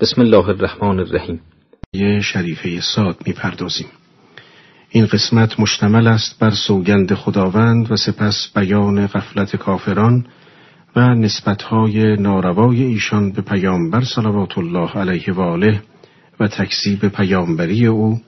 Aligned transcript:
بسم 0.00 0.20
الله 0.20 0.48
الرحمن 0.48 0.98
الرحیم. 1.00 1.40
یه 1.92 2.20
شریفه 2.20 2.80
ساد 2.80 3.16
می‌پردازیم. 3.26 3.86
این 4.90 5.06
قسمت 5.06 5.60
مشتمل 5.60 6.06
است 6.06 6.38
بر 6.38 6.50
سوگند 6.50 7.14
خداوند 7.14 7.92
و 7.92 7.96
سپس 7.96 8.52
بیان 8.56 9.06
غفلت 9.06 9.56
کافران 9.56 10.26
و 10.96 11.14
نسبتهای 11.14 12.16
ناروای 12.16 12.82
ایشان 12.82 13.32
به 13.32 13.42
پیامبر 13.42 14.04
صلوات 14.04 14.58
الله 14.58 14.90
علیه 14.90 15.32
و 15.32 15.40
آله 15.40 15.82
و 16.40 16.48
تکذیب 16.48 17.08
پیامبری 17.08 17.86
او 17.86 18.20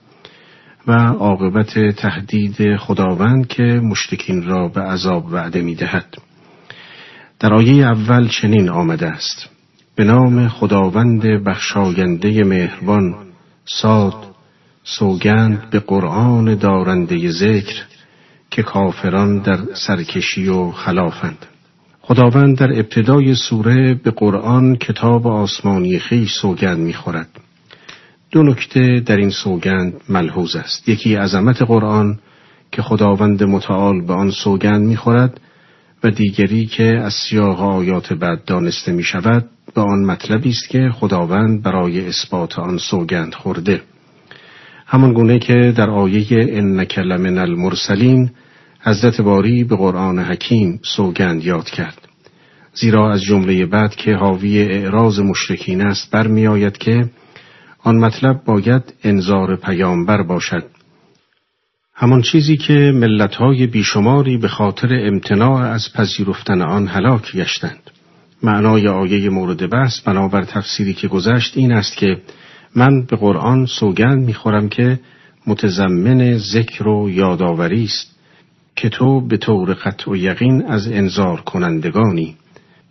و 0.87 0.91
عاقبت 1.07 1.95
تهدید 1.95 2.77
خداوند 2.77 3.47
که 3.47 3.63
مشتکین 3.63 4.43
را 4.43 4.67
به 4.67 4.81
عذاب 4.81 5.25
وعده 5.33 5.61
می‌دهد. 5.61 6.17
در 7.39 7.53
آیه 7.53 7.85
اول 7.85 8.27
چنین 8.27 8.69
آمده 8.69 9.07
است. 9.07 9.52
به 9.95 10.03
نام 10.03 10.47
خداوند 10.47 11.21
بخشاینده 11.21 12.43
مهربان 12.43 13.15
ساد 13.65 14.15
سوگند 14.83 15.69
به 15.69 15.79
قرآن 15.79 16.55
دارنده 16.55 17.31
ذکر 17.31 17.83
که 18.51 18.63
کافران 18.63 19.39
در 19.39 19.59
سرکشی 19.87 20.47
و 20.47 20.71
خلافند. 20.71 21.45
خداوند 22.01 22.57
در 22.57 22.71
ابتدای 22.71 23.35
سوره 23.35 23.93
به 23.93 24.11
قرآن 24.11 24.75
کتاب 24.75 25.27
آسمانی 25.27 25.99
خیش 25.99 26.33
سوگند 26.41 26.79
می‌خورد. 26.79 27.29
دو 28.31 28.43
نکته 28.43 29.03
در 29.05 29.17
این 29.17 29.29
سوگند 29.29 29.93
ملحوظ 30.09 30.55
است. 30.55 30.89
یکی 30.89 31.15
عظمت 31.15 31.61
قرآن 31.61 32.19
که 32.71 32.81
خداوند 32.81 33.43
متعال 33.43 34.01
به 34.01 34.13
آن 34.13 34.31
سوگند 34.31 34.81
می‌خورد 34.81 35.39
و 36.03 36.09
دیگری 36.09 36.65
که 36.65 36.83
از 36.83 37.13
سیاق 37.13 37.61
آیات 37.61 38.13
بعد 38.13 38.45
دانسته 38.45 38.91
می 38.91 39.03
شود 39.03 39.49
به 39.75 39.81
آن 39.81 40.05
مطلبی 40.05 40.49
است 40.49 40.69
که 40.69 40.89
خداوند 40.93 41.63
برای 41.63 42.07
اثبات 42.07 42.59
آن 42.59 42.77
سوگند 42.77 43.33
خورده. 43.33 43.81
همان 44.85 45.13
گونه 45.13 45.39
که 45.39 45.73
در 45.77 45.89
آیه 45.89 46.27
انک 46.31 46.99
لمن 46.99 47.37
المرسلین 47.37 48.31
حضرت 48.81 49.21
باری 49.21 49.63
به 49.63 49.75
قرآن 49.75 50.19
حکیم 50.19 50.79
سوگند 50.83 51.43
یاد 51.43 51.69
کرد. 51.69 51.97
زیرا 52.73 53.11
از 53.11 53.21
جمله 53.21 53.65
بعد 53.65 53.95
که 53.95 54.15
حاوی 54.15 54.61
اعراض 54.61 55.19
مشرکین 55.19 55.81
است 55.81 56.11
برمیآید 56.11 56.77
که 56.77 57.09
آن 57.83 57.95
مطلب 57.95 58.43
باید 58.45 58.93
انظار 59.03 59.55
پیامبر 59.55 60.23
باشد. 60.23 60.63
همان 61.95 62.21
چیزی 62.21 62.57
که 62.57 62.73
ملتهای 62.73 63.67
بیشماری 63.67 64.37
به 64.37 64.47
خاطر 64.47 64.87
امتناع 65.07 65.61
از 65.61 65.93
پذیرفتن 65.93 66.61
آن 66.61 66.87
هلاک 66.87 67.35
گشتند. 67.35 67.92
معنای 68.43 68.87
آیه 68.87 69.29
مورد 69.29 69.69
بحث 69.69 69.99
بنابر 69.99 70.43
تفسیری 70.43 70.93
که 70.93 71.07
گذشت 71.07 71.57
این 71.57 71.71
است 71.71 71.97
که 71.97 72.17
من 72.75 73.05
به 73.05 73.15
قرآن 73.15 73.65
سوگند 73.65 74.25
می‌خورم 74.25 74.69
که 74.69 74.99
متضمن 75.47 76.37
ذکر 76.37 76.87
و 76.87 77.09
یادآوری 77.09 77.83
است 77.83 78.15
که 78.75 78.89
تو 78.89 79.27
به 79.27 79.37
طور 79.37 79.73
قطع 79.73 80.11
و 80.11 80.15
یقین 80.15 80.65
از 80.65 80.87
انذار 80.87 81.41
کنندگانی 81.41 82.35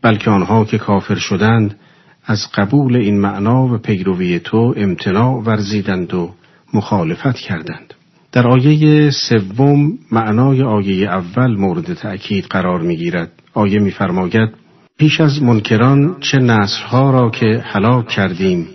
بلکه 0.03 0.31
آنها 0.31 0.65
که 0.65 0.79
کافر 0.79 1.15
شدند 1.15 1.79
از 2.27 2.39
قبول 2.55 2.97
این 2.97 3.21
معنا 3.21 3.67
و 3.67 3.79
پیروی 3.79 4.39
تو 4.39 4.75
امتناع 4.77 5.43
ورزیدند 5.43 6.15
و 6.15 6.31
مخالفت 6.75 7.37
کردند. 7.37 7.95
در 8.33 8.47
آیه 8.47 9.11
سوم 9.11 9.99
معنای 10.13 10.63
آیه 10.63 11.09
اول 11.09 11.57
مورد 11.57 11.95
تأکید 11.95 12.45
قرار 12.45 12.81
می‌گیرد. 12.81 13.33
آیه 13.55 13.79
میفرماید 13.79 14.62
پیش 14.99 15.21
از 15.21 15.43
منکران 15.43 16.17
چه 16.21 16.39
نسلها 16.39 17.11
را 17.11 17.31
که 17.31 17.63
هلاک 17.65 18.09
کردیم 18.09 18.67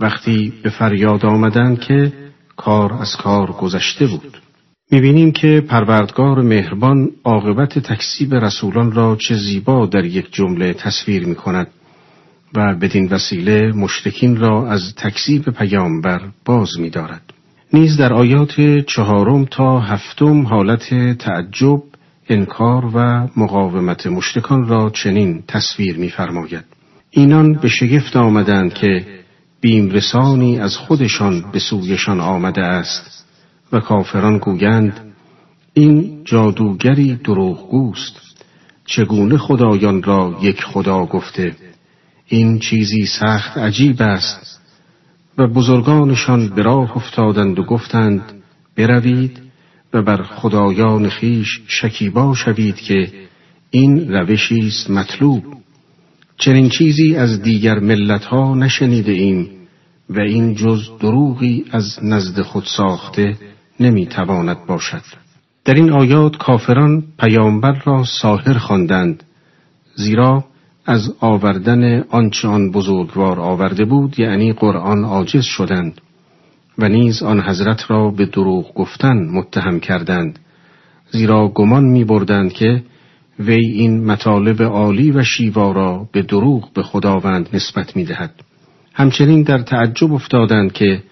وقتی 0.00 0.52
به 0.62 0.70
فریاد 0.70 1.26
آمدند 1.26 1.80
که 1.80 2.12
کار 2.56 2.92
از 2.92 3.16
کار 3.16 3.52
گذشته 3.52 4.06
بود 4.06 4.40
می‌بینیم 4.90 5.32
که 5.32 5.60
پروردگار 5.68 6.42
مهربان 6.42 7.10
عاقبت 7.24 7.78
تکسیب 7.78 8.34
رسولان 8.34 8.92
را 8.92 9.16
چه 9.16 9.34
زیبا 9.34 9.86
در 9.86 10.04
یک 10.04 10.32
جمله 10.32 10.72
تصویر 10.72 11.26
می 11.26 11.34
کند 11.34 11.66
و 12.56 12.74
بدین 12.74 13.08
وسیله 13.08 13.72
مشرکین 13.72 14.36
را 14.36 14.68
از 14.70 14.94
تکسیب 14.96 15.42
پیامبر 15.42 16.20
باز 16.44 16.78
می 16.78 16.90
دارد. 16.90 17.22
نیز 17.72 17.96
در 17.96 18.12
آیات 18.12 18.60
چهارم 18.86 19.44
تا 19.44 19.80
هفتم 19.80 20.46
حالت 20.46 21.18
تعجب 21.18 21.82
انکار 22.28 22.84
و 22.94 23.28
مقاومت 23.36 24.06
مشتکان 24.06 24.68
را 24.68 24.90
چنین 24.90 25.42
تصویر 25.48 25.96
می‌فرماید. 25.96 26.64
اینان 27.10 27.54
به 27.54 27.68
شگفت 27.68 28.16
آمدند 28.16 28.74
که 28.74 29.06
بیمرسانی 29.60 30.58
از 30.58 30.76
خودشان 30.76 31.44
به 31.52 31.58
سویشان 31.58 32.20
آمده 32.20 32.62
است 32.62 33.26
و 33.72 33.80
کافران 33.80 34.38
گویند 34.38 35.00
این 35.74 36.20
جادوگری 36.24 37.16
دروغگوست. 37.24 38.20
چگونه 38.86 39.38
خدایان 39.38 40.02
را 40.02 40.38
یک 40.42 40.64
خدا 40.64 41.06
گفته؟ 41.06 41.56
این 42.26 42.58
چیزی 42.58 43.06
سخت 43.06 43.58
عجیب 43.58 44.02
است. 44.02 44.60
و 45.38 45.46
بزرگانشان 45.46 46.48
به 46.48 46.62
راه 46.62 46.96
افتادند 46.96 47.58
و 47.58 47.64
گفتند 47.64 48.22
بروید 48.76 49.43
و 49.94 50.02
بر 50.02 50.22
خدایان 50.22 51.08
خیش 51.08 51.60
شکیبا 51.66 52.34
شوید 52.34 52.76
که 52.76 53.12
این 53.70 54.12
روشی 54.12 54.66
است 54.66 54.90
مطلوب. 54.90 55.44
چنین 56.36 56.68
چیزی 56.68 57.16
از 57.16 57.42
دیگر 57.42 57.78
ملتها 57.78 58.54
نشنیده 58.54 59.12
ایم 59.12 59.48
و 60.10 60.20
این 60.20 60.54
جز 60.54 60.90
دروغی 61.00 61.64
از 61.70 61.98
نزد 62.02 62.42
خود 62.42 62.64
ساخته 62.76 63.36
نمی‌تواند 63.80 64.66
باشد. 64.66 65.02
در 65.64 65.74
این 65.74 65.90
آیات 65.90 66.36
کافران 66.36 67.02
پیامبر 67.18 67.82
را 67.84 68.04
ساحر 68.04 68.58
خواندند 68.58 69.22
زیرا 69.96 70.44
از 70.86 71.14
آوردن 71.20 72.04
آنچه 72.10 72.48
آن 72.48 72.70
بزرگوار 72.70 73.40
آورده 73.40 73.84
بود 73.84 74.20
یعنی 74.20 74.52
قرآن 74.52 75.04
عاجز 75.04 75.44
شدند. 75.44 76.00
و 76.78 76.88
نیز 76.88 77.22
آن 77.22 77.40
حضرت 77.40 77.90
را 77.90 78.10
به 78.10 78.26
دروغ 78.26 78.74
گفتن 78.74 79.16
متهم 79.32 79.80
کردند 79.80 80.38
زیرا 81.10 81.48
گمان 81.48 81.84
می 81.84 82.04
بردند 82.04 82.52
که 82.52 82.82
وی 83.38 83.66
این 83.66 84.04
مطالب 84.04 84.62
عالی 84.62 85.10
و 85.10 85.22
شیوا 85.22 85.72
را 85.72 86.08
به 86.12 86.22
دروغ 86.22 86.72
به 86.72 86.82
خداوند 86.82 87.48
نسبت 87.52 87.96
می 87.96 88.04
دهد. 88.04 88.34
همچنین 88.94 89.42
در 89.42 89.58
تعجب 89.58 90.12
افتادند 90.12 90.72
که 90.72 91.02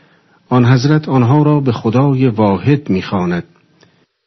آن 0.49 0.65
حضرت 0.65 1.09
آنها 1.09 1.43
را 1.43 1.61
به 1.61 1.73
خدای 1.73 2.29
واحد 2.29 2.91
می 2.91 3.03
خاند. 3.03 3.45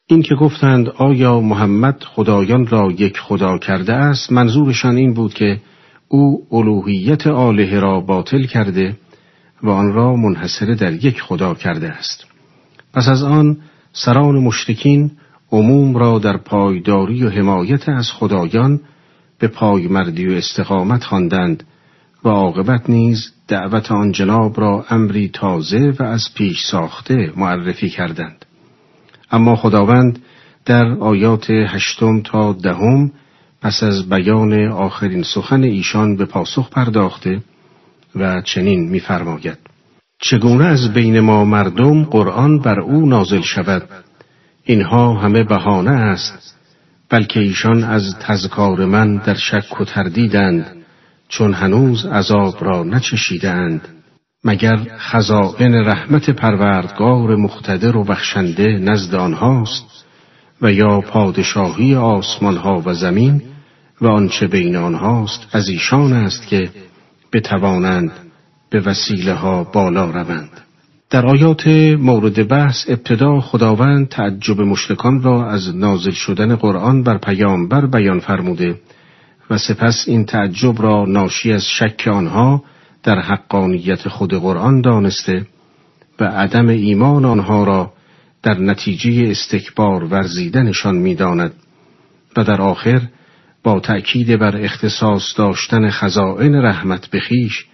این 0.07 0.22
که 0.22 0.35
گفتند 0.35 0.90
آیا 0.90 1.40
محمد 1.40 2.03
خدایان 2.03 2.68
را 2.68 2.91
یک 2.91 3.19
خدا 3.19 3.57
کرده 3.57 3.94
است 3.94 4.31
منظورشان 4.31 4.95
این 4.95 5.13
بود 5.13 5.34
که 5.34 5.59
او 6.07 6.47
الوهیت 6.51 7.28
آله 7.28 7.79
را 7.79 8.00
باطل 8.00 8.44
کرده 8.44 8.97
و 9.64 9.70
آن 9.70 9.94
را 9.94 10.16
منحصر 10.16 10.66
در 10.66 10.94
یک 11.06 11.22
خدا 11.22 11.54
کرده 11.54 11.90
است. 11.90 12.26
پس 12.94 13.08
از 13.08 13.24
آن 13.24 13.58
سران 13.94 14.36
مشتکین 14.36 15.12
عموم 15.52 15.98
را 15.98 16.20
در 16.20 16.38
پایداری 16.38 17.24
و 17.24 17.30
حمایت 17.30 17.90
از 17.90 18.12
خدایان 18.12 18.80
به 19.40 19.48
پایمردی 19.48 20.28
و 20.28 20.32
استقامت 20.32 21.04
خواندند 21.04 21.64
و 22.24 22.30
عاقبت 22.30 22.90
نیز 22.90 23.32
دعوت 23.48 23.92
آن 23.92 24.12
جناب 24.12 24.60
را 24.60 24.86
امری 24.90 25.30
تازه 25.34 25.94
و 26.00 26.04
از 26.04 26.30
پیش 26.36 26.66
ساخته 26.72 27.32
معرفی 27.36 27.90
کردند. 27.90 28.46
اما 29.32 29.56
خداوند 29.56 30.20
در 30.66 30.86
آیات 30.86 31.50
هشتم 31.50 32.22
تا 32.22 32.54
دهم 32.54 33.12
پس 33.62 33.84
از 33.84 34.10
بیان 34.10 34.68
آخرین 34.68 35.24
سخن 35.24 35.64
ایشان 35.64 36.16
به 36.16 36.26
پاسخ 36.26 36.70
پرداخته 36.70 37.42
و 38.16 38.42
چنین 38.42 38.89
می‌فرماید. 38.89 39.57
چگونه 40.22 40.66
از 40.66 40.94
بین 40.94 41.19
ما 41.19 41.45
مردم 41.45 42.04
قرآن 42.04 42.60
بر 42.60 42.80
او 42.80 43.06
نازل 43.06 43.42
شود؟ 43.42 43.89
اینها 44.63 45.13
همه 45.13 45.44
بهانه 45.44 45.92
است 45.92 46.56
بلکه 47.10 47.39
ایشان 47.39 47.84
از 47.84 48.16
تذکار 48.19 48.86
من 48.86 49.18
در 49.18 49.36
شک 49.36 49.81
و 49.81 49.86
تردیدند 49.86 50.75
چون 51.28 51.54
هنوز 51.54 52.06
عذاب 52.06 52.63
را 52.63 52.84
نچشیدند 52.84 53.81
مگر 54.44 54.78
خزائن 54.98 55.74
رحمت 55.74 56.30
پروردگار 56.30 57.36
مختدر 57.36 57.98
و 57.98 58.04
بخشنده 58.04 58.68
نزد 58.68 59.16
آنهاست؟ 59.16 60.06
و 60.62 60.72
یا 60.72 61.01
پادشاهی 61.01 61.95
آسمان 61.95 62.57
ها 62.57 62.84
و 62.86 62.94
زمین 62.94 63.42
و 64.01 64.07
آنچه 64.07 64.48
بین 64.48 64.75
آنهاست 64.75 65.48
از 65.51 65.69
ایشان 65.69 66.13
است 66.13 66.48
که 66.48 66.69
بتوانند 67.33 68.12
به 68.69 68.80
وسیله 68.80 69.33
ها 69.33 69.63
بالا 69.63 70.06
روند. 70.06 70.50
در 71.10 71.25
آیات 71.25 71.68
مورد 72.00 72.48
بحث 72.48 72.86
ابتدا 72.88 73.39
خداوند 73.39 74.10
تعجب 74.10 74.62
مشرکان 74.62 75.22
را 75.22 75.50
از 75.50 75.75
نازل 75.75 76.12
شدن 76.12 76.56
قرآن 76.56 77.04
بر 77.04 77.18
پیامبر 77.18 77.86
بیان 77.86 78.19
فرموده 78.19 78.80
و 79.50 79.57
سپس 79.57 80.04
این 80.07 80.25
تعجب 80.25 80.81
را 80.81 81.06
ناشی 81.07 81.51
از 81.54 81.63
شک 81.66 82.07
آنها 82.07 82.63
در 83.04 83.19
حقانیت 83.19 84.07
خود 84.07 84.33
قرآن 84.33 84.81
دانسته 84.81 85.48
و 86.19 86.24
عدم 86.24 86.68
ایمان 86.68 87.25
آنها 87.25 87.63
را 87.63 87.94
در 88.44 88.60
نتیجه 88.60 89.31
استکبار 89.31 90.04
ورزیدنشان 90.04 90.95
می‌داند 90.95 91.54
و 92.38 92.44
در 92.44 92.62
آخر 92.62 93.01
با 93.65 93.79
تأکید 93.79 94.39
بر 94.39 94.57
اختصاص 94.57 95.38
داشتن 95.38 95.89
خزائن 95.89 96.56
رحمت 96.56 97.09
بخیش 97.12 97.65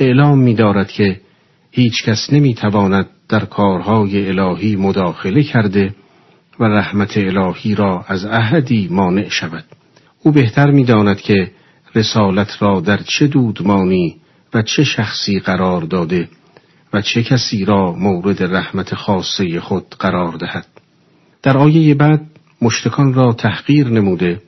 اعلام 0.00 0.38
می 0.38 0.54
دارد 0.54 0.90
که 0.90 1.20
هیچ 1.70 2.04
کس 2.04 2.32
نمی 2.32 2.54
تواند 2.54 3.06
در 3.28 3.44
کارهای 3.44 4.28
الهی 4.28 4.76
مداخله 4.76 5.42
کرده 5.42 5.94
و 6.60 6.64
رحمت 6.64 7.16
الهی 7.16 7.74
را 7.74 8.04
از 8.08 8.24
احدی 8.24 8.88
مانع 8.90 9.28
شود. 9.28 9.64
او 10.22 10.32
بهتر 10.32 10.70
می 10.70 10.84
داند 10.84 11.20
که 11.20 11.50
رسالت 11.94 12.62
را 12.62 12.80
در 12.80 13.00
چه 13.02 13.26
دودمانی 13.26 14.16
و 14.54 14.62
چه 14.62 14.84
شخصی 14.84 15.38
قرار 15.38 15.80
داده 15.82 16.28
و 16.92 17.00
چه 17.00 17.22
کسی 17.22 17.64
را 17.64 17.92
مورد 17.92 18.42
رحمت 18.42 18.94
خاصه 18.94 19.60
خود 19.60 19.86
قرار 19.98 20.32
دهد. 20.32 20.66
در 21.42 21.58
آیه 21.58 21.94
بعد 21.94 22.20
مشتکان 22.62 23.14
را 23.14 23.32
تحقیر 23.32 23.88
نموده 23.88 24.40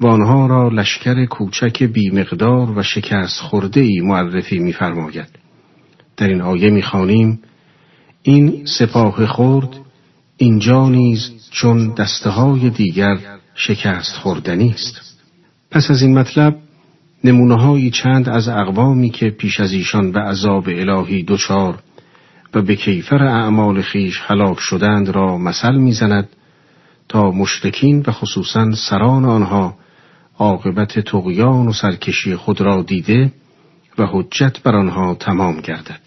و 0.00 0.06
آنها 0.06 0.46
را 0.46 0.68
لشکر 0.68 1.24
کوچک 1.24 1.82
بیمقدار 1.82 2.78
و 2.78 2.82
شکست 2.82 3.40
خورده 3.40 3.80
ای 3.80 4.00
معرفی 4.00 4.58
می‌فرماید. 4.58 5.28
در 6.16 6.28
این 6.28 6.40
آیه 6.40 6.70
می‌خوانیم 6.70 7.40
این 8.22 8.66
سپاه 8.78 9.26
خورد 9.26 9.68
اینجا 10.36 10.88
نیز 10.88 11.30
چون 11.50 11.94
دسته 11.94 12.30
های 12.30 12.70
دیگر 12.70 13.18
شکست 13.54 14.16
خوردنی 14.16 14.70
است. 14.70 15.00
پس 15.70 15.90
از 15.90 16.02
این 16.02 16.18
مطلب 16.18 16.56
نمونه 17.24 17.90
چند 17.90 18.28
از 18.28 18.48
اقوامی 18.48 19.10
که 19.10 19.30
پیش 19.30 19.60
از 19.60 19.72
ایشان 19.72 20.12
به 20.12 20.20
عذاب 20.20 20.68
الهی 20.68 21.22
دچار 21.22 21.78
و 22.54 22.62
به 22.62 22.76
کیفر 22.76 23.24
اعمال 23.24 23.82
خیش 23.82 24.20
هلاک 24.26 24.60
شدند 24.60 25.08
را 25.08 25.38
مثل 25.38 25.74
می‌زند 25.74 26.28
تا 27.08 27.30
مشرکین 27.30 28.04
و 28.06 28.12
خصوصا 28.12 28.70
سران 28.74 29.24
آنها 29.24 29.74
عاقبت 30.40 30.98
تقیان 30.98 31.66
و 31.66 31.72
سرکشی 31.72 32.36
خود 32.36 32.60
را 32.60 32.82
دیده 32.82 33.32
و 33.98 34.06
حجت 34.06 34.62
بر 34.62 34.76
آنها 34.76 35.14
تمام 35.14 35.60
گردد. 35.60 36.00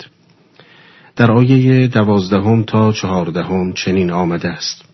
در 1.16 1.32
آیه 1.32 1.88
دوازدهم 1.88 2.64
تا 2.64 2.92
چهاردهم 2.92 3.74
چنین 3.74 4.12
آمده 4.12 4.50
است. 4.50 4.86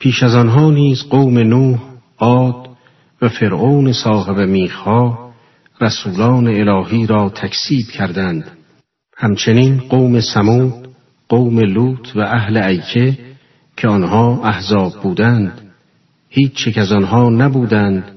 پیش 0.00 0.22
از 0.22 0.34
آنها 0.34 0.70
نیز 0.70 1.02
قوم 1.02 1.38
نوح 1.38 1.78
عاد 2.18 2.68
و 3.22 3.28
فرعون 3.28 3.92
صاحب 3.92 4.40
میخها 4.40 5.32
رسولان 5.80 6.46
الهی 6.46 7.06
را 7.06 7.28
تکسیب 7.28 7.86
کردند. 7.86 8.50
همچنین 9.16 9.78
قوم 9.78 10.20
سمود 10.20 10.88
قوم 11.28 11.60
لوط 11.60 12.16
و 12.16 12.20
اهل 12.20 12.56
ایکه 12.56 13.18
که 13.76 13.88
آنها 13.88 14.44
احزاب 14.44 15.02
بودند 15.02 15.60
هیچ 16.28 16.52
چک 16.54 16.78
از 16.78 16.92
آنها 16.92 17.30
نبودند 17.30 18.13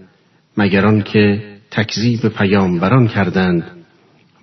مگر 0.58 0.86
آنکه 0.86 1.44
تکذیب 1.72 2.28
پیامبران 2.28 3.08
کردند 3.08 3.64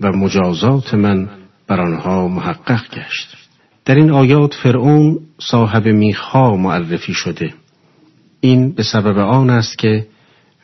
و 0.01 0.13
مجازات 0.13 0.95
من 0.95 1.29
بر 1.67 1.81
آنها 1.81 2.29
محقق 2.29 2.83
گشت. 2.95 3.37
در 3.85 3.95
این 3.95 4.11
آیات 4.11 4.55
فرعون 4.55 5.19
صاحب 5.39 5.87
میخها 5.89 6.57
معرفی 6.57 7.15
شده. 7.15 7.55
این 8.41 8.73
به 8.73 8.83
سبب 8.83 9.19
آن 9.19 9.51
است 9.51 9.79
که 9.79 10.07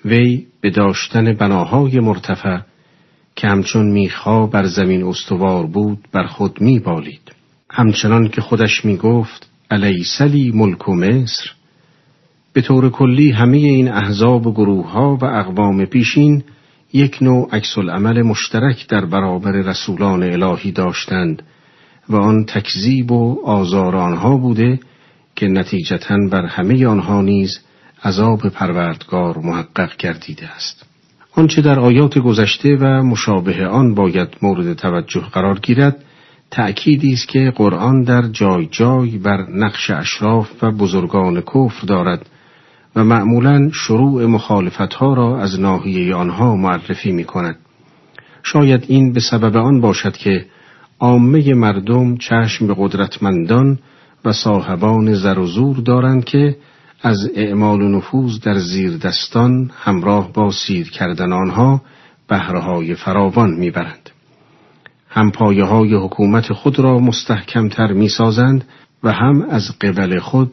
وی 0.04 0.46
به 0.60 0.70
داشتن 0.70 1.32
بناهای 1.32 2.00
مرتفع 2.00 2.58
که 3.36 3.48
همچون 3.48 3.90
میخها 3.90 4.46
بر 4.46 4.66
زمین 4.66 5.02
استوار 5.04 5.66
بود 5.66 5.98
بر 6.12 6.26
خود 6.26 6.60
میبالید. 6.60 7.32
همچنان 7.70 8.28
که 8.28 8.40
خودش 8.40 8.84
می‌گفت 8.84 9.50
علیسلی 9.70 10.50
ملک 10.54 10.88
و 10.88 10.94
مصر؟ 10.94 11.50
به 12.52 12.60
طور 12.60 12.90
کلی 12.90 13.30
همه 13.30 13.56
این 13.56 13.88
احزاب 13.88 14.46
و 14.46 14.52
گروه 14.52 14.90
ها 14.90 15.16
و 15.16 15.24
اقوام 15.24 15.84
پیشین 15.84 16.42
یک 16.92 17.18
نوع 17.20 17.48
عکس 17.52 17.78
عمل 17.78 18.22
مشترک 18.22 18.88
در 18.88 19.04
برابر 19.04 19.52
رسولان 19.52 20.22
الهی 20.22 20.72
داشتند 20.72 21.42
و 22.08 22.16
آن 22.16 22.44
تکذیب 22.44 23.12
و 23.12 23.40
آزار 23.44 23.96
آنها 23.96 24.36
بوده 24.36 24.80
که 25.36 25.46
نتیجتا 25.46 26.16
بر 26.30 26.46
همه 26.46 26.86
آنها 26.86 27.22
نیز 27.22 27.60
عذاب 28.04 28.48
پروردگار 28.48 29.38
محقق 29.38 29.96
گردیده 29.96 30.48
است. 30.48 30.86
آنچه 31.32 31.62
در 31.62 31.80
آیات 31.80 32.18
گذشته 32.18 32.76
و 32.76 32.84
مشابه 32.84 33.66
آن 33.66 33.94
باید 33.94 34.28
مورد 34.42 34.72
توجه 34.72 35.20
قرار 35.20 35.58
گیرد 35.58 36.04
تأکیدی 36.50 37.12
است 37.12 37.28
که 37.28 37.52
قرآن 37.56 38.02
در 38.02 38.22
جای 38.22 38.68
جای 38.70 39.18
بر 39.18 39.46
نقش 39.50 39.90
اشراف 39.90 40.50
و 40.62 40.70
بزرگان 40.70 41.40
کفر 41.40 41.86
دارد 41.86 42.29
و 42.96 43.04
معمولا 43.04 43.70
شروع 43.72 44.26
مخالفت 44.26 44.94
ها 44.94 45.14
را 45.14 45.40
از 45.40 45.60
ناحیه 45.60 46.14
آنها 46.14 46.56
معرفی 46.56 47.12
می 47.12 47.24
کند. 47.24 47.56
شاید 48.42 48.84
این 48.88 49.12
به 49.12 49.20
سبب 49.20 49.56
آن 49.56 49.80
باشد 49.80 50.16
که 50.16 50.46
عامه 51.00 51.54
مردم 51.54 52.16
چشم 52.16 52.66
به 52.66 52.74
قدرتمندان 52.78 53.78
و 54.24 54.32
صاحبان 54.32 55.14
زر 55.14 55.38
و 55.38 55.46
زور 55.46 55.76
دارند 55.76 56.24
که 56.24 56.56
از 57.02 57.30
اعمال 57.34 57.82
و 57.82 57.88
نفوذ 57.88 58.40
در 58.40 58.58
زیر 58.58 58.96
دستان 58.96 59.70
همراه 59.74 60.32
با 60.32 60.50
سیر 60.50 60.90
کردن 60.90 61.32
آنها 61.32 61.82
بهرهای 62.28 62.94
فراوان 62.94 63.50
می‌برند. 63.50 64.10
هم 65.08 65.30
پایه 65.30 65.64
های 65.64 65.94
حکومت 65.94 66.52
خود 66.52 66.78
را 66.78 66.98
مستحکمتر 66.98 67.92
می 67.92 68.08
سازند 68.08 68.64
و 69.02 69.12
هم 69.12 69.42
از 69.50 69.78
قبل 69.80 70.18
خود 70.18 70.52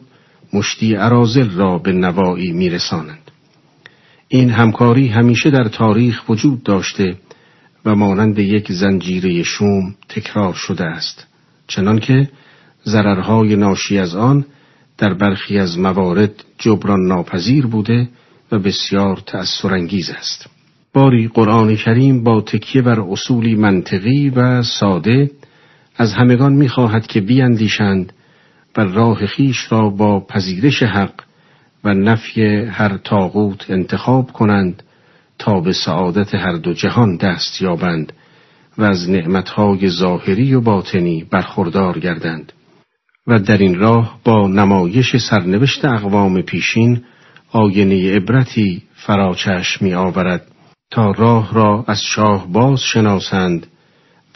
مشتی 0.52 0.94
عرازل 0.94 1.50
را 1.50 1.78
به 1.78 1.92
نوایی 1.92 2.52
می 2.52 2.70
رسانند. 2.70 3.30
این 4.28 4.50
همکاری 4.50 5.08
همیشه 5.08 5.50
در 5.50 5.64
تاریخ 5.64 6.28
وجود 6.28 6.62
داشته 6.62 7.16
و 7.84 7.94
مانند 7.94 8.38
یک 8.38 8.72
زنجیره 8.72 9.42
شوم 9.42 9.94
تکرار 10.08 10.54
شده 10.54 10.84
است 10.84 11.26
چنانکه 11.66 12.28
ضررهای 12.84 13.56
ناشی 13.56 13.98
از 13.98 14.16
آن 14.16 14.44
در 14.98 15.14
برخی 15.14 15.58
از 15.58 15.78
موارد 15.78 16.44
جبران 16.58 17.06
ناپذیر 17.06 17.66
بوده 17.66 18.08
و 18.52 18.58
بسیار 18.58 19.22
تأثرانگیز 19.26 20.10
است 20.10 20.46
باری 20.92 21.28
قرآن 21.28 21.76
کریم 21.76 22.24
با 22.24 22.40
تکیه 22.40 22.82
بر 22.82 23.00
اصولی 23.00 23.54
منطقی 23.54 24.30
و 24.30 24.62
ساده 24.62 25.30
از 25.96 26.12
همگان 26.12 26.52
می‌خواهد 26.52 27.06
که 27.06 27.20
بیاندیشند 27.20 28.12
و 28.78 28.80
راه 28.80 29.26
خیش 29.26 29.72
را 29.72 29.88
با 29.88 30.20
پذیرش 30.20 30.82
حق 30.82 31.14
و 31.84 31.94
نفی 31.94 32.42
هر 32.64 32.96
تاغوت 32.96 33.70
انتخاب 33.70 34.32
کنند 34.32 34.82
تا 35.38 35.60
به 35.60 35.72
سعادت 35.72 36.34
هر 36.34 36.52
دو 36.52 36.72
جهان 36.72 37.16
دست 37.16 37.62
یابند 37.62 38.12
و 38.78 38.84
از 38.84 39.10
نعمتهای 39.10 39.90
ظاهری 39.90 40.54
و 40.54 40.60
باطنی 40.60 41.26
برخوردار 41.30 41.98
گردند. 41.98 42.52
و 43.26 43.38
در 43.38 43.56
این 43.56 43.78
راه 43.78 44.20
با 44.24 44.48
نمایش 44.48 45.16
سرنوشت 45.16 45.84
اقوام 45.84 46.42
پیشین 46.42 47.02
آینه 47.52 48.16
عبرتی 48.16 48.82
فراچش 48.94 49.82
می 49.82 49.94
آورد 49.94 50.46
تا 50.90 51.10
راه 51.10 51.54
را 51.54 51.84
از 51.88 52.02
شاه 52.02 52.52
باز 52.52 52.80
شناسند 52.80 53.66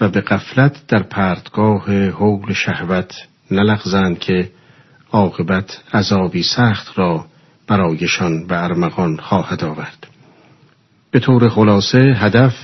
و 0.01 0.09
به 0.09 0.21
قفلت 0.21 0.87
در 0.89 1.03
پرتگاه 1.03 2.09
حول 2.09 2.53
شهوت 2.53 3.15
نلغزند 3.53 4.19
که 4.19 4.51
عاقبت 5.13 5.83
عذابی 5.95 6.43
سخت 6.43 6.99
را 6.99 7.27
برایشان 7.67 8.47
به 8.47 8.65
ارمغان 8.65 9.17
خواهد 9.17 9.65
آورد. 9.65 10.07
به 11.11 11.21
طور 11.21 11.49
خلاصه 11.49 11.99
هدف 11.99 12.55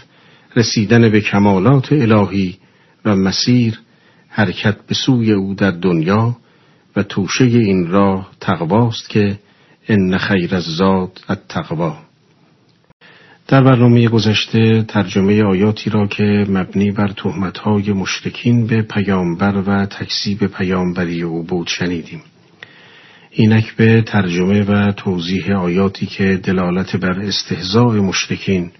رسیدن 0.56 1.08
به 1.08 1.20
کمالات 1.20 1.92
الهی 1.92 2.58
و 3.04 3.16
مسیر 3.16 3.80
حرکت 4.28 4.76
به 4.86 4.94
سوی 4.94 5.32
او 5.32 5.54
در 5.54 5.70
دنیا 5.70 6.36
و 6.96 7.02
توشه 7.02 7.44
این 7.44 7.86
راه 7.86 8.30
تقواست 8.40 9.08
که 9.08 9.38
ان 9.88 10.18
خیر 10.18 10.54
الزاد 10.54 11.20
التقوا 11.28 12.07
در 13.48 13.62
برنامه 13.62 14.08
گذشته 14.08 14.82
ترجمه 14.82 15.42
آیاتی 15.42 15.90
را 15.90 16.06
که 16.06 16.46
مبنی 16.48 16.90
بر 16.90 17.08
تهمتهای 17.08 17.92
مشرکین 17.92 18.66
به 18.66 18.82
پیامبر 18.82 19.56
و 19.56 19.86
تکسیب 19.86 20.46
پیامبری 20.46 21.22
او 21.22 21.42
بود 21.42 21.66
شنیدیم. 21.66 22.20
اینک 23.30 23.76
به 23.76 24.02
ترجمه 24.02 24.62
و 24.62 24.92
توضیح 24.92 25.56
آیاتی 25.56 26.06
که 26.06 26.40
دلالت 26.42 26.96
بر 26.96 27.20
استهزاء 27.20 27.92
مشرکین 27.92 28.70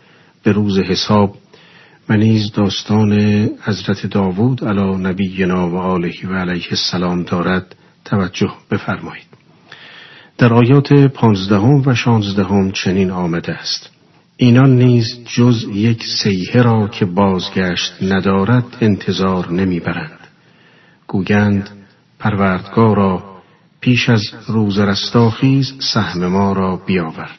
به 0.43 0.53
روز 0.53 0.79
حساب 0.79 1.37
و 2.09 2.17
نیز 2.17 2.53
داستان 2.53 3.13
حضرت 3.63 4.07
داوود 4.07 4.65
علی 4.65 4.97
نبینا 4.97 5.71
و 5.71 5.77
آله 5.77 6.15
و 6.25 6.35
علیه 6.35 6.69
السلام 6.71 7.23
دارد 7.23 7.77
توجه 8.05 8.53
بفرمایید. 8.71 9.27
در 10.39 10.53
آیات 10.53 10.93
پانزدهم 10.93 11.83
و 11.87 11.95
شانزدهم 11.95 12.73
چنین 12.73 13.11
آمده 13.11 13.53
است. 13.53 13.98
اینان 14.41 14.77
نیز 14.77 15.07
جز 15.25 15.65
یک 15.73 16.05
سیه 16.23 16.63
را 16.63 16.89
که 16.89 17.05
بازگشت 17.05 17.93
ندارد 18.03 18.65
انتظار 18.81 19.53
نمی‌برند. 19.53 20.19
گویند 21.07 21.71
پروردگارا 22.19 23.25
پیش 23.81 24.09
از 24.09 24.23
روز 24.47 24.79
رستاخیز 24.79 25.73
سهم 25.93 26.27
ما 26.27 26.53
را 26.53 26.77
بیاور. 26.77 27.31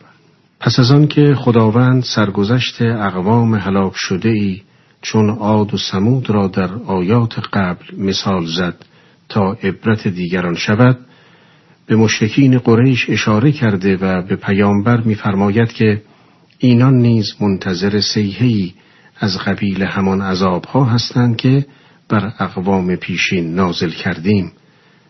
پس 0.60 0.80
از 0.80 0.92
آن 0.92 1.08
که 1.08 1.36
خداوند 1.36 2.04
سرگذشت 2.04 2.82
اقوام 2.82 3.56
هلاک 3.56 3.94
شده 3.96 4.30
ای 4.30 4.62
چون 5.02 5.30
عاد 5.30 5.74
و 5.74 5.78
سمود 5.78 6.30
را 6.30 6.48
در 6.48 6.74
آیات 6.74 7.40
قبل 7.54 7.86
مثال 7.98 8.46
زد 8.46 8.86
تا 9.30 9.52
عبرت 9.52 10.08
دیگران 10.08 10.56
شود 10.56 10.98
به 11.86 11.96
مشرکین 11.96 12.58
قریش 12.58 13.10
اشاره 13.10 13.52
کرده 13.52 13.98
و 13.98 14.22
به 14.22 14.36
پیامبر 14.36 15.02
می‌فرماید 15.02 15.74
که 15.74 16.02
اینان 16.62 16.98
نیز 16.98 17.36
منتظر 17.40 18.02
سیهی 18.02 18.74
از 19.20 19.38
قبیل 19.38 19.84
همان 19.84 20.22
عذابها 20.22 20.86
هستند 20.86 21.38
که 21.38 21.66
بر 22.10 22.34
اقوام 22.40 22.96
پیشین 22.96 23.56
نازل 23.56 23.90
کردیم. 23.90 24.52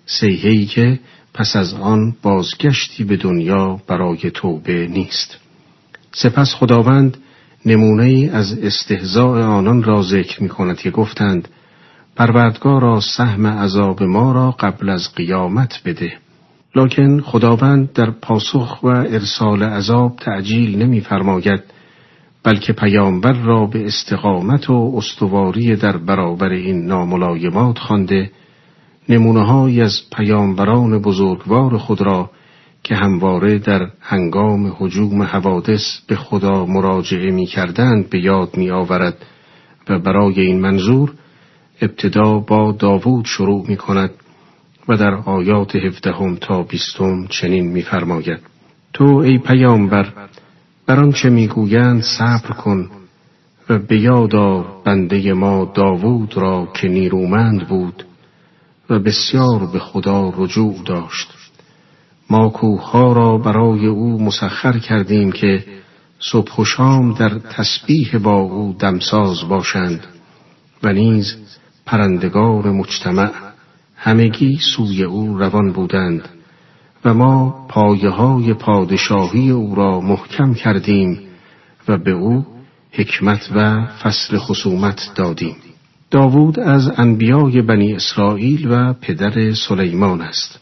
سیهی 0.05 0.65
که 0.65 0.99
پس 1.33 1.55
از 1.55 1.73
آن 1.73 2.15
بازگشتی 2.21 3.03
به 3.03 3.17
دنیا 3.17 3.81
برای 3.87 4.31
توبه 4.31 4.87
نیست. 4.87 5.37
سپس 6.11 6.53
خداوند 6.53 7.17
نمونه 7.65 8.03
ای 8.03 8.29
از 8.29 8.59
استهزاء 8.59 9.43
آنان 9.43 9.83
را 9.83 10.03
ذکر 10.03 10.43
می 10.43 10.49
کند 10.49 10.77
که 10.77 10.91
گفتند 10.91 11.47
پروردگارا 12.15 13.01
سهم 13.01 13.47
عذاب 13.47 14.03
ما 14.03 14.31
را 14.31 14.51
قبل 14.51 14.89
از 14.89 15.15
قیامت 15.15 15.81
بده. 15.85 16.17
لکن 16.75 17.21
خداوند 17.21 17.93
در 17.93 18.11
پاسخ 18.11 18.83
و 18.83 18.87
ارسال 18.87 19.63
عذاب 19.63 20.15
تعجیل 20.15 20.83
نمیفرماید 20.83 21.63
بلکه 22.43 22.73
پیامبر 22.73 23.33
را 23.33 23.65
به 23.65 23.85
استقامت 23.85 24.69
و 24.69 24.93
استواری 24.97 25.75
در 25.75 25.97
برابر 25.97 26.49
این 26.49 26.85
ناملایمات 26.85 27.79
خوانده 27.79 28.31
نمونه 29.09 29.81
از 29.83 30.01
پیامبران 30.17 31.01
بزرگوار 31.01 31.77
خود 31.77 32.01
را 32.01 32.29
که 32.83 32.95
همواره 32.95 33.57
در 33.57 33.89
هنگام 34.01 34.75
حجوم 34.77 35.23
حوادث 35.23 35.99
به 36.07 36.15
خدا 36.15 36.65
مراجعه 36.65 37.31
می 37.31 37.45
کردند 37.45 38.09
به 38.09 38.19
یاد 38.19 38.57
می 38.57 38.71
آورد 38.71 39.25
و 39.89 39.99
برای 39.99 40.41
این 40.41 40.59
منظور 40.59 41.13
ابتدا 41.81 42.39
با 42.39 42.71
داوود 42.71 43.25
شروع 43.25 43.65
می 43.67 43.77
کند 43.77 44.11
و 44.89 44.97
در 44.97 45.15
آیات 45.15 45.75
هفدهم 45.75 46.35
تا 46.35 46.63
بیستم 46.63 47.27
چنین 47.27 47.67
میفرماید. 47.67 48.39
تو 48.93 49.15
ای 49.15 49.37
پیامبر 49.37 50.13
بر 50.85 50.99
آنچه 50.99 51.29
می‌گویند 51.29 52.01
صبر 52.01 52.49
کن 52.49 52.89
و 53.69 53.79
به 53.79 53.99
یاد 53.99 54.31
بنده 54.83 55.33
ما 55.33 55.71
داوود 55.75 56.37
را 56.37 56.67
که 56.73 56.87
نیرومند 56.87 57.67
بود 57.67 58.05
و 58.89 58.99
بسیار 58.99 59.65
به 59.73 59.79
خدا 59.79 60.33
رجوع 60.37 60.75
داشت. 60.85 61.33
ما 62.29 62.49
کوهها 62.49 63.13
را 63.13 63.37
برای 63.37 63.87
او 63.87 64.23
مسخر 64.23 64.79
کردیم 64.79 65.31
که 65.31 65.65
صبح 66.19 66.55
و 66.55 66.65
شام 66.65 67.13
در 67.13 67.29
تسبیح 67.29 68.17
با 68.17 68.35
او 68.35 68.75
دمساز 68.79 69.47
باشند 69.49 70.07
و 70.83 70.93
نیز 70.93 71.35
پرندگان 71.85 72.69
مجتمع. 72.69 73.48
همگی 74.01 74.59
سوی 74.75 75.03
او 75.03 75.37
روان 75.37 75.71
بودند 75.71 76.29
و 77.05 77.13
ما 77.13 77.65
پایه 77.69 78.09
های 78.09 78.53
پادشاهی 78.53 79.51
او 79.51 79.75
را 79.75 80.01
محکم 80.01 80.53
کردیم 80.53 81.19
و 81.87 81.97
به 81.97 82.11
او 82.11 82.45
حکمت 82.91 83.49
و 83.55 83.85
فصل 83.85 84.37
خصومت 84.37 85.11
دادیم. 85.15 85.55
داوود 86.11 86.59
از 86.59 86.91
انبیای 86.97 87.61
بنی 87.61 87.93
اسرائیل 87.93 88.67
و 88.71 88.93
پدر 88.93 89.53
سلیمان 89.53 90.21
است. 90.21 90.59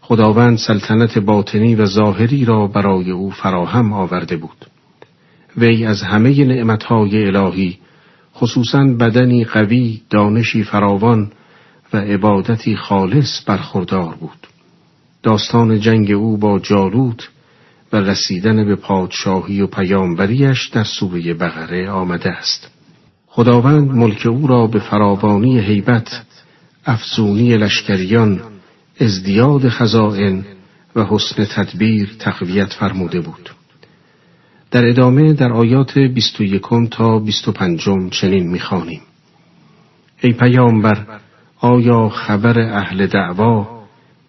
خداوند 0.00 0.58
سلطنت 0.58 1.18
باطنی 1.18 1.74
و 1.74 1.86
ظاهری 1.86 2.44
را 2.44 2.66
برای 2.66 3.10
او 3.10 3.30
فراهم 3.30 3.92
آورده 3.92 4.36
بود. 4.36 4.66
وی 5.56 5.84
از 5.86 6.02
همه 6.02 6.44
نعمتهای 6.44 7.26
الهی 7.26 7.78
خصوصا 8.34 8.84
بدنی 8.84 9.44
قوی 9.44 10.00
دانشی 10.10 10.64
فراوان 10.64 11.30
و 11.92 11.96
عبادتی 11.96 12.76
خالص 12.76 13.40
برخوردار 13.46 14.14
بود. 14.14 14.46
داستان 15.22 15.80
جنگ 15.80 16.10
او 16.10 16.36
با 16.36 16.58
جالوت 16.58 17.28
و 17.92 17.96
رسیدن 17.96 18.64
به 18.64 18.76
پادشاهی 18.76 19.60
و 19.60 19.66
پیامبریش 19.66 20.66
در 20.66 20.84
سوره 20.84 21.34
بقره 21.34 21.90
آمده 21.90 22.30
است. 22.30 22.70
خداوند 23.26 23.90
ملک 23.90 24.26
او 24.26 24.46
را 24.46 24.66
به 24.66 24.78
فراوانی 24.78 25.60
هیبت 25.60 26.22
افزونی 26.86 27.56
لشکریان 27.56 28.40
ازدیاد 29.00 29.68
خزائن 29.68 30.44
و 30.96 31.04
حسن 31.04 31.44
تدبیر 31.44 32.16
تقویت 32.18 32.72
فرموده 32.72 33.20
بود. 33.20 33.50
در 34.70 34.88
ادامه 34.88 35.32
در 35.32 35.52
آیات 35.52 35.98
21 35.98 36.62
تا 36.90 37.18
25 37.18 38.10
چنین 38.10 38.50
می‌خوانیم. 38.50 39.00
ای 40.20 40.32
پیامبر 40.32 41.06
آیا 41.64 42.08
خبر 42.08 42.60
اهل 42.60 43.06
دعوا 43.06 43.82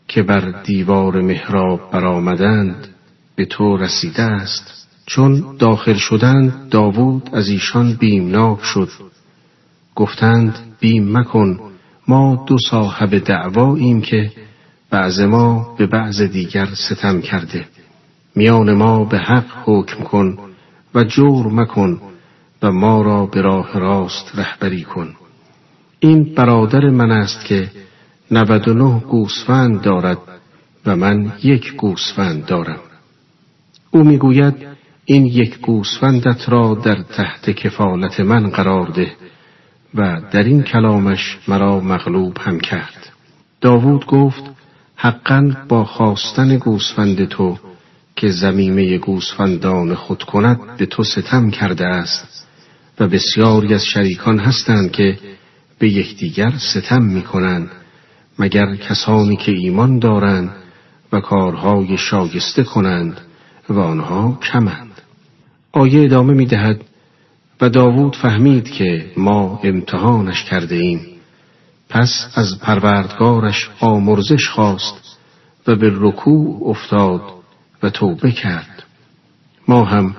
که 0.08 0.24
بر 0.24 0.62
دیوار 0.64 1.22
محراب 1.22 1.92
برآمدند 1.92 2.88
به 3.36 3.46
تو 3.46 3.78
رسیده 3.78 4.22
است؟ 4.22 4.88
چون 5.06 5.58
داخل 5.60 5.94
شدند 5.94 6.70
داوود 6.70 7.30
از 7.34 7.50
ایشان 7.50 7.94
بیمناک 7.94 8.64
شد. 8.64 8.90
گفتند 9.96 10.60
بیم 10.80 11.18
مکن 11.18 11.60
ما 12.08 12.46
دو 12.48 12.58
صاحب 12.70 13.18
دعواییم 13.18 14.02
که 14.02 14.32
بعض 14.90 15.20
ما 15.20 15.76
به 15.78 15.88
بعض 15.88 16.22
دیگر 16.22 16.66
ستم 16.66 17.22
کرده. 17.22 17.66
میان 18.36 18.74
ما 18.74 19.06
به 19.06 19.18
حق 19.18 19.46
حکم 19.66 20.04
کن 20.04 20.38
و 20.96 21.04
جور 21.04 21.48
مکن 21.48 22.02
و 22.64 22.72
ما 22.72 23.02
را 23.02 23.26
به 23.26 23.42
راه 23.42 23.80
راست 23.80 24.32
رهبری 24.36 24.84
کن. 24.84 25.16
این 26.04 26.34
برادر 26.36 26.90
من 26.90 27.12
است 27.12 27.46
که 27.46 27.72
99 28.32 29.00
گوسفند 29.00 29.82
دارد 29.82 30.18
و 30.86 30.96
من 30.96 31.34
یک 31.44 31.74
گوسفند 31.76 32.46
دارم. 32.46 32.80
او 33.92 34.04
می‌گوید 34.04 34.54
این 35.06 35.26
یک 35.26 35.60
گوسفندت 35.60 36.50
را 36.50 36.76
در 36.76 36.96
تحت 36.96 37.50
کفالت 37.50 38.20
من 38.20 38.50
قرار 38.50 38.88
ده 38.88 39.12
و 39.96 40.22
در 40.32 40.44
این 40.44 40.64
کلامش 40.64 41.38
مرا 41.48 41.80
مغلوب 41.80 42.38
هم 42.38 42.60
کرد. 42.60 43.10
داوود 43.62 44.06
گفت 44.06 44.44
حقا 44.96 45.56
با 45.70 45.86
خواستن 45.86 46.58
گوسفند 46.58 47.26
تو 47.26 47.58
که 48.16 48.30
زمیمه 48.30 48.98
گوسفندان 48.98 49.96
خود 49.96 50.24
کند 50.24 50.78
به 50.78 50.86
تو 50.86 51.04
ستم 51.04 51.50
کرده 51.50 51.86
است 51.86 52.48
و 53.00 53.08
بسیاری 53.08 53.74
از 53.74 53.86
شریکان 53.86 54.40
هستند 54.40 54.92
که 54.92 55.18
به 55.84 55.90
یکدیگر 55.90 56.54
ستم 56.74 57.02
می 57.04 57.22
کنند 57.22 57.72
مگر 58.40 58.76
کسانی 58.76 59.36
که 59.36 59.52
ایمان 59.52 60.00
دارند 60.00 60.50
و 61.12 61.20
کارهای 61.20 61.98
شایسته 61.98 62.64
کنند 62.64 63.22
و 63.70 63.80
آنها 63.80 64.40
کمند. 64.52 65.02
آیه 65.72 66.04
ادامه 66.04 66.34
می 66.34 66.46
دهد 66.46 66.82
و 67.62 67.70
داوود 67.70 68.16
فهمید 68.16 68.70
که 68.72 69.12
ما 69.18 69.60
امتحانش 69.64 70.44
کرده 70.44 70.76
ایم. 70.76 71.02
پس 71.90 72.28
از 72.36 72.60
پروردگارش 72.60 73.70
آمرزش 73.80 74.48
خواست 74.48 75.18
و 75.68 75.76
به 75.76 75.92
رکوع 75.96 76.70
افتاد 76.70 77.22
و 77.84 77.90
توبه 77.90 78.32
کرد. 78.32 78.84
ما 79.68 79.86
هم 79.86 80.16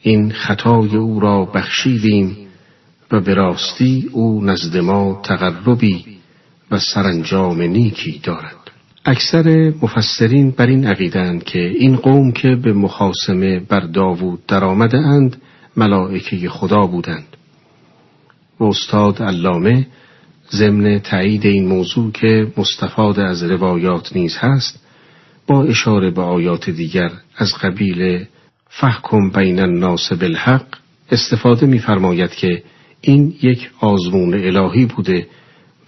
این 0.00 0.32
خطای 0.32 0.96
او 0.96 1.20
را 1.20 1.44
بخشیدیم 1.44 2.45
و 3.12 3.20
به 3.20 3.34
راستی 3.34 4.08
او 4.12 4.44
نزد 4.44 4.76
ما 4.76 5.20
تقربی 5.24 6.04
و 6.70 6.78
سرانجام 6.78 7.62
نیکی 7.62 8.20
دارد. 8.22 8.56
اکثر 9.04 9.72
مفسرین 9.82 10.50
بر 10.50 10.66
این 10.66 10.86
عقیدند 10.86 11.44
که 11.44 11.58
این 11.58 11.96
قوم 11.96 12.32
که 12.32 12.56
به 12.56 12.72
مخاسمه 12.72 13.60
بر 13.60 13.80
داوود 13.80 14.46
درآمده 14.46 14.98
اند 14.98 15.36
ملائکه 15.76 16.48
خدا 16.48 16.86
بودند. 16.86 17.36
و 18.60 18.64
استاد 18.64 19.22
علامه 19.22 19.86
ضمن 20.50 20.98
تایید 20.98 21.46
این 21.46 21.68
موضوع 21.68 22.12
که 22.12 22.52
مستفاد 22.56 23.20
از 23.20 23.42
روایات 23.42 24.16
نیز 24.16 24.36
هست 24.36 24.86
با 25.46 25.64
اشاره 25.64 26.10
به 26.10 26.22
آیات 26.22 26.70
دیگر 26.70 27.10
از 27.36 27.54
قبیل 27.54 28.24
فحکم 28.68 29.30
بین 29.30 29.60
الناس 29.60 30.12
بالحق 30.12 30.66
استفاده 31.10 31.66
می‌فرماید 31.66 32.30
که 32.30 32.62
این 33.00 33.34
یک 33.42 33.70
آزمون 33.80 34.34
الهی 34.34 34.86
بوده 34.86 35.26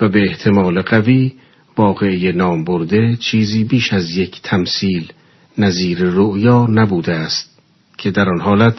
و 0.00 0.09
به 0.09 0.23
احتمال 0.29 0.83
قوی 0.83 1.33
واقعی 1.77 2.33
نام 2.33 2.65
برده 2.65 3.17
چیزی 3.17 3.65
بیش 3.65 3.93
از 3.93 4.17
یک 4.17 4.43
تمثیل 4.43 5.12
نظیر 5.59 5.99
رؤیا 5.99 6.67
نبوده 6.67 7.15
است 7.15 7.59
که 7.99 8.11
در 8.11 8.29
آن 8.29 8.41
حالت 8.41 8.75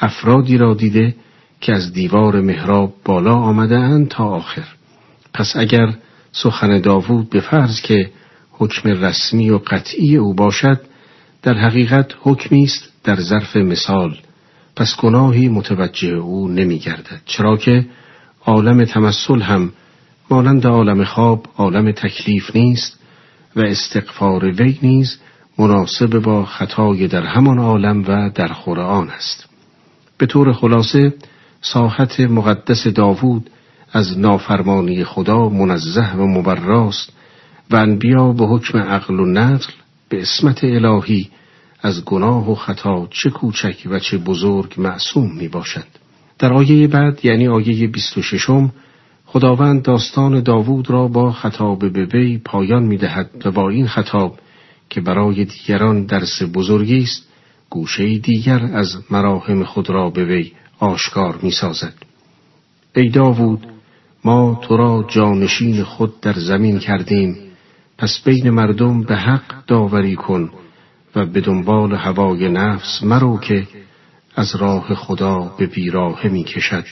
افرادی 0.00 0.58
را 0.58 0.74
دیده 0.74 1.14
که 1.60 1.72
از 1.72 1.92
دیوار 1.92 2.40
محراب 2.40 2.94
بالا 3.04 3.34
آمده 3.34 4.06
تا 4.06 4.24
آخر. 4.24 4.64
پس 5.34 5.52
اگر 5.56 5.94
سخن 6.32 6.80
داوود 6.80 7.30
به 7.30 7.40
فرض 7.40 7.80
که 7.80 8.10
حکم 8.50 8.88
رسمی 8.88 9.50
و 9.50 9.58
قطعی 9.58 10.16
او 10.16 10.34
باشد 10.34 10.80
در 11.42 11.54
حقیقت 11.54 12.12
حکمی 12.20 12.62
است 12.62 12.92
در 13.04 13.20
ظرف 13.20 13.56
مثال. 13.56 14.18
پس 14.76 14.96
گناهی 15.00 15.48
متوجه 15.48 16.08
او 16.08 16.48
نمی 16.48 16.78
گردد 16.78 17.20
چرا 17.26 17.56
که 17.56 17.86
عالم 18.46 18.84
تمثل 18.84 19.40
هم 19.40 19.72
مانند 20.30 20.66
عالم 20.66 21.04
خواب 21.04 21.46
عالم 21.56 21.92
تکلیف 21.92 22.56
نیست 22.56 23.00
و 23.56 23.60
استقفار 23.60 24.44
وی 24.44 24.78
نیز 24.82 25.18
مناسب 25.58 26.18
با 26.18 26.44
خطای 26.44 27.08
در 27.08 27.22
همان 27.22 27.58
عالم 27.58 28.04
و 28.08 28.30
در 28.34 28.48
خور 28.48 28.80
است. 28.80 29.48
به 30.18 30.26
طور 30.26 30.52
خلاصه 30.52 31.12
ساحت 31.60 32.20
مقدس 32.20 32.86
داوود 32.86 33.50
از 33.92 34.18
نافرمانی 34.18 35.04
خدا 35.04 35.48
منزه 35.48 36.12
و 36.16 36.26
مبراست 36.26 37.12
و 37.70 37.76
انبیا 37.76 38.32
به 38.32 38.46
حکم 38.46 38.78
عقل 38.78 39.20
و 39.20 39.26
نقل 39.26 39.72
به 40.08 40.22
اسمت 40.22 40.64
الهی 40.64 41.30
از 41.84 42.04
گناه 42.04 42.50
و 42.50 42.54
خطا 42.54 43.08
چه 43.10 43.30
کوچک 43.30 43.86
و 43.86 43.98
چه 43.98 44.18
بزرگ 44.18 44.74
معصوم 44.78 45.36
می 45.36 45.48
باشد. 45.48 45.86
در 46.38 46.52
آیه 46.52 46.86
بعد 46.86 47.24
یعنی 47.24 47.48
آیه 47.48 47.86
26 47.86 48.50
خداوند 49.26 49.82
داستان 49.82 50.40
داوود 50.40 50.90
را 50.90 51.08
با 51.08 51.32
خطاب 51.32 51.92
به 51.92 52.04
وی 52.04 52.38
پایان 52.38 52.82
می 52.82 52.96
دهد 52.96 53.30
و 53.44 53.50
با 53.50 53.70
این 53.70 53.86
خطاب 53.86 54.38
که 54.90 55.00
برای 55.00 55.44
دیگران 55.44 56.04
درس 56.04 56.42
بزرگی 56.54 57.02
است 57.02 57.28
گوشه 57.70 58.18
دیگر 58.18 58.64
از 58.72 58.96
مراهم 59.10 59.64
خود 59.64 59.90
را 59.90 60.10
به 60.10 60.24
وی 60.24 60.52
آشکار 60.78 61.38
می 61.42 61.50
سازد. 61.50 61.94
ای 62.96 63.08
داوود 63.08 63.66
ما 64.24 64.60
تو 64.62 64.76
را 64.76 65.06
جانشین 65.08 65.82
خود 65.82 66.20
در 66.20 66.32
زمین 66.32 66.78
کردیم 66.78 67.36
پس 67.98 68.20
بین 68.24 68.50
مردم 68.50 69.02
به 69.02 69.16
حق 69.16 69.64
داوری 69.66 70.16
کن 70.16 70.50
و 71.16 71.26
به 71.26 71.40
دنبال 71.40 71.94
هوای 71.94 72.48
نفس 72.48 73.02
مرو 73.02 73.38
که 73.38 73.66
از 74.36 74.56
راه 74.56 74.94
خدا 74.94 75.54
به 75.58 75.66
بیراه 75.66 76.26
می 76.26 76.44
کشد 76.44 76.84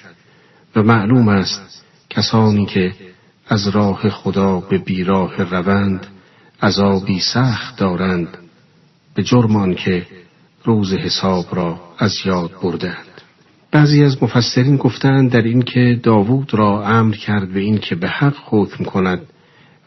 و 0.76 0.82
معلوم 0.82 1.28
است 1.28 1.84
کسانی 2.10 2.66
که 2.66 2.92
از 3.48 3.68
راه 3.68 4.08
خدا 4.08 4.60
به 4.60 4.78
بیراه 4.78 5.42
روند 5.42 6.06
عذابی 6.62 7.20
سخت 7.20 7.76
دارند 7.76 8.28
به 9.14 9.22
جرمان 9.22 9.74
که 9.74 10.06
روز 10.64 10.92
حساب 10.92 11.46
را 11.52 11.80
از 11.98 12.14
یاد 12.24 12.50
بردند 12.62 13.12
بعضی 13.70 14.04
از 14.04 14.22
مفسرین 14.22 14.76
گفتند 14.76 15.30
در 15.30 15.42
این 15.42 15.62
که 15.62 16.00
داوود 16.02 16.54
را 16.54 16.86
امر 16.86 17.14
کرد 17.14 17.52
به 17.52 17.60
این 17.60 17.78
که 17.78 17.94
به 17.94 18.08
حق 18.08 18.36
حکم 18.44 18.84
کند 18.84 19.20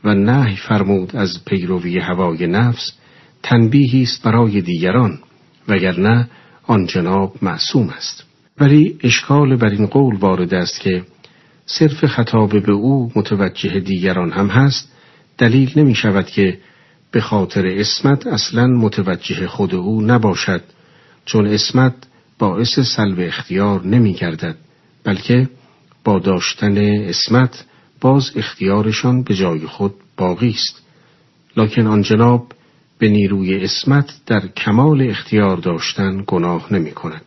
و 0.04 0.14
نهی 0.14 0.56
فرمود 0.56 1.16
از 1.16 1.46
پیروی 1.46 2.00
هوای 2.00 2.48
نفس 2.48 2.92
تنبیهی 3.46 4.04
است 4.04 4.24
برای 4.24 4.62
دیگران 4.62 5.20
وگرنه 5.68 6.30
آن 6.64 6.86
جناب 6.86 7.36
معصوم 7.42 7.90
است. 7.90 8.24
ولی 8.60 8.98
اشکال 9.04 9.56
بر 9.56 9.70
این 9.70 9.86
قول 9.86 10.16
وارد 10.16 10.54
است 10.54 10.80
که 10.80 11.04
صرف 11.66 12.06
خطاب 12.06 12.66
به 12.66 12.72
او 12.72 13.12
متوجه 13.16 13.80
دیگران 13.80 14.32
هم 14.32 14.48
هست 14.48 14.92
دلیل 15.38 15.72
نمی 15.76 15.96
شود 15.96 16.26
که 16.26 16.58
به 17.12 17.22
خاطر 17.22 17.66
اسمت 17.68 18.28
اصلا 18.28 18.68
متوجه 18.68 19.48
خود 19.48 19.76
او 19.76 20.02
نباشد 20.02 20.62
چون 21.26 21.48
اسمت 21.48 21.94
باعث 22.40 22.80
سلب 22.80 23.20
اختیار 23.20 23.86
نمی 23.86 24.14
گردد 24.14 24.56
بلکه 25.04 25.50
با 26.04 26.20
داشتن 26.20 26.78
اسمت 27.10 27.66
باز 28.02 28.32
اختیارشان 28.36 29.24
به 29.24 29.36
جای 29.36 29.60
خود 29.60 29.94
باقی 30.18 30.50
است. 30.50 30.82
لکن 31.58 31.88
آن 31.88 32.02
جناب 32.02 32.48
به 33.00 33.10
نیروی 33.10 33.64
اسمت 33.64 34.12
در 34.26 34.48
کمال 34.48 35.10
اختیار 35.10 35.58
داشتن 35.58 36.24
گناه 36.28 36.74
نمی 36.74 36.92
کند. 36.92 37.26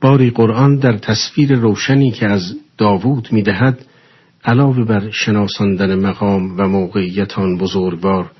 باری 0.00 0.30
قرآن 0.30 0.76
در 0.76 0.98
تصویر 0.98 1.54
روشنی 1.54 2.10
که 2.10 2.26
از 2.26 2.54
داوود 2.78 3.28
می 3.32 3.42
دهد 3.42 3.86
علاوه 4.44 4.84
بر 4.84 5.10
شناساندن 5.10 5.94
مقام 5.94 6.58
و 6.58 6.68
موقعیت 6.68 7.38
آن 7.38 7.58
بزرگوار 7.58 8.30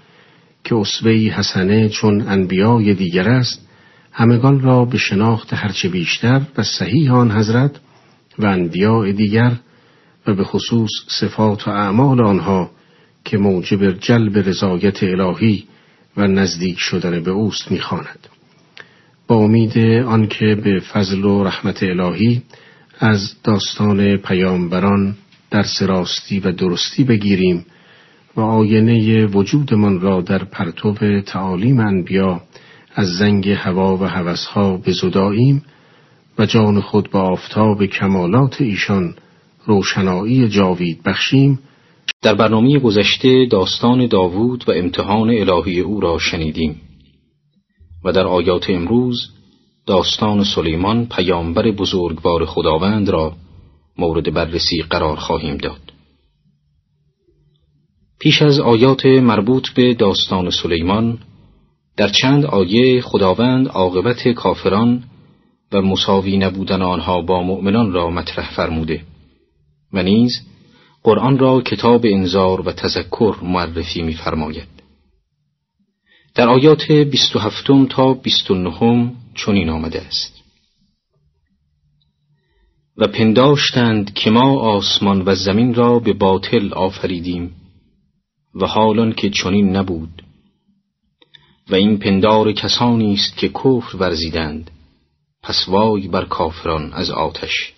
که 0.64 0.74
اصوهی 0.74 1.28
حسنه 1.28 1.88
چون 1.88 2.28
انبیای 2.28 2.94
دیگر 2.94 3.28
است 3.28 3.68
همگان 4.12 4.60
را 4.60 4.84
به 4.84 4.98
شناخت 4.98 5.54
هرچه 5.54 5.88
بیشتر 5.88 6.42
و 6.56 6.62
صحیح 6.62 7.14
آن 7.14 7.30
حضرت 7.30 7.80
و 8.38 8.46
انبیاء 8.46 9.12
دیگر 9.12 9.52
و 10.26 10.34
به 10.34 10.44
خصوص 10.44 10.90
صفات 11.20 11.68
و 11.68 11.70
اعمال 11.70 12.24
آنها 12.24 12.70
که 13.24 13.38
موجب 13.38 13.92
جلب 13.92 14.38
رضایت 14.38 15.02
الهی 15.02 15.64
و 16.16 16.27
نزدیک 16.27 16.79
شدن 16.79 17.22
به 17.22 17.31
اوست 17.31 17.70
می‌خواند. 17.70 18.29
با 19.27 19.37
امید 19.37 19.79
آنکه 20.07 20.55
به 20.55 20.81
فضل 20.81 21.24
و 21.24 21.44
رحمت 21.44 21.83
الهی 21.83 22.42
از 22.98 23.35
داستان 23.44 24.16
پیامبران 24.16 25.16
در 25.50 25.64
راستی 25.81 26.40
و 26.40 26.53
درستی 26.53 27.05
بگیریم 27.05 27.66
و 28.37 28.40
آینه 28.40 29.27
وجودمان 29.27 30.00
را 30.00 30.20
در 30.20 30.44
پرتو 30.44 31.20
تعالیم 31.20 31.81
انبیا 31.81 32.42
از 32.94 33.09
زنگ 33.09 33.48
هوا 33.48 33.96
و 33.96 34.05
هوسها 34.05 34.77
بزداییم 34.77 35.62
و 36.38 36.46
جان 36.46 36.81
خود 36.81 37.11
با 37.11 37.20
آفتاب 37.20 37.87
کمالات 37.87 38.61
ایشان 38.61 39.14
روشنایی 39.66 40.48
جاوید 40.48 41.03
بخشیم 41.03 41.59
در 42.22 42.34
برنامه 42.34 42.78
گذشته 42.78 43.46
داستان 43.50 44.06
داوود 44.06 44.64
و 44.68 44.72
امتحان 44.72 45.30
الهی 45.30 45.80
او 45.80 46.00
را 46.00 46.18
شنیدیم 46.18 46.80
و 48.04 48.12
در 48.12 48.26
آیات 48.26 48.70
امروز 48.70 49.30
داستان 49.86 50.44
سلیمان 50.44 51.06
پیامبر 51.06 51.70
بزرگوار 51.70 52.44
خداوند 52.44 53.08
را 53.08 53.32
مورد 53.98 54.34
بررسی 54.34 54.82
قرار 54.82 55.16
خواهیم 55.16 55.56
داد. 55.56 55.80
پیش 58.20 58.42
از 58.42 58.60
آیات 58.60 59.06
مربوط 59.06 59.68
به 59.68 59.94
داستان 59.94 60.50
سلیمان 60.50 61.18
در 61.96 62.08
چند 62.08 62.44
آیه 62.44 63.00
خداوند 63.00 63.68
عاقبت 63.68 64.28
کافران 64.28 65.02
و 65.72 65.82
مساوی 65.82 66.36
نبودن 66.36 66.82
آنها 66.82 67.22
با 67.22 67.42
مؤمنان 67.42 67.92
را 67.92 68.10
مطرح 68.10 68.54
فرموده 68.56 69.02
و 69.92 70.02
نیز 70.02 70.40
قرآن 71.04 71.38
را 71.38 71.60
کتاب 71.60 72.06
انذار 72.06 72.60
و 72.60 72.72
تذکر 72.72 73.36
معرفی 73.42 74.02
می‌فرماید. 74.02 74.68
در 76.34 76.48
آیات 76.48 76.92
27 76.92 77.88
تا 77.90 78.14
29 78.14 79.12
چنین 79.34 79.68
آمده 79.70 80.00
است. 80.00 80.42
و 82.96 83.06
پنداشتند 83.06 84.14
که 84.14 84.30
ما 84.30 84.60
آسمان 84.60 85.22
و 85.26 85.34
زمین 85.34 85.74
را 85.74 85.98
به 85.98 86.12
باطل 86.12 86.72
آفریدیم 86.72 87.54
و 88.54 88.66
حالان 88.66 89.12
که 89.12 89.30
چنین 89.30 89.76
نبود. 89.76 90.22
و 91.70 91.74
این 91.74 91.98
پندار 91.98 92.52
کسانی 92.52 93.14
است 93.14 93.36
که 93.36 93.48
کفر 93.48 93.96
ورزیدند 93.96 94.70
پس 95.42 95.64
وای 95.68 96.08
بر 96.08 96.24
کافران 96.24 96.92
از 96.92 97.10
آتش. 97.10 97.73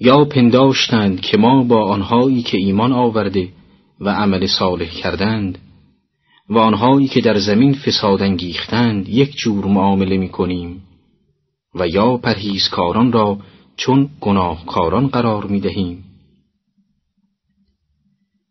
یا 0.00 0.24
پنداشتند 0.24 1.20
که 1.20 1.36
ما 1.36 1.62
با 1.62 1.84
آنهایی 1.84 2.42
که 2.42 2.58
ایمان 2.58 2.92
آورده 2.92 3.48
و 4.00 4.08
عمل 4.08 4.46
صالح 4.46 4.90
کردند 4.90 5.58
و 6.48 6.58
آنهایی 6.58 7.08
که 7.08 7.20
در 7.20 7.38
زمین 7.38 7.74
فساد 7.74 8.22
انگیختند 8.22 9.08
یک 9.08 9.36
جور 9.36 9.64
معامله 9.64 10.16
می 10.16 10.28
کنیم 10.28 10.82
و 11.74 11.88
یا 11.88 12.16
پرهیزکاران 12.16 13.12
را 13.12 13.38
چون 13.76 14.10
گناهکاران 14.20 15.06
قرار 15.06 15.46
می 15.46 15.60
دهیم. 15.60 16.04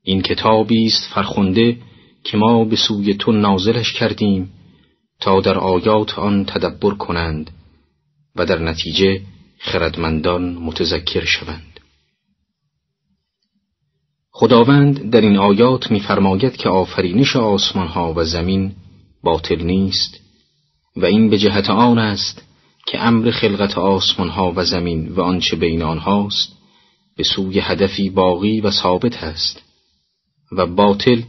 این 0.03 0.21
کتابی 0.21 0.85
است 0.85 1.13
فرخنده 1.13 1.77
که 2.23 2.37
ما 2.37 2.63
به 2.65 2.75
سوی 2.75 3.13
تو 3.13 3.31
نازلش 3.31 3.93
کردیم 3.93 4.49
تا 5.19 5.41
در 5.41 5.57
آیات 5.57 6.19
آن 6.19 6.45
تدبر 6.45 6.91
کنند 6.91 7.51
و 8.35 8.45
در 8.45 8.59
نتیجه 8.59 9.21
خردمندان 9.59 10.53
متذکر 10.53 11.25
شوند. 11.25 11.79
خداوند 14.31 15.09
در 15.11 15.21
این 15.21 15.37
آیات 15.37 15.91
می‌فرماید 15.91 16.57
که 16.57 16.69
آفرینش 16.69 17.35
آسمانها 17.35 18.13
و 18.13 18.23
زمین 18.23 18.75
باطل 19.23 19.61
نیست 19.63 20.19
و 20.95 21.05
این 21.05 21.29
به 21.29 21.37
جهت 21.37 21.69
آن 21.69 21.97
است 21.97 22.43
که 22.87 23.03
امر 23.03 23.31
خلقت 23.31 23.77
آسمانها 23.77 24.53
و 24.55 24.65
زمین 24.65 25.07
و 25.07 25.21
آنچه 25.21 25.55
بین 25.55 25.81
آنهاست 25.81 26.57
به 27.17 27.23
سوی 27.23 27.59
هدفی 27.59 28.09
باقی 28.09 28.61
و 28.61 28.71
ثابت 28.71 29.23
است 29.23 29.63
و 30.51 30.65
باطل 30.65 31.21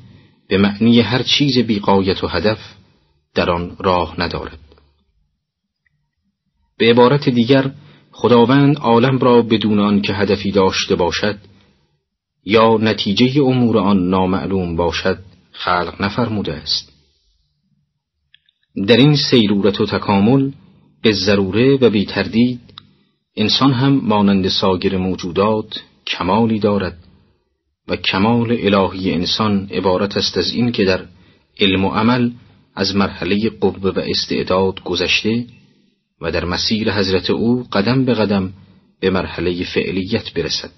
به 0.49 0.59
معنی 0.59 1.01
هر 1.01 1.23
چیز 1.23 1.59
بیقایت 1.59 2.25
و 2.25 2.27
هدف 2.27 2.59
در 3.35 3.51
آن 3.51 3.77
راه 3.79 4.21
ندارد. 4.21 4.59
به 6.79 6.91
عبارت 6.91 7.29
دیگر 7.29 7.73
خداوند 8.21 8.79
عالم 8.79 9.19
را 9.19 9.43
بدون 9.43 9.79
آن 9.79 10.01
که 10.01 10.13
هدفی 10.15 10.51
داشته 10.51 10.95
باشد 10.95 11.39
یا 12.45 12.77
نتیجه 12.81 13.43
امور 13.43 13.79
آن 13.79 14.09
نامعلوم 14.09 14.77
باشد 14.77 15.19
خلق 15.53 16.03
نفرموده 16.03 16.53
است. 16.53 16.93
در 18.87 18.97
این 18.97 19.17
سیرورت 19.17 19.81
و 19.81 19.87
تکامل 19.87 20.51
به 21.03 21.13
ضروره 21.13 21.77
و 21.81 21.91
بی 21.91 22.05
تردید 22.05 22.61
انسان 23.37 23.73
هم 23.73 24.01
مانند 24.05 24.49
ساگر 24.49 24.97
موجودات 24.97 25.81
کمالی 26.07 26.59
دارد 26.59 26.99
و 27.89 27.97
کمال 27.97 28.57
الهی 28.61 29.13
انسان 29.13 29.69
عبارت 29.71 30.17
است 30.17 30.39
از 30.39 30.53
این 30.53 30.73
که 30.73 30.85
در 30.85 31.05
علم 31.61 31.85
و 31.85 31.89
عمل 31.89 32.31
از 32.75 32.97
مرحله 32.97 33.51
قوه 33.61 33.91
و 33.91 33.99
استعداد 33.99 34.83
گذشته 34.83 35.47
و 36.21 36.31
در 36.31 36.45
مسیر 36.45 36.93
حضرت 36.93 37.31
او 37.31 37.67
قدم 37.73 38.05
به 38.05 38.15
قدم 38.15 38.53
به 39.01 39.11
مرحله 39.11 39.65
فعلیت 39.65 40.35
برسد. 40.35 40.71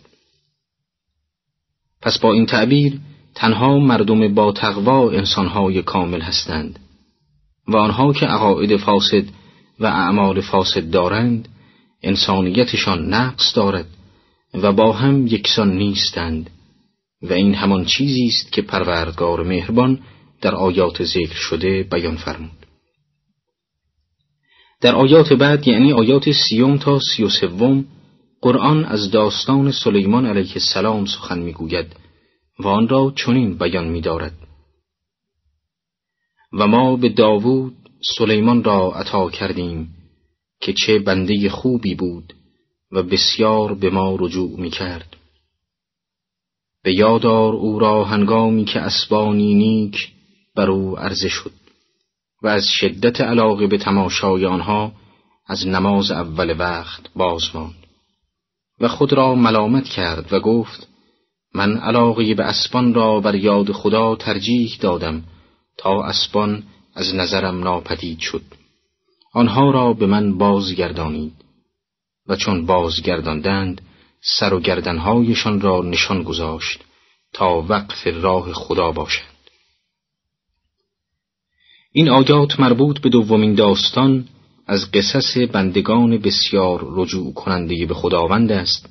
پس 2.02 2.18
با 2.18 2.32
این 2.32 2.46
تعبیر 2.46 2.98
تنها 3.34 3.78
مردم 3.78 4.34
با 4.34 4.52
تقوا 4.52 5.10
انسانهای 5.10 5.82
کامل 5.82 6.20
هستند 6.20 6.78
و 7.68 7.76
آنها 7.76 8.12
که 8.12 8.26
عقاید 8.26 8.76
فاسد 8.76 9.24
و 9.80 9.86
اعمال 9.86 10.40
فاسد 10.40 10.90
دارند 10.90 11.48
انسانیتشان 12.02 13.14
نقص 13.14 13.56
دارد 13.56 13.86
و 14.54 14.72
با 14.72 14.92
هم 14.92 15.26
یکسان 15.26 15.76
نیستند 15.76 16.50
و 17.22 17.32
این 17.32 17.54
همان 17.54 17.84
چیزی 17.84 18.26
است 18.26 18.52
که 18.52 18.62
پروردگار 18.62 19.42
مهربان 19.42 20.00
در 20.40 20.54
آیات 20.54 21.04
ذکر 21.04 21.34
شده 21.34 21.82
بیان 21.82 22.16
فرمود. 22.16 22.59
در 24.80 24.94
آیات 24.94 25.32
بعد 25.32 25.68
یعنی 25.68 25.92
آیات 25.92 26.30
سیوم 26.30 26.78
تا 26.78 26.98
سی 27.00 27.22
و 27.24 27.28
سوم 27.28 27.84
قرآن 28.40 28.84
از 28.84 29.10
داستان 29.10 29.72
سلیمان 29.72 30.26
علیه 30.26 30.52
السلام 30.52 31.06
سخن 31.06 31.38
می‌گوید 31.38 31.86
و 32.58 32.68
آن 32.68 32.88
را 32.88 33.12
چنین 33.16 33.58
بیان 33.58 33.88
می‌دارد 33.88 34.32
و 36.52 36.66
ما 36.66 36.96
به 36.96 37.08
داوود 37.08 37.76
سلیمان 38.18 38.64
را 38.64 38.92
عطا 38.92 39.30
کردیم 39.30 39.88
که 40.60 40.72
چه 40.72 40.98
بنده 40.98 41.50
خوبی 41.50 41.94
بود 41.94 42.34
و 42.92 43.02
بسیار 43.02 43.74
به 43.74 43.90
ما 43.90 44.16
رجوع 44.18 44.60
می 44.60 44.70
کرد. 44.70 45.16
به 46.82 46.94
یادار 46.94 47.54
او 47.54 47.78
را 47.78 48.04
هنگامی 48.04 48.64
که 48.64 48.80
اسبانی 48.80 49.54
نیک 49.54 50.12
بر 50.56 50.70
او 50.70 50.98
عرضه 50.98 51.28
شد 51.28 51.59
و 52.42 52.48
از 52.48 52.66
شدت 52.66 53.20
علاقه 53.20 53.66
به 53.66 53.78
تماشای 53.78 54.46
آنها 54.46 54.92
از 55.46 55.66
نماز 55.66 56.10
اول 56.10 56.54
وقت 56.58 57.00
باز 57.16 57.42
ماند. 57.54 57.74
و 58.80 58.88
خود 58.88 59.12
را 59.12 59.34
ملامت 59.34 59.84
کرد 59.84 60.32
و 60.32 60.40
گفت 60.40 60.88
من 61.54 61.76
علاقه 61.76 62.34
به 62.34 62.44
اسبان 62.44 62.94
را 62.94 63.20
بر 63.20 63.34
یاد 63.34 63.72
خدا 63.72 64.16
ترجیح 64.16 64.76
دادم 64.80 65.24
تا 65.76 66.04
اسبان 66.04 66.62
از 66.94 67.14
نظرم 67.14 67.62
ناپدید 67.62 68.18
شد. 68.18 68.42
آنها 69.32 69.70
را 69.70 69.92
به 69.92 70.06
من 70.06 70.38
بازگردانید. 70.38 71.32
و 72.26 72.36
چون 72.36 72.66
بازگرداندند 72.66 73.80
سر 74.22 74.54
و 74.54 74.60
گردنهایشان 74.60 75.60
را 75.60 75.82
نشان 75.82 76.22
گذاشت 76.22 76.84
تا 77.32 77.62
وقف 77.68 78.06
راه 78.06 78.52
خدا 78.52 78.92
باشند 78.92 79.29
این 81.92 82.08
آیات 82.08 82.60
مربوط 82.60 83.00
به 83.00 83.08
دومین 83.08 83.54
داستان 83.54 84.28
از 84.66 84.90
قصص 84.90 85.36
بندگان 85.52 86.18
بسیار 86.18 86.86
رجوع 86.90 87.32
کننده 87.32 87.86
به 87.86 87.94
خداوند 87.94 88.52
است 88.52 88.88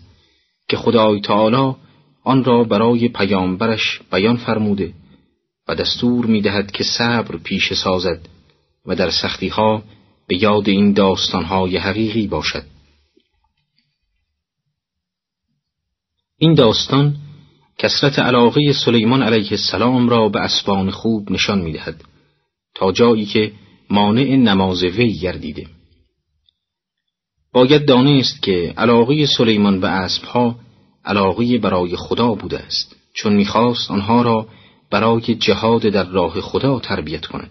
که 0.70 0.78
خدای 0.78 1.22
تعالی 1.22 1.76
آن 2.24 2.44
را 2.44 2.64
برای 2.64 3.08
پیامبرش 3.08 4.02
بیان 4.12 4.38
فرموده 4.38 4.94
و 5.68 5.76
دستور 5.76 6.26
می 6.26 6.42
دهد 6.42 6.72
که 6.72 6.84
صبر 6.84 7.38
پیش 7.38 7.74
سازد 7.74 8.20
و 8.86 8.96
در 8.96 9.10
سختی 9.10 9.48
ها 9.48 9.84
به 10.28 10.44
یاد 10.44 10.70
این 10.70 10.94
داستانهای 10.94 11.78
حقیقی 11.78 12.28
باشد. 12.28 12.64
این 16.38 16.54
داستان 16.54 17.16
کسرت 17.78 18.20
علاقه 18.20 18.74
سلیمان 18.86 19.24
علیه 19.24 19.52
السلام 19.52 20.10
را 20.10 20.30
به 20.30 20.40
اسبان 20.40 20.92
خوب 20.92 21.32
نشان 21.32 21.62
می 21.62 21.74
دهد 21.74 22.04
تا 22.76 22.92
جایی 22.92 23.26
که 23.26 23.52
مانع 23.90 24.36
نماز 24.36 24.84
وی 24.84 25.14
گردیده 25.14 25.68
باید 27.54 27.86
دانست 27.86 28.42
که 28.42 28.74
علاقه 28.78 29.26
سلیمان 29.26 29.80
به 29.80 29.88
اسبها 29.88 30.56
علاقه 31.06 31.58
برای 31.58 31.96
خدا 31.96 32.34
بوده 32.34 32.60
است 32.60 32.96
چون 33.14 33.34
می‌خواست 33.34 33.92
آنها 33.92 34.22
را 34.22 34.48
برای 34.92 35.36
جهاد 35.36 35.82
در 35.82 36.04
راه 36.04 36.42
خدا 36.42 36.80
تربیت 36.80 37.26
کند. 37.26 37.50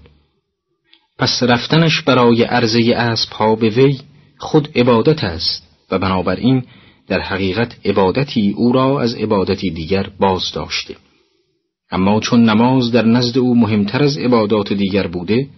پس 1.18 1.42
رفتنش 1.42 2.02
برای 2.02 2.42
عرضه 2.42 2.92
اسب 2.96 3.32
ها 3.32 3.54
به 3.54 3.68
وی 3.68 4.00
خود 4.38 4.68
عبادت 4.78 5.24
است 5.24 5.62
و 5.90 5.98
بنابراین 5.98 6.64
در 7.08 7.20
حقیقت 7.20 7.76
عبادتی 7.86 8.54
او 8.56 8.72
را 8.72 9.00
از 9.00 9.14
عبادتی 9.14 9.70
دیگر 9.70 10.10
باز 10.20 10.52
داشته 10.52 10.96
اما 11.90 12.20
چون 12.20 12.50
نماز 12.50 12.92
در 12.92 13.04
نزد 13.04 13.38
او 13.38 13.54
مهمتر 13.54 14.02
از 14.02 14.18
عبادات 14.18 14.72
دیگر 14.72 15.06
بوده 15.06 15.48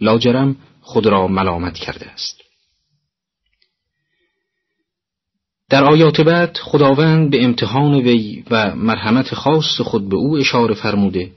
لاجرم 0.00 0.56
خود 0.80 1.06
را 1.06 1.28
ملامت 1.28 1.74
کرده 1.74 2.06
است. 2.06 2.42
در 5.70 5.84
آیات 5.84 6.20
بعد 6.20 6.56
خداوند 6.56 7.30
به 7.30 7.44
امتحان 7.44 7.94
وی 7.94 8.44
و 8.50 8.76
مرحمت 8.76 9.34
خاص 9.34 9.80
خود 9.80 10.08
به 10.08 10.16
او 10.16 10.36
اشاره 10.36 10.74
فرموده 10.74 11.30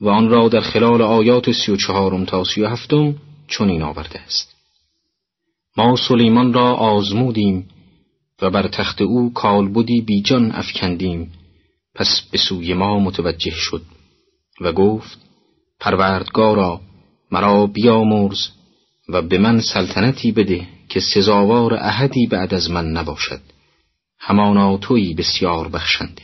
و 0.00 0.08
آن 0.08 0.28
را 0.28 0.48
در 0.48 0.60
خلال 0.60 1.02
آیات 1.02 1.52
سی 1.52 1.72
و 1.72 1.76
چهارم 1.76 2.24
تا 2.24 2.44
سی 2.44 2.62
و 2.62 2.66
هفتم 2.66 3.14
چنین 3.48 3.82
آورده 3.82 4.20
است. 4.20 4.54
ما 5.76 5.96
سلیمان 5.96 6.52
را 6.52 6.74
آزمودیم 6.74 7.68
و 8.42 8.50
بر 8.50 8.68
تخت 8.68 9.02
او 9.02 9.32
کالبدی 9.32 10.00
بیجان 10.00 10.52
افکندیم 10.52 11.32
پس 11.98 12.20
به 12.30 12.38
سوی 12.38 12.74
ما 12.74 12.98
متوجه 12.98 13.50
شد 13.50 13.82
و 14.60 14.72
گفت 14.72 15.18
پروردگارا 15.80 16.80
مرا 17.30 17.66
بیامرز 17.66 18.48
و 19.08 19.22
به 19.22 19.38
من 19.38 19.60
سلطنتی 19.60 20.32
بده 20.32 20.68
که 20.88 21.00
سزاوار 21.00 21.74
احدی 21.74 22.26
بعد 22.26 22.54
از 22.54 22.70
من 22.70 22.86
نباشد. 22.86 23.40
همانا 24.18 24.76
تویی 24.76 25.14
بسیار 25.14 25.68
بخشنده. 25.68 26.22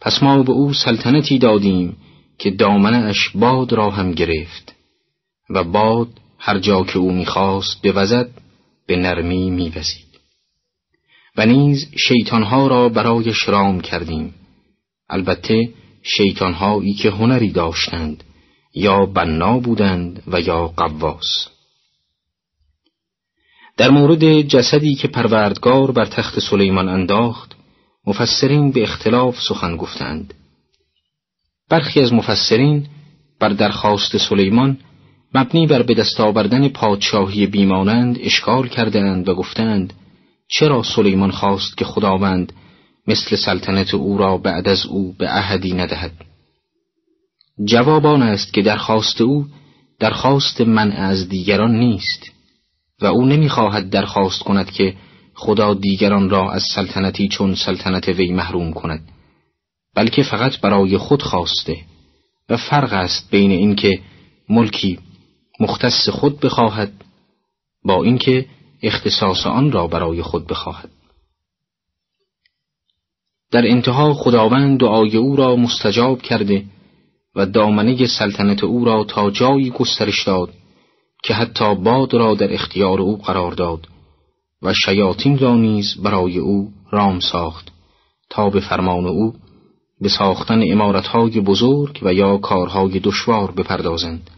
پس 0.00 0.22
ما 0.22 0.42
به 0.42 0.52
او 0.52 0.72
سلطنتی 0.72 1.38
دادیم 1.38 1.96
که 2.38 2.50
دامنش 2.50 3.30
باد 3.34 3.72
را 3.72 3.90
هم 3.90 4.12
گرفت 4.12 4.74
و 5.50 5.64
باد 5.64 6.08
هر 6.38 6.58
جا 6.58 6.84
که 6.84 6.98
او 6.98 7.12
می‌خواست 7.12 7.82
بوزد 7.82 8.30
به 8.86 8.96
نرمی 8.96 9.50
میوزید. 9.50 10.06
و 11.36 11.46
نیز 11.46 11.88
شیطانها 12.08 12.66
را 12.66 12.88
برای 12.88 13.34
شرام 13.34 13.80
کردیم. 13.80 14.34
البته 15.10 15.68
شیطانهایی 16.02 16.94
که 16.94 17.10
هنری 17.10 17.50
داشتند 17.50 18.24
یا 18.74 19.06
بنا 19.06 19.58
بودند 19.58 20.22
و 20.26 20.40
یا 20.40 20.68
قواس 20.68 21.48
در 23.76 23.90
مورد 23.90 24.40
جسدی 24.40 24.94
که 24.94 25.08
پروردگار 25.08 25.90
بر 25.90 26.04
تخت 26.04 26.40
سلیمان 26.40 26.88
انداخت 26.88 27.56
مفسرین 28.06 28.72
به 28.72 28.82
اختلاف 28.82 29.40
سخن 29.48 29.76
گفتند. 29.76 30.34
برخی 31.68 32.00
از 32.00 32.12
مفسرین 32.12 32.86
بر 33.40 33.48
درخواست 33.48 34.16
سلیمان 34.16 34.78
مبنی 35.34 35.66
بر 35.66 35.82
به 35.82 35.94
دست 35.94 36.20
آوردن 36.20 36.68
پادشاهی 36.68 37.46
بیمانند 37.46 38.18
اشکال 38.20 38.68
کردند 38.68 39.28
و 39.28 39.34
گفتند 39.34 39.92
چرا 40.48 40.82
سلیمان 40.82 41.30
خواست 41.30 41.76
که 41.76 41.84
خداوند 41.84 42.52
مثل 43.08 43.36
سلطنت 43.36 43.94
او 43.94 44.18
را 44.18 44.38
بعد 44.38 44.68
از 44.68 44.86
او 44.86 45.12
به 45.18 45.36
احدی 45.36 45.72
ندهد. 45.74 46.12
جواب 47.64 48.06
آن 48.06 48.22
است 48.22 48.52
که 48.52 48.62
درخواست 48.62 49.20
او 49.20 49.46
درخواست 49.98 50.60
منع 50.60 51.00
از 51.00 51.28
دیگران 51.28 51.78
نیست 51.78 52.30
و 53.00 53.06
او 53.06 53.26
نمی‌خواهد 53.26 53.90
درخواست 53.90 54.42
کند 54.42 54.70
که 54.70 54.94
خدا 55.34 55.74
دیگران 55.74 56.30
را 56.30 56.52
از 56.52 56.62
سلطنتی 56.74 57.28
چون 57.28 57.54
سلطنت 57.54 58.08
وی 58.08 58.32
محروم 58.32 58.72
کند 58.72 59.08
بلکه 59.94 60.22
فقط 60.22 60.60
برای 60.60 60.98
خود 60.98 61.22
خواسته 61.22 61.76
و 62.48 62.56
فرق 62.56 62.92
است 62.92 63.30
بین 63.30 63.50
اینکه 63.50 64.00
ملکی 64.48 64.98
مختص 65.60 66.08
خود 66.08 66.40
بخواهد 66.40 66.92
با 67.84 68.04
اینکه 68.04 68.46
اختصاص 68.82 69.46
آن 69.46 69.72
را 69.72 69.86
برای 69.86 70.22
خود 70.22 70.46
بخواهد. 70.46 70.90
در 73.50 73.66
انتها 73.66 74.14
خداوند 74.14 74.80
دعای 74.80 75.16
او 75.16 75.36
را 75.36 75.56
مستجاب 75.56 76.22
کرده 76.22 76.64
و 77.36 77.46
دامنه 77.46 78.06
سلطنت 78.06 78.64
او 78.64 78.84
را 78.84 79.04
تا 79.04 79.30
جایی 79.30 79.70
گسترش 79.70 80.24
داد 80.24 80.50
که 81.22 81.34
حتی 81.34 81.74
باد 81.74 82.14
را 82.14 82.34
در 82.34 82.54
اختیار 82.54 83.00
او 83.00 83.16
قرار 83.16 83.52
داد 83.52 83.86
و 84.62 84.74
شیاطین 84.84 85.38
را 85.38 85.56
نیز 85.56 85.96
برای 86.02 86.38
او 86.38 86.72
رام 86.90 87.20
ساخت 87.20 87.72
تا 88.30 88.50
به 88.50 88.60
فرمان 88.60 89.06
او 89.06 89.34
به 90.00 90.08
ساختن 90.08 90.62
امارتهای 90.72 91.40
بزرگ 91.40 91.98
و 92.02 92.14
یا 92.14 92.36
کارهای 92.36 93.00
دشوار 93.00 93.50
بپردازند. 93.50 94.30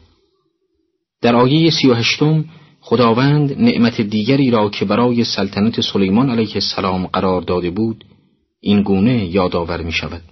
در 1.23 1.37
آیه 1.37 1.71
سی 1.71 1.89
و 1.89 1.95
هشتم 1.95 2.45
خداوند 2.81 3.63
نعمت 3.63 4.01
دیگری 4.01 4.51
را 4.51 4.71
که 4.71 4.85
برای 4.85 5.25
سلطنت 5.25 5.81
سلیمان 5.81 6.31
علیه 6.31 6.55
السلام 6.55 7.07
قرار 7.07 7.41
داده 7.41 7.71
بود 7.71 8.05
این 8.61 8.83
گونه 8.83 9.25
یادآور 9.25 9.83
می 9.83 9.93
شود 9.93 10.23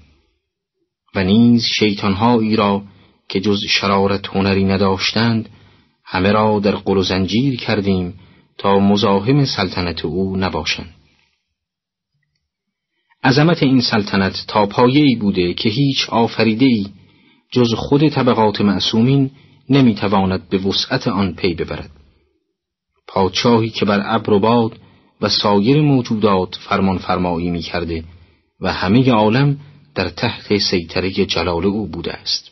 و 1.15 1.25
نیز 1.25 1.65
شیطانهایی 1.79 2.57
را 2.57 2.83
که 3.29 3.41
جز 3.41 3.61
شرارت 3.69 4.27
هنری 4.27 4.65
نداشتند 4.65 5.49
همه 6.05 6.33
را 6.33 6.61
در 6.61 6.75
قل 6.75 6.97
و 6.97 7.03
زنجیر 7.03 7.57
کردیم 7.57 8.15
تا 8.59 8.79
مزاحم 8.79 9.45
سلطنت 9.45 10.05
او 10.05 10.37
نباشند. 10.37 10.95
عظمت 13.25 13.63
این 13.63 13.81
سلطنت 13.81 14.45
تا 14.49 14.67
پایه‌ای 14.67 15.17
بوده 15.17 15.55
که 15.55 15.69
هیچ 15.69 16.11
آفریده‌ای 16.11 16.87
جز 17.53 17.75
خود 17.75 18.09
طبقات 18.09 18.61
معصومین 18.61 19.31
نمی‌تواند 19.71 20.49
به 20.49 20.59
وسعت 20.59 21.09
آن 21.09 21.35
پی 21.35 21.55
ببرد. 21.55 21.91
پادشاهی 23.09 23.69
که 23.69 23.85
بر 23.85 24.03
ابر 24.05 24.31
و 24.31 24.41
باد 24.41 24.79
و 25.21 25.29
سایر 25.29 25.81
موجودات 25.81 26.55
فرمان 26.55 26.99
فرمایی 26.99 27.51
می 27.51 27.61
کرده 27.61 28.05
و 28.61 28.73
همه 28.73 29.11
عالم 29.11 29.59
در 29.95 30.09
تحت 30.09 30.59
سیطره 30.59 31.11
جلال 31.11 31.67
او 31.67 31.87
بوده 31.87 32.13
است. 32.13 32.51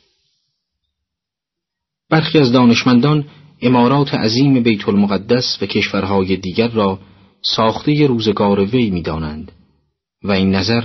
برخی 2.10 2.38
از 2.38 2.52
دانشمندان 2.52 3.24
امارات 3.62 4.14
عظیم 4.14 4.62
بیت 4.62 4.88
المقدس 4.88 5.58
و 5.62 5.66
کشورهای 5.66 6.36
دیگر 6.36 6.68
را 6.68 6.98
ساخته 7.42 8.06
روزگار 8.06 8.60
وی 8.60 8.90
می‌دانند 8.90 9.52
و 10.22 10.32
این 10.32 10.54
نظر 10.54 10.84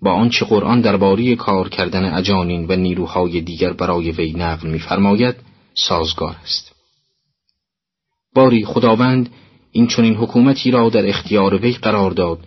با 0.00 0.12
آنچه 0.12 0.44
قرآن 0.44 0.80
درباره 0.80 1.36
کار 1.36 1.68
کردن 1.68 2.14
اجانین 2.14 2.66
و 2.68 2.76
نیروهای 2.76 3.40
دیگر 3.40 3.72
برای 3.72 4.10
وی 4.10 4.32
نقل 4.32 4.68
می‌فرماید 4.70 5.34
سازگار 5.74 6.36
است. 6.42 6.72
باری 8.34 8.64
خداوند 8.64 9.28
این 9.72 9.86
چنین 9.86 10.14
حکومتی 10.14 10.70
را 10.70 10.88
در 10.88 11.08
اختیار 11.08 11.54
وی 11.54 11.72
قرار 11.72 12.10
داد 12.10 12.38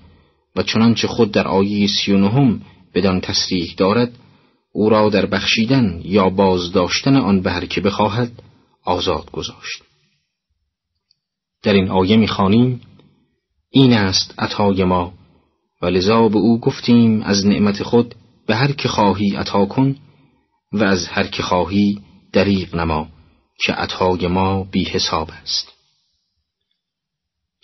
و 0.56 0.64
چنانچه 0.64 1.08
خود 1.08 1.32
در 1.32 1.48
آیه 1.48 1.88
سی 1.88 2.12
و 2.12 2.18
نهم 2.18 2.62
بدان 2.94 3.22
تصریح 3.22 3.74
دارد 3.78 4.12
او 4.72 4.90
را 4.90 5.10
در 5.10 5.26
بخشیدن 5.26 6.02
یا 6.04 6.30
بازداشتن 6.30 7.16
آن 7.16 7.42
به 7.42 7.52
هر 7.52 7.66
که 7.66 7.82
بخواهد 7.82 8.32
آزاد 8.84 9.32
گذاشت. 9.32 9.84
در 11.64 11.74
این 11.74 11.90
آیه 11.90 12.18
می‌خوانیم 12.18 12.82
این 13.70 13.94
است 13.94 14.34
عطای 14.38 14.84
ما 14.84 15.14
و 15.82 15.86
لذا 15.86 16.30
به 16.30 16.38
او 16.38 16.60
گفتیم 16.60 17.22
از 17.22 17.46
نعمت 17.46 17.84
خود 17.84 18.16
به 18.48 18.56
هر 18.56 18.72
که 18.72 18.88
خواهی 18.88 19.36
عطا 19.36 19.66
کن 19.66 19.96
و 20.72 20.84
از 20.84 21.08
هر 21.08 21.28
که 21.28 21.44
خواهی 21.44 22.02
دریغ 22.34 22.76
نما 22.76 23.08
که 23.60 23.74
عطای 23.74 24.28
ما 24.28 24.64
بی 24.64 24.84
حساب 24.84 25.30
است. 25.44 25.75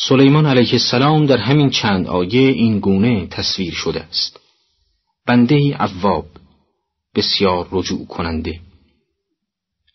سلیمان 0.10 0.46
علیه 0.46 0.74
السلام 0.74 1.26
در 1.26 1.38
همین 1.38 1.70
چند 1.70 2.08
آیه 2.08 2.42
این 2.42 2.80
گونه 2.80 3.28
تصویر 3.28 3.74
شده 3.74 4.02
است. 4.02 4.40
بنده 5.28 5.76
عواب 5.76 6.26
بسیار 7.16 7.68
رجوع 7.72 8.08
کننده. 8.08 8.60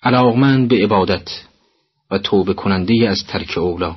علاقمند 0.02 0.68
به 0.68 0.84
عبادت 0.84 1.28
و 2.10 2.18
توبه 2.18 2.54
کننده 2.54 3.08
از 3.08 3.24
ترک 3.28 3.58
اولا 3.58 3.96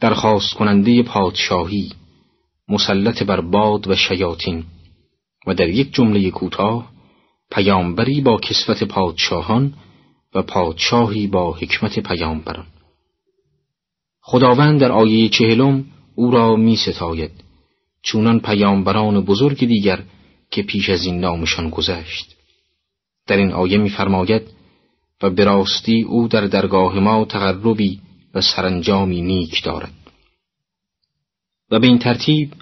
درخواست 0.00 0.54
کننده 0.54 1.02
پادشاهی 1.02 1.92
مسلط 2.68 3.22
بر 3.22 3.40
باد 3.40 3.88
و 3.88 3.96
شیاطین. 3.96 4.64
و 5.46 5.54
در 5.54 5.68
یک 5.68 5.94
جمله 5.94 6.30
کوتاه 6.30 6.92
پیامبری 7.50 8.20
با 8.20 8.36
کسوت 8.36 8.84
پادشاهان 8.84 9.74
و 10.34 10.42
پادشاهی 10.42 11.26
با 11.26 11.52
حکمت 11.52 11.98
پیامبران. 11.98 12.66
خداوند 14.22 14.80
در 14.80 14.92
آیه 14.92 15.28
چهلم 15.28 15.84
او 16.14 16.30
را 16.30 16.56
می 16.56 16.76
ستاید 16.76 17.30
چونان 18.02 18.40
پیامبران 18.40 19.20
بزرگ 19.20 19.66
دیگر 19.66 20.02
که 20.50 20.62
پیش 20.62 20.90
از 20.90 21.04
این 21.04 21.20
نامشان 21.20 21.70
گذشت. 21.70 22.36
در 23.26 23.36
این 23.36 23.52
آیه 23.52 23.78
می‌فرماید 23.78 24.42
و 25.22 25.30
به 25.30 25.44
راستی 25.44 26.02
او 26.02 26.28
در 26.28 26.46
درگاه 26.46 26.98
ما 26.98 27.24
تقربی 27.24 28.00
و 28.34 28.40
سرانجامی 28.40 29.22
نیک 29.22 29.62
دارد. 29.62 29.92
و 31.70 31.78
به 31.78 31.86
این 31.86 31.98
ترتیب 31.98 32.52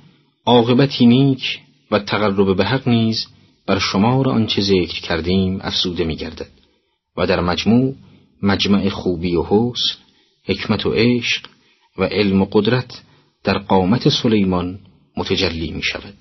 عاقبتی 0.47 1.07
نیک 1.07 1.61
و 1.91 1.99
تقرب 1.99 2.57
به 2.57 2.65
حق 2.65 2.89
نیز 2.89 3.27
بر 3.67 3.79
شمار 3.79 4.29
آنچه 4.29 4.63
ذکر 4.63 5.01
کردیم 5.01 5.61
افزوده 5.63 6.05
می‌گردد 6.05 6.51
و 7.17 7.27
در 7.27 7.41
مجموع 7.41 7.95
مجمع 8.43 8.89
خوبی 8.89 9.37
و 9.37 9.43
حسن 9.43 10.10
حکمت 10.51 10.87
و 10.87 10.93
عشق 10.93 11.47
و 11.99 12.05
علم 12.05 12.43
و 12.43 12.47
قدرت 12.53 13.03
در 13.45 13.59
قامت 13.59 14.09
سلیمان 14.09 14.79
متجلی 15.17 15.71
می 15.71 15.83
شود. 15.83 16.15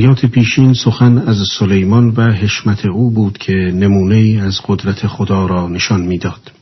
آیات 0.00 0.26
پیشین 0.26 0.74
سخن 0.74 1.18
از 1.18 1.36
سلیمان 1.58 2.08
و 2.16 2.32
حشمت 2.32 2.86
او 2.86 3.10
بود 3.10 3.38
که 3.38 3.52
نمونه 3.52 4.42
از 4.42 4.60
قدرت 4.66 5.06
خدا 5.06 5.46
را 5.46 5.68
نشان 5.68 6.00
می‌داد. 6.00 6.52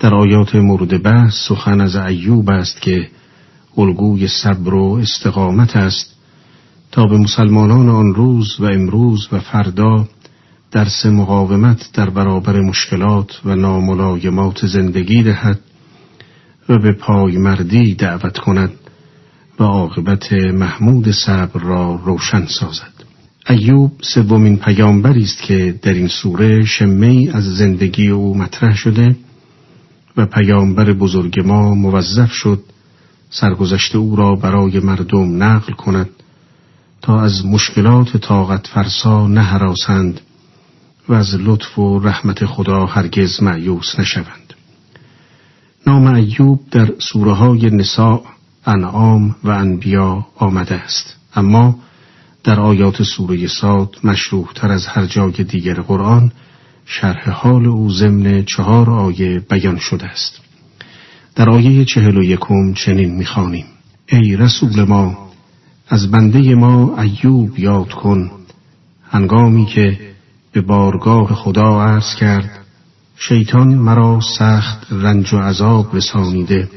در 0.00 0.14
آیات 0.14 0.54
مورد 0.54 1.02
بحث 1.02 1.34
سخن 1.48 1.80
از 1.80 1.96
ایوب 1.96 2.50
است 2.50 2.82
که 2.82 3.08
الگوی 3.78 4.28
صبر 4.28 4.74
و 4.74 4.98
استقامت 5.02 5.76
است 5.76 6.16
تا 6.92 7.06
به 7.06 7.18
مسلمانان 7.18 7.88
آن 7.88 8.14
روز 8.14 8.60
و 8.60 8.64
امروز 8.64 9.28
و 9.32 9.40
فردا 9.40 10.08
درس 10.70 11.06
مقاومت 11.06 11.90
در 11.94 12.10
برابر 12.10 12.60
مشکلات 12.60 13.40
و 13.44 13.56
ناملایمات 13.56 14.66
زندگی 14.66 15.22
دهد 15.22 15.60
و 16.68 16.78
به 16.78 16.92
پایمردی 16.92 17.94
دعوت 17.94 18.38
کند 18.38 18.72
و 19.60 19.64
عاقبت 19.64 20.32
محمود 20.32 21.10
صبر 21.10 21.60
را 21.60 22.00
روشن 22.04 22.46
سازد. 22.46 22.92
ایوب 23.48 23.92
سومین 24.02 24.56
پیامبری 24.56 25.22
است 25.22 25.42
که 25.42 25.78
در 25.82 25.92
این 25.92 26.08
سوره 26.08 26.64
شمه 26.64 27.30
از 27.34 27.44
زندگی 27.44 28.08
او 28.08 28.38
مطرح 28.38 28.76
شده 28.76 29.16
و 30.16 30.26
پیامبر 30.26 30.92
بزرگ 30.92 31.40
ما 31.40 31.74
موظف 31.74 32.32
شد 32.32 32.62
سرگذشت 33.30 33.96
او 33.96 34.16
را 34.16 34.34
برای 34.34 34.80
مردم 34.80 35.42
نقل 35.42 35.72
کند 35.72 36.08
تا 37.02 37.20
از 37.20 37.46
مشکلات 37.46 38.16
طاقت 38.16 38.66
فرسا 38.66 39.28
نهراسند 39.28 40.20
و 41.08 41.12
از 41.12 41.34
لطف 41.34 41.78
و 41.78 41.98
رحمت 41.98 42.46
خدا 42.46 42.86
هرگز 42.86 43.42
معیوس 43.42 43.98
نشوند. 43.98 44.41
نام 45.86 46.06
ایوب 46.06 46.60
در 46.70 46.88
سوره 46.98 47.32
های 47.32 47.70
نساء 47.70 48.20
انعام 48.66 49.36
و 49.44 49.50
انبیا 49.50 50.26
آمده 50.36 50.74
است. 50.74 51.16
اما 51.34 51.78
در 52.44 52.60
آیات 52.60 53.02
سوره 53.02 53.46
ساد 53.46 53.96
مشروح 54.04 54.52
تر 54.54 54.72
از 54.72 54.86
هر 54.86 55.06
جای 55.06 55.32
دیگر 55.32 55.74
قرآن 55.74 56.32
شرح 56.86 57.30
حال 57.30 57.66
او 57.66 57.90
ضمن 57.90 58.44
چهار 58.44 58.90
آیه 58.90 59.38
بیان 59.50 59.78
شده 59.78 60.06
است. 60.06 60.40
در 61.34 61.50
آیه 61.50 61.84
چهل 61.84 62.16
و 62.16 62.22
یکم 62.22 62.72
چنین 62.72 63.14
می‌خوانیم. 63.14 63.66
ای 64.08 64.36
رسول 64.36 64.82
ما 64.84 65.30
از 65.88 66.10
بنده 66.10 66.54
ما 66.54 67.00
ایوب 67.00 67.58
یاد 67.58 67.92
کن. 67.92 68.30
هنگامی 69.10 69.66
که 69.66 69.98
به 70.52 70.60
بارگاه 70.60 71.34
خدا 71.34 71.82
عرض 71.82 72.14
کرد 72.14 72.61
شیطان 73.16 73.68
مرا 73.74 74.20
سخت 74.38 74.86
رنج 74.90 75.34
و 75.34 75.38
عذاب 75.38 75.96
رسانیده. 75.96 76.68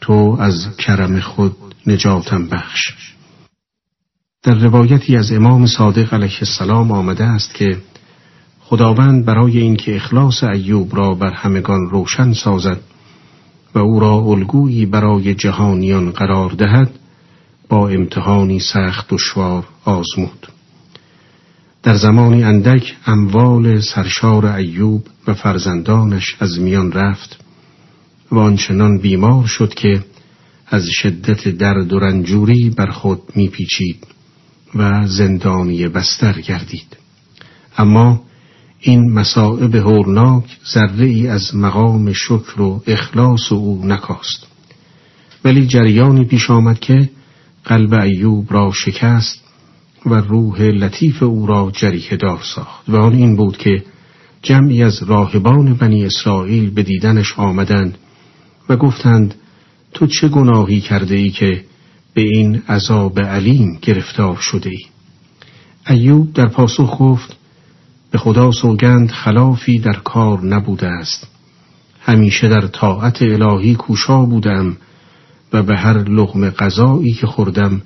تو 0.00 0.36
از 0.40 0.76
کرم 0.76 1.20
خود 1.20 1.56
نجاتم 1.86 2.46
بخش. 2.46 2.94
در 4.42 4.54
روایتی 4.54 5.16
از 5.16 5.32
امام 5.32 5.66
صادق 5.66 6.14
علیه 6.14 6.38
السلام 6.40 6.92
آمده 6.92 7.24
است 7.24 7.54
که 7.54 7.78
خداوند 8.60 9.24
برای 9.24 9.58
اینکه 9.58 9.96
اخلاص 9.96 10.44
ایوب 10.44 10.96
را 10.96 11.14
بر 11.14 11.32
همگان 11.32 11.90
روشن 11.90 12.32
سازد 12.32 12.80
و 13.74 13.78
او 13.78 14.00
را 14.00 14.14
الگویی 14.14 14.86
برای 14.86 15.34
جهانیان 15.34 16.10
قرار 16.10 16.50
دهد 16.50 16.90
با 17.68 17.88
امتحانی 17.88 18.60
سخت 18.60 19.08
دشوار 19.08 19.64
آزمود. 19.84 20.48
در 21.82 21.94
زمانی 21.94 22.42
اندک 22.42 22.96
اموال 23.06 23.80
سرشار 23.80 24.46
ایوب 24.46 25.06
و 25.26 25.34
فرزندانش 25.34 26.36
از 26.40 26.60
میان 26.60 26.92
رفت 26.92 27.44
و 28.32 28.38
آنچنان 28.38 28.98
بیمار 28.98 29.46
شد 29.46 29.74
که 29.74 30.04
از 30.66 30.86
شدت 30.86 31.48
درد 31.48 31.92
و 31.92 31.98
رنجوری 31.98 32.70
بر 32.70 32.90
خود 32.90 33.22
میپیچید 33.34 34.06
و 34.74 35.06
زندانی 35.06 35.88
بستر 35.88 36.40
گردید. 36.40 36.96
اما 37.78 38.22
این 38.80 39.12
مسائب 39.12 39.74
هورناک 39.74 40.58
ذره 40.72 41.06
ای 41.06 41.28
از 41.28 41.54
مقام 41.56 42.12
شکر 42.12 42.60
و 42.60 42.82
اخلاص 42.86 43.52
او 43.52 43.86
نکاست. 43.86 44.46
ولی 45.44 45.66
جریانی 45.66 46.24
پیش 46.24 46.50
آمد 46.50 46.80
که 46.80 47.10
قلب 47.64 47.94
ایوب 47.94 48.52
را 48.52 48.72
شکست 48.72 49.49
و 50.06 50.14
روح 50.14 50.60
لطیف 50.60 51.22
او 51.22 51.46
را 51.46 51.70
جریه 51.74 52.16
دار 52.16 52.40
ساخت. 52.54 52.88
و 52.88 52.96
آن 52.96 53.12
این 53.12 53.36
بود 53.36 53.56
که 53.56 53.84
جمعی 54.42 54.82
از 54.82 55.02
راهبان 55.02 55.74
بنی 55.74 56.04
اسرائیل 56.04 56.70
به 56.70 56.82
دیدنش 56.82 57.38
آمدند 57.38 57.98
و 58.68 58.76
گفتند 58.76 59.34
تو 59.94 60.06
چه 60.06 60.28
گناهی 60.28 60.80
کرده 60.80 61.14
ای 61.14 61.30
که 61.30 61.64
به 62.14 62.22
این 62.22 62.62
عذاب 62.68 63.20
علیم 63.20 63.78
گرفتار 63.82 64.36
شده 64.36 64.70
ای 64.70 64.84
ایوب 65.88 66.32
در 66.32 66.48
پاسخ 66.48 66.96
گفت 67.00 67.36
به 68.10 68.18
خدا 68.18 68.52
سوگند 68.52 69.10
خلافی 69.10 69.78
در 69.78 69.98
کار 70.04 70.44
نبوده 70.44 70.86
است. 70.86 71.26
همیشه 72.00 72.48
در 72.48 72.66
طاعت 72.66 73.22
الهی 73.22 73.74
کوشا 73.74 74.24
بودم 74.24 74.76
و 75.52 75.62
به 75.62 75.76
هر 75.76 75.98
لغم 75.98 76.50
غذایی 76.50 77.12
که 77.12 77.26
خوردم 77.26 77.82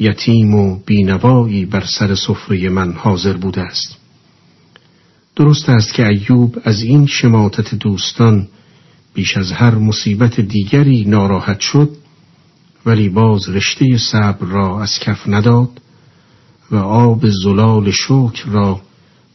یتیم 0.00 0.54
و 0.54 0.78
بینوایی 0.86 1.64
بر 1.64 1.84
سر 1.84 2.14
سفره 2.14 2.68
من 2.68 2.92
حاضر 2.92 3.32
بوده 3.32 3.60
است. 3.60 3.96
درست 5.36 5.68
است 5.68 5.94
که 5.94 6.06
ایوب 6.06 6.58
از 6.64 6.82
این 6.82 7.06
شماتت 7.06 7.74
دوستان 7.74 8.48
بیش 9.14 9.36
از 9.36 9.52
هر 9.52 9.74
مصیبت 9.74 10.40
دیگری 10.40 11.04
ناراحت 11.04 11.60
شد 11.60 11.90
ولی 12.86 13.08
باز 13.08 13.48
رشته 13.48 13.98
صبر 13.98 14.46
را 14.46 14.82
از 14.82 14.98
کف 15.00 15.28
نداد 15.28 15.80
و 16.70 16.76
آب 16.76 17.28
زلال 17.28 17.90
شکر 17.90 18.44
را 18.46 18.80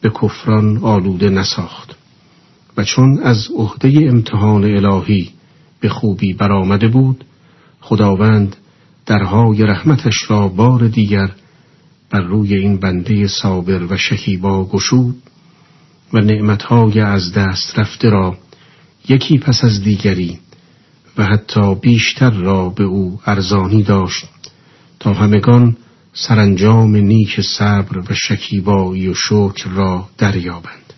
به 0.02 0.10
کفران 0.10 0.78
آلوده 0.78 1.30
نساخت 1.30 1.96
و 2.78 2.84
چون 2.84 3.20
از 3.24 3.48
عهده 3.58 4.08
امتحان 4.10 4.64
الهی 4.64 5.30
به 5.80 5.90
خوبی 5.90 6.34
برآمده 6.34 6.88
بود 6.88 7.26
خداوند 7.82 8.56
درهای 9.06 9.64
رحمتش 9.64 10.32
را 10.32 10.48
بار 10.48 10.88
دیگر 10.88 11.32
بر 12.10 12.22
روی 12.22 12.56
این 12.56 12.78
بنده 12.78 13.28
صابر 13.28 13.84
و 13.84 13.98
شکیبا 13.98 14.66
گشود 14.66 15.16
و 16.14 16.20
نعمتهای 16.20 17.00
از 17.00 17.34
دست 17.34 17.80
رفته 17.80 18.10
را 18.10 18.38
یکی 19.10 19.38
پس 19.38 19.64
از 19.64 19.84
دیگری 19.84 20.40
و 21.18 21.26
حتی 21.26 21.76
بیشتر 21.76 22.30
را 22.30 22.70
به 22.70 22.84
او 22.84 23.20
ارزانی 23.26 23.84
داشت 23.84 24.26
تا 25.00 25.14
همگان 25.14 25.78
سرانجام 26.14 26.96
نیک 26.96 27.42
صبر 27.42 27.98
و 27.98 28.14
شکیبایی 28.14 29.08
و 29.08 29.14
شکر 29.14 29.70
را 29.70 30.10
دریابند. 30.18 30.94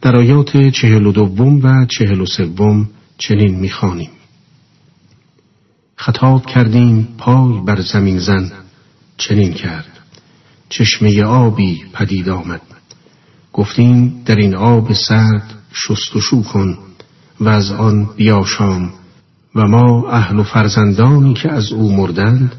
در 0.00 0.16
آیات 0.16 0.68
چهل 0.68 1.06
و 1.06 1.12
دوم 1.12 1.64
و 1.64 1.86
چهل 1.86 2.20
و 2.20 2.26
سوم 2.26 2.90
چنین 3.18 3.60
می‌خوانیم. 3.60 4.10
خطاب 6.00 6.46
کردیم 6.46 7.08
پای 7.18 7.60
بر 7.66 7.80
زمین 7.80 8.18
زن. 8.18 8.52
چنین 9.16 9.52
کرد. 9.52 9.98
چشمه 10.68 11.24
آبی 11.24 11.84
پدید 11.92 12.28
آمد. 12.28 12.60
گفتیم 13.52 14.22
در 14.26 14.36
این 14.36 14.54
آب 14.54 14.92
سرد 14.92 15.54
شستشو 15.72 16.42
کن 16.42 16.78
و 17.40 17.48
از 17.48 17.70
آن 17.70 18.08
بیاشام 18.16 18.90
و 19.54 19.66
ما 19.66 20.10
اهل 20.10 20.38
و 20.38 20.42
فرزندانی 20.42 21.34
که 21.34 21.52
از 21.52 21.72
او 21.72 21.96
مردند 21.96 22.52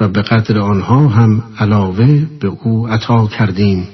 و 0.00 0.08
به 0.08 0.22
قدر 0.22 0.58
آنها 0.58 1.08
هم 1.08 1.42
علاوه 1.58 2.26
به 2.40 2.48
او 2.48 2.88
عطا 2.88 3.26
کردیم 3.26 3.88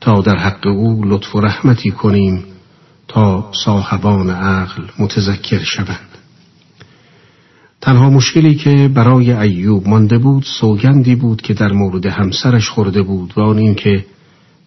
تا 0.00 0.20
در 0.20 0.36
حق 0.36 0.66
او 0.66 1.04
لطف 1.04 1.34
و 1.34 1.40
رحمتی 1.40 1.90
کنیم 1.90 2.44
تا 3.08 3.50
صاحبان 3.64 4.30
عقل 4.30 4.82
متذکر 4.98 5.64
شوند. 5.64 6.13
تنها 7.84 8.10
مشکلی 8.10 8.54
که 8.54 8.90
برای 8.94 9.32
ایوب 9.32 9.88
مانده 9.88 10.18
بود 10.18 10.44
سوگندی 10.60 11.14
بود 11.14 11.42
که 11.42 11.54
در 11.54 11.72
مورد 11.72 12.06
همسرش 12.06 12.68
خورده 12.68 13.02
بود 13.02 13.32
و 13.36 13.40
آن 13.40 13.58
اینکه 13.58 14.04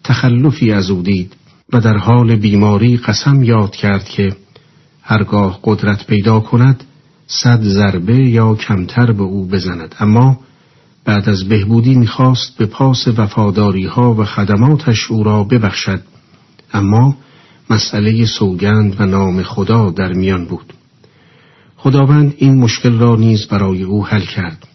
تخلفی 0.04 0.72
از 0.72 0.90
او 0.90 1.02
دید 1.02 1.32
و 1.72 1.80
در 1.80 1.96
حال 1.96 2.36
بیماری 2.36 2.96
قسم 2.96 3.42
یاد 3.42 3.70
کرد 3.70 4.04
که 4.04 4.36
هرگاه 5.02 5.60
قدرت 5.64 6.06
پیدا 6.06 6.40
کند 6.40 6.84
صد 7.26 7.62
ضربه 7.62 8.16
یا 8.16 8.54
کمتر 8.54 9.12
به 9.12 9.22
او 9.22 9.46
بزند. 9.46 9.94
اما 10.00 10.40
بعد 11.04 11.28
از 11.28 11.48
بهبودی 11.48 11.94
می‌خواست 11.94 12.56
به 12.58 12.66
پاس 12.66 13.08
وفاداری 13.08 13.86
ها 13.86 14.14
و 14.14 14.24
خدماتش 14.24 15.10
او 15.10 15.22
را 15.22 15.44
ببخشد. 15.44 16.00
اما 16.72 17.16
مسئله 17.70 18.26
سوگند 18.26 19.00
و 19.00 19.06
نام 19.06 19.42
خدا 19.42 19.90
در 19.90 20.12
میان 20.12 20.44
بود. 20.44 20.77
خداوند 21.80 22.34
این 22.36 22.58
مشکل 22.58 22.98
را 22.98 23.16
نیز 23.16 23.46
برای 23.46 23.82
او 23.82 24.06
حل 24.06 24.24
کرد. 24.24 24.68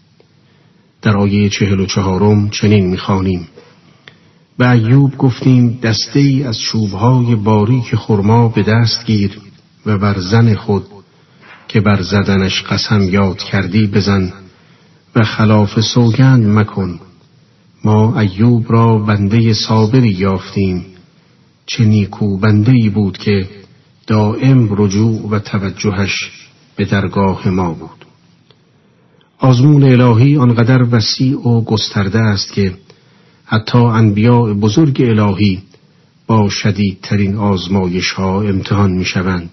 در 1.02 1.18
آیه 1.18 1.50
چهل 1.50 1.80
و 1.80 1.86
چهارم 1.86 2.50
چنین 2.50 2.88
می‌خوانیم. 2.88 3.48
به 4.58 4.70
ایوب 4.70 5.18
گفتیم 5.18 5.80
دسته 5.84 6.20
ای 6.20 6.44
از 6.44 6.60
چوبهای 6.60 7.36
باریک 7.36 7.96
خرما 7.96 8.48
به 8.48 8.64
دست 8.64 9.06
گیر 9.06 9.38
و 9.86 9.98
بر 9.98 10.20
زن 10.20 10.56
خود 10.56 10.86
که 11.68 11.82
بر 11.82 12.02
زدنش 12.02 12.64
قسم 12.64 13.02
یاد 13.02 13.38
کردی 13.38 13.88
بزن 13.88 14.34
و 15.16 15.24
خلاف 15.24 15.80
سوگند 15.80 16.46
مکن. 16.46 17.00
ما 17.84 18.20
ایوب 18.20 18.72
را 18.72 18.98
بنده 18.98 19.54
صابری 19.54 20.10
یافتیم. 20.10 20.86
چه 21.66 21.86
نیکو 21.86 22.38
بنده 22.38 22.72
ای 22.72 22.90
بود 22.90 23.18
که 23.18 23.50
دائم 24.08 24.70
رجوع 24.72 25.30
و 25.30 25.40
توجهش 25.40 26.32
به 26.76 26.86
درگاه 26.86 27.50
ما 27.50 27.74
بود. 27.74 28.06
آزمون 29.40 29.84
الهی 29.84 30.38
آنقدر 30.38 30.84
وسیع 30.92 31.48
و 31.48 31.62
گسترده 31.62 32.20
است 32.20 32.54
که 32.54 32.74
حتی 33.46 33.78
انبیاء 33.78 34.54
بزرگ 34.54 35.02
الهی 35.02 35.62
با 36.28 36.50
شدیدترین 36.50 37.36
آزمایش 37.36 38.12
ها 38.12 38.42
امتحان 38.42 38.92
می 38.92 39.06
شوند. 39.06 39.50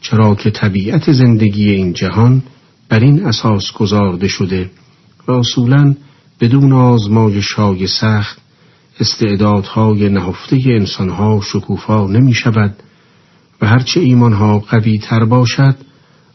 چرا 0.00 0.34
که 0.34 0.50
طبیعت 0.50 1.12
زندگی 1.12 1.70
این 1.70 1.92
جهان 1.92 2.42
بر 2.88 3.00
این 3.00 3.26
اساس 3.26 3.72
گذارده 3.72 4.28
شده 4.28 4.70
و 5.28 5.32
اصولا 5.32 5.94
بدون 6.40 6.72
آزمایش 6.72 7.52
های 7.52 7.86
سخت 7.86 8.38
استعدادهای 9.00 10.08
نهفته 10.08 10.62
انسانها 10.66 11.40
شکوفا 11.40 12.06
نمی 12.06 12.34
شود 12.34 12.74
و 13.60 13.66
هرچه 13.66 14.00
ایمانها 14.00 14.58
قوی 14.58 14.98
تر 14.98 15.24
باشد 15.24 15.76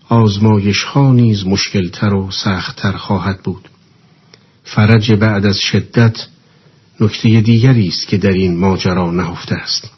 آزمایش 0.10 0.84
ها 0.84 1.14
نیز 1.14 1.48
مشکلتر 1.48 2.14
و 2.14 2.32
سختتر 2.32 2.92
خواهد 2.92 3.44
بود. 3.44 3.70
فرج 4.64 5.12
بعد 5.12 5.46
از 5.46 5.58
شدت 5.58 6.28
نکته 7.00 7.42
دیگری 7.42 7.88
است 7.88 8.08
که 8.08 8.18
در 8.18 8.30
این 8.30 8.58
ماجرا 8.58 9.12
نهفته 9.12 9.56
است. 9.56 9.92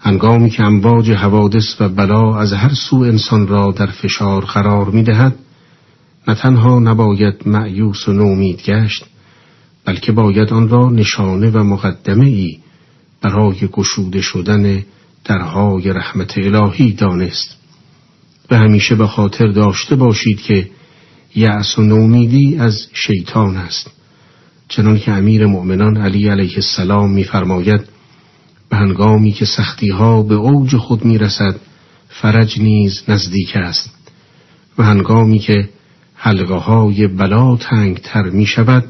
هنگامی 0.00 0.50
که 0.50 0.62
امواج 0.62 1.10
حوادث 1.10 1.80
و 1.80 1.88
بلا 1.88 2.38
از 2.38 2.52
هر 2.52 2.74
سو 2.74 2.96
انسان 2.96 3.46
را 3.46 3.72
در 3.72 3.86
فشار 3.86 4.44
قرار 4.44 4.90
می 4.90 5.02
دهد 5.02 5.36
نه 6.28 6.34
تنها 6.34 6.78
نباید 6.78 7.48
معیوس 7.48 8.08
و 8.08 8.12
نومید 8.12 8.62
گشت 8.62 9.04
بلکه 9.84 10.12
باید 10.12 10.52
آن 10.52 10.68
را 10.68 10.90
نشانه 10.90 11.50
و 11.50 11.58
مقدمه 11.58 12.26
ای 12.26 12.58
برای 13.22 13.68
گشوده 13.72 14.20
شدن 14.20 14.84
درهای 15.24 15.92
رحمت 15.92 16.38
الهی 16.38 16.92
دانست. 16.92 17.63
و 18.50 18.56
همیشه 18.56 18.94
به 18.94 19.06
خاطر 19.06 19.46
داشته 19.46 19.96
باشید 19.96 20.40
که 20.40 20.70
یأس 21.34 21.78
و 21.78 21.82
نومیدی 21.82 22.56
از 22.56 22.86
شیطان 22.92 23.56
است 23.56 23.90
چنان 24.68 24.98
که 24.98 25.12
امیر 25.12 25.46
مؤمنان 25.46 25.96
علی 25.96 26.28
علیه 26.28 26.54
السلام 26.56 27.10
میفرماید 27.10 27.80
به 28.68 28.76
هنگامی 28.76 29.32
که 29.32 29.44
سختی 29.44 29.88
ها 29.88 30.22
به 30.22 30.34
اوج 30.34 30.76
خود 30.76 31.04
می‌رسد 31.04 31.56
فرج 32.08 32.60
نیز 32.60 33.02
نزدیک 33.08 33.56
است 33.56 33.90
و 34.78 34.82
هنگامی 34.82 35.38
که 35.38 35.68
حلقه 36.14 36.54
های 36.54 37.06
بلا 37.06 37.56
تنگ 37.56 37.98
تر 37.98 38.22
می 38.22 38.46
شود 38.46 38.84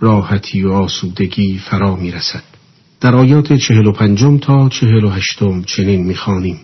راحتی 0.00 0.62
و 0.62 0.72
آسودگی 0.72 1.58
فرا 1.58 1.96
می 1.96 2.10
رسد. 2.10 2.42
در 3.00 3.14
آیات 3.14 3.52
چهل 3.52 3.86
و 3.86 3.92
پنجم 3.92 4.38
تا 4.38 4.68
چهل 4.68 5.04
و 5.04 5.10
هشتم 5.10 5.62
چنین 5.62 6.06
می 6.06 6.14
خانیم. 6.14 6.60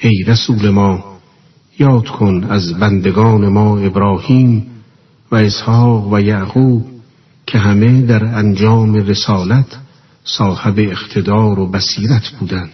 ای 0.00 0.24
رسول 0.26 0.70
ما 0.70 1.15
یاد 1.78 2.08
کن 2.08 2.44
از 2.44 2.74
بندگان 2.74 3.48
ما 3.48 3.78
ابراهیم 3.78 4.66
و 5.32 5.36
اسحاق 5.36 6.12
و 6.12 6.20
یعقوب 6.20 6.86
که 7.46 7.58
همه 7.58 8.02
در 8.02 8.24
انجام 8.24 8.94
رسالت 8.94 9.78
صاحب 10.24 10.74
اقتدار 10.78 11.58
و 11.58 11.70
بصیرت 11.70 12.28
بودند. 12.40 12.72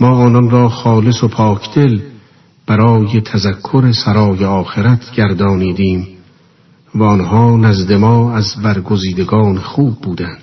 ما 0.00 0.08
آنان 0.08 0.50
را 0.50 0.68
خالص 0.68 1.24
و 1.24 1.28
پاکدل 1.28 2.00
برای 2.66 3.20
تذکر 3.20 3.92
سرای 3.92 4.44
آخرت 4.44 5.12
گردانیدیم 5.14 6.08
و 6.94 7.02
آنها 7.02 7.56
نزد 7.56 7.92
ما 7.92 8.32
از 8.32 8.56
برگزیدگان 8.62 9.58
خوب 9.58 10.00
بودند. 10.00 10.42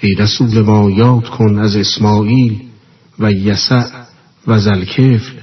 ای 0.00 0.14
رسول 0.14 0.62
ما 0.62 0.90
یاد 0.90 1.28
کن 1.28 1.58
از 1.58 1.76
اسماعیل 1.76 2.60
و 3.18 3.32
یسع 3.32 3.86
و 4.46 4.58
زلکفل 4.58 5.37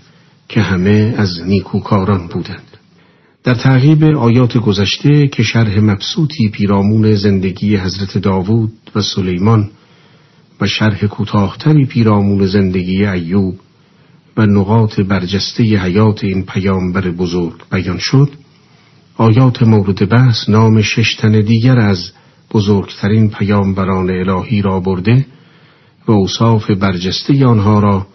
که 0.56 0.62
همه 0.62 1.14
از 1.18 1.42
نیکوکاران 1.46 2.28
بودند. 2.28 2.78
در 3.44 3.56
تعقیب 3.56 4.04
آیات 4.04 4.58
گذشته 4.58 5.28
که 5.28 5.44
شرح 5.44 5.80
مبسوطی 5.80 6.50
پیرامون 6.50 7.16
زندگی 7.16 7.76
حضرت 7.76 8.18
داوود 8.18 8.72
و 8.96 9.02
سلیمان 9.02 9.70
و 10.62 10.68
شرح 10.68 11.06
کوتاهتری 11.06 11.86
پیرامون 11.86 12.46
زندگی 12.46 13.06
ایوب 13.06 13.60
و 14.38 14.46
نقاط 14.46 15.00
برجسته 15.00 15.64
حیات 15.64 16.24
این 16.24 16.46
پیامبر 16.46 17.12
بزرگ 17.12 17.62
بیان 17.72 17.98
شد 17.98 18.30
آیات 19.18 19.64
مورد 19.64 20.10
بحث 20.10 20.50
نام 20.50 20.82
شش 20.82 21.16
تن 21.16 21.42
دیگر 21.42 21.80
از 21.80 22.12
بزرگترین 22.52 23.30
پیامبران 23.30 24.10
الهی 24.10 24.62
را 24.62 24.80
برده 24.80 25.26
و 26.08 26.12
اوصاف 26.12 26.72
برجسته 26.72 27.46
آنها 27.46 27.80
را 27.80 28.08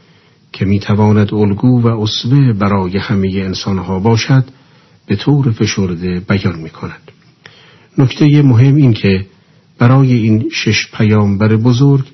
که 0.53 0.65
می‌تواند 0.65 1.35
الگو 1.35 1.81
و 1.83 1.87
اسوه 1.87 2.53
برای 2.53 2.99
همه 2.99 3.29
انسانها 3.35 3.99
باشد 3.99 4.45
به 5.07 5.17
طور 5.17 5.51
فشرده 5.51 6.21
بیان 6.21 6.59
می 6.59 6.71
کند. 6.71 7.11
نکته 7.99 8.43
مهم 8.43 8.77
این 8.77 8.93
که 8.93 9.27
برای 9.79 10.13
این 10.13 10.49
شش 10.53 10.91
پیامبر 10.95 11.57
بزرگ 11.57 12.05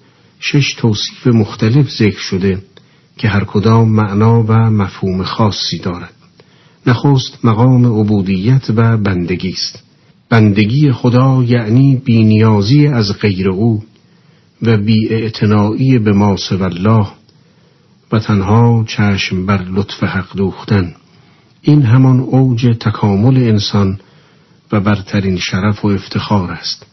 شش 0.40 0.74
توصیف 0.74 1.26
مختلف 1.26 1.90
ذکر 1.90 2.18
شده 2.18 2.58
که 3.18 3.28
هر 3.28 3.44
کدام 3.44 3.88
معنا 3.88 4.42
و 4.42 4.52
مفهوم 4.52 5.22
خاصی 5.22 5.78
دارد. 5.78 6.12
نخست 6.86 7.44
مقام 7.44 8.00
عبودیت 8.00 8.70
و 8.76 8.96
بندگی 8.96 9.50
است. 9.50 9.82
بندگی 10.28 10.92
خدا 10.92 11.42
یعنی 11.42 12.02
بینیازی 12.04 12.86
از 12.86 13.18
غیر 13.18 13.48
او 13.48 13.82
و 14.62 14.76
بی 14.76 15.98
به 15.98 16.12
ما 16.12 16.36
الله 16.50 17.06
و 18.12 18.18
تنها 18.18 18.84
چشم 18.88 19.46
بر 19.46 19.62
لطف 19.62 20.04
حق 20.04 20.36
دوختن. 20.36 20.94
این 21.62 21.82
همان 21.82 22.20
اوج 22.20 22.76
تکامل 22.80 23.36
انسان 23.36 24.00
و 24.72 24.80
برترین 24.80 25.38
شرف 25.38 25.84
و 25.84 25.88
افتخار 25.88 26.50
است. 26.50 26.86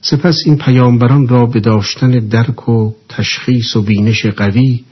سپس 0.00 0.36
این 0.46 0.56
پیامبران 0.56 1.28
را 1.28 1.46
به 1.46 1.60
داشتن 1.60 2.10
درک 2.10 2.68
و 2.68 2.92
تشخیص 3.08 3.76
و 3.76 3.82
بینش 3.82 4.26
قوی 4.26 4.84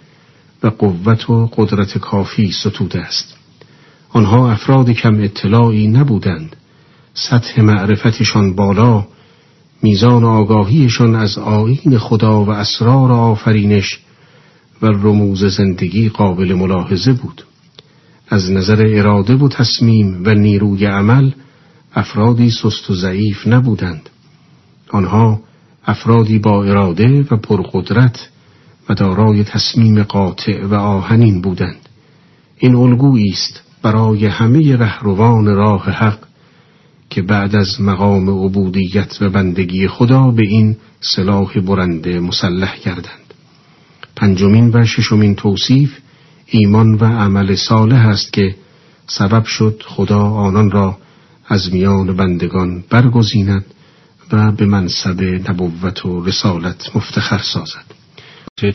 و 0.62 0.68
قوت 0.68 1.30
و 1.30 1.50
قدرت 1.56 1.98
کافی 1.98 2.52
ستوده 2.52 3.00
است. 3.00 3.36
آنها 4.08 4.52
افراد 4.52 4.90
کم 4.90 5.22
اطلاعی 5.22 5.86
نبودند. 5.86 6.56
سطح 7.14 7.60
معرفتشان 7.60 8.54
بالا 8.54 9.06
میزان 9.82 10.24
آگاهیشان 10.24 11.14
از 11.14 11.38
آیین 11.38 11.98
خدا 11.98 12.44
و 12.44 12.50
اسرار 12.50 13.12
آفرینش 13.12 14.00
و 14.84 14.86
رموز 14.86 15.44
زندگی 15.44 16.08
قابل 16.08 16.54
ملاحظه 16.54 17.12
بود. 17.12 17.44
از 18.28 18.50
نظر 18.50 18.86
اراده 18.96 19.34
و 19.34 19.48
تصمیم 19.48 20.22
و 20.24 20.34
نیروی 20.34 20.86
عمل 20.86 21.30
افرادی 21.94 22.50
سست 22.50 22.90
و 22.90 22.94
ضعیف 22.94 23.46
نبودند. 23.46 24.10
آنها 24.90 25.40
افرادی 25.86 26.38
با 26.38 26.64
اراده 26.64 27.26
و 27.30 27.36
پرقدرت 27.36 28.28
و 28.88 28.94
دارای 28.94 29.44
تصمیم 29.44 30.02
قاطع 30.02 30.64
و 30.64 30.74
آهنین 30.74 31.40
بودند. 31.40 31.88
این 32.58 32.74
الگویی 32.74 33.30
است 33.30 33.62
برای 33.82 34.26
همه 34.26 34.76
رهروان 34.76 35.46
راه 35.46 35.90
حق 35.90 36.18
که 37.10 37.22
بعد 37.22 37.56
از 37.56 37.80
مقام 37.80 38.44
عبودیت 38.44 39.22
و 39.22 39.30
بندگی 39.30 39.88
خدا 39.88 40.30
به 40.30 40.42
این 40.42 40.76
سلاح 41.00 41.60
برنده 41.60 42.20
مسلح 42.20 42.78
گردند. 42.84 43.23
پنجمین 44.16 44.70
و 44.74 44.86
ششمین 44.86 45.34
توصیف 45.34 45.98
ایمان 46.46 46.94
و 46.94 47.04
عمل 47.04 47.54
صالح 47.54 48.08
است 48.08 48.32
که 48.32 48.54
سبب 49.06 49.44
شد 49.44 49.82
خدا 49.86 50.22
آنان 50.22 50.70
را 50.70 50.98
از 51.48 51.74
میان 51.74 52.16
بندگان 52.16 52.84
برگزیند 52.90 53.64
و 54.32 54.52
به 54.52 54.66
منصب 54.66 55.22
نبوت 55.22 56.06
و 56.06 56.24
رسالت 56.24 56.96
مفتخر 56.96 57.38
سازد. 57.38 57.84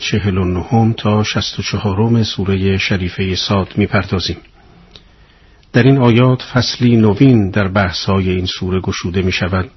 چهل 0.00 0.38
و 0.38 0.44
نهم 0.44 0.92
تا 0.92 1.24
شست 1.24 1.58
و 1.58 1.62
چهارم 1.62 2.22
سوره 2.22 2.78
شریفه 2.78 3.34
ساد 3.34 3.68
می‌پردازیم. 3.76 4.36
در 5.72 5.82
این 5.82 5.98
آیات 5.98 6.42
فصلی 6.42 6.96
نوین 6.96 7.50
در 7.50 7.68
بحثای 7.68 8.30
این 8.30 8.46
سوره 8.46 8.80
گشوده 8.80 9.22
می 9.22 9.32
شود 9.32 9.70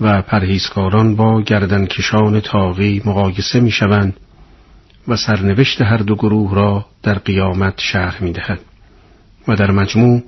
و 0.00 0.22
پرهیزکاران 0.22 1.16
با 1.16 1.42
گردنکشان 1.42 2.40
تاقی 2.40 3.02
مقایسه 3.04 3.60
می 3.60 3.70
شوند 3.70 4.16
و 5.08 5.16
سرنوشت 5.16 5.82
هر 5.82 5.96
دو 5.96 6.14
گروه 6.14 6.54
را 6.54 6.86
در 7.02 7.18
قیامت 7.18 7.74
شرح 7.80 8.22
می 8.22 8.32
دهد 8.32 8.60
و 9.48 9.56
در 9.56 9.70
مجموع 9.70 10.22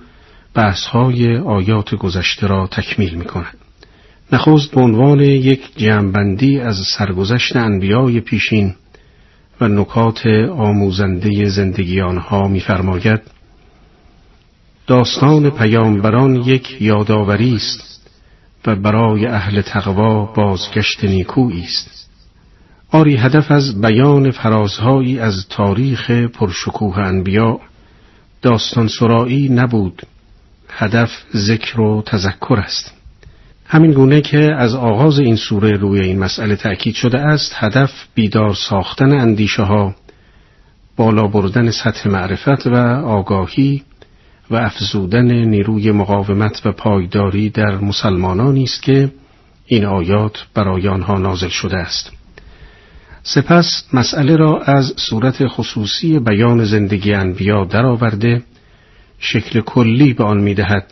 بحثهای 0.55 1.37
آیات 1.37 1.95
گذشته 1.95 2.47
را 2.47 2.67
تکمیل 2.67 3.15
می 3.15 3.25
کند. 3.25 3.59
نخست 4.33 4.75
به 4.75 4.81
عنوان 4.81 5.21
یک 5.21 5.77
جمعبندی 5.77 6.61
از 6.61 6.77
سرگذشت 6.99 7.57
انبیای 7.57 8.21
پیشین 8.21 8.75
و 9.61 9.69
نکات 9.69 10.27
آموزنده 10.51 11.45
زندگی 11.49 12.01
آنها 12.01 12.49
می‌فرماید 12.49 13.21
داستان 14.87 15.51
پیامبران 15.51 16.37
یک 16.37 16.83
یادآوری 16.83 17.55
است 17.55 18.11
و 18.67 18.77
برای 18.77 19.27
اهل 19.27 19.63
تقوا 19.63 20.25
بازگشت 20.25 21.05
نیکویی 21.05 21.63
است 21.63 22.04
آری 22.95 23.17
هدف 23.17 23.51
از 23.51 23.81
بیان 23.81 24.31
فرازهایی 24.31 25.19
از 25.19 25.47
تاریخ 25.49 26.11
پرشکوه 26.11 26.99
انبیا. 26.99 27.61
داستان 28.43 28.89
سرایی 28.89 29.49
نبود. 29.49 30.03
هدف 30.69 31.11
ذکر 31.37 31.81
و 31.81 32.03
تذکر 32.07 32.55
است. 32.59 32.95
همین 33.67 33.93
گونه 33.93 34.21
که 34.21 34.55
از 34.59 34.75
آغاز 34.75 35.19
این 35.19 35.37
سوره 35.37 35.71
روی 35.71 36.01
این 36.01 36.19
مسئله 36.19 36.57
تأکید 36.57 36.95
شده 36.95 37.19
است 37.19 37.53
هدف 37.55 37.91
بیدار 38.15 38.55
ساختن 38.55 39.13
اندیشه 39.13 39.63
ها 39.63 39.95
بالا 40.97 41.27
بردن 41.27 41.71
سطح 41.71 42.09
معرفت 42.09 42.67
و 42.67 42.77
آگاهی 43.07 43.83
و 44.51 44.57
افزودن 44.57 45.33
نیروی 45.33 45.91
مقاومت 45.91 46.63
و 46.65 46.73
پایداری 46.73 47.51
در 47.51 47.77
مسلمانانی 47.77 48.65
است 48.65 48.83
که 48.83 49.13
این 49.67 49.85
آیات 49.85 50.47
برای 50.55 50.89
آنها 50.89 51.19
نازل 51.19 51.49
شده 51.49 51.77
است. 51.77 52.24
سپس 53.27 53.85
مسئله 53.93 54.37
را 54.37 54.61
از 54.61 54.93
صورت 54.97 55.47
خصوصی 55.47 56.19
بیان 56.19 56.65
زندگی 56.65 57.15
انبیا 57.15 57.65
درآورده 57.65 58.43
شکل 59.19 59.61
کلی 59.61 60.13
به 60.13 60.25
آن 60.25 60.41
می‌دهد 60.41 60.87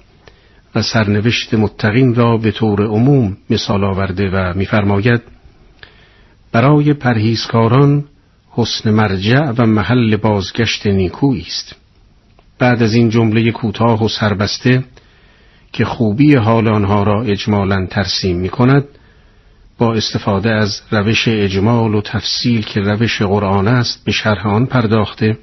و 0.74 0.82
سرنوشت 0.82 1.54
متقین 1.54 2.14
را 2.14 2.36
به 2.36 2.50
طور 2.50 2.86
عموم 2.86 3.36
مثال 3.50 3.84
آورده 3.84 4.30
و 4.30 4.52
میفرماید 4.56 5.22
برای 6.52 6.92
پرهیزکاران 6.92 8.04
حسن 8.50 8.90
مرجع 8.90 9.50
و 9.58 9.66
محل 9.66 10.16
بازگشت 10.16 10.86
نیکویی 10.86 11.44
است. 11.48 11.76
بعد 12.58 12.82
از 12.82 12.94
این 12.94 13.08
جمله 13.08 13.50
کوتاه 13.50 14.04
و 14.04 14.08
سربسته 14.08 14.84
که 15.72 15.84
خوبی 15.84 16.36
حال 16.36 16.68
آنها 16.68 17.02
را 17.02 17.22
اجمالا 17.22 17.86
ترسیم 17.86 18.36
می 18.36 18.48
کند 18.48 18.84
با 19.82 19.94
استفاده 19.94 20.50
از 20.50 20.80
روش 20.90 21.28
اجمال 21.28 21.94
و 21.94 22.00
تفصیل 22.00 22.62
که 22.62 22.80
روش 22.80 23.22
قرآن 23.22 23.68
است 23.68 24.04
به 24.04 24.12
شرح 24.12 24.46
آن 24.46 24.66
پرداخته 24.66 25.38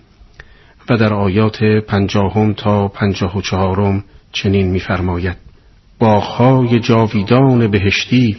و 0.90 0.98
در 0.98 1.14
آیات 1.14 1.64
پنجاهم 1.64 2.54
تا 2.54 2.88
پنجاه 2.88 3.38
و 3.38 3.42
چهارم 3.42 4.04
چنین 4.32 4.68
می‌فرماید. 4.68 5.38
باغهای 6.00 6.80
جاویدان 6.80 7.72
بهشتی 7.72 8.38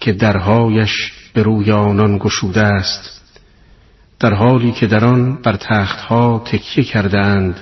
که 0.00 0.12
درهایش 0.12 1.12
به 1.34 1.42
روی 1.42 1.72
آنان 1.72 2.18
گشوده 2.18 2.62
است 2.62 3.22
در 4.20 4.34
حالی 4.34 4.72
که 4.72 4.86
در 4.86 5.04
آن 5.04 5.42
بر 5.42 5.56
تختها 5.56 6.42
تکیه 6.44 6.84
کردند 6.84 7.60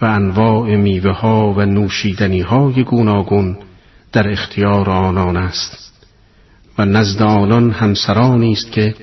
و 0.00 0.04
انواع 0.04 0.76
میوه 0.76 1.12
ها 1.12 1.52
و 1.52 1.60
نوشیدنی 1.60 2.40
های 2.40 2.84
گوناگون 2.84 3.58
در 4.12 4.32
اختیار 4.32 4.90
آنان 4.90 5.36
است. 5.36 5.85
و 6.78 6.84
نزد 6.84 7.22
آنان 7.22 7.70
همسرانی 7.70 8.52
است 8.52 8.72
که 8.72 8.94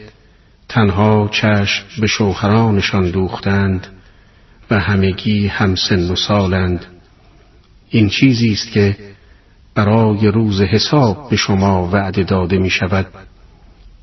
تنها 0.69 1.29
چشم 1.31 1.83
به 2.01 2.07
شوهرانشان 2.07 3.11
دوختند 3.11 3.87
و 4.71 4.79
همگی 4.79 5.47
همسن 5.47 6.11
و 6.11 6.15
سالند. 6.15 6.85
این 7.89 8.09
چیزی 8.09 8.51
است 8.51 8.71
که 8.71 8.95
برای 9.75 10.27
روز 10.27 10.61
حساب 10.61 11.29
به 11.29 11.35
شما 11.35 11.89
وعده 11.93 12.23
داده 12.23 12.57
می 12.57 12.69
شود 12.69 13.07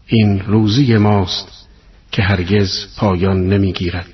این 0.07 0.41
روزی 0.41 0.97
ماست 0.97 1.69
که 2.13 2.23
هرگز 2.23 2.87
پایان 2.97 3.49
نمی 3.49 3.73
گیرد 3.73 4.07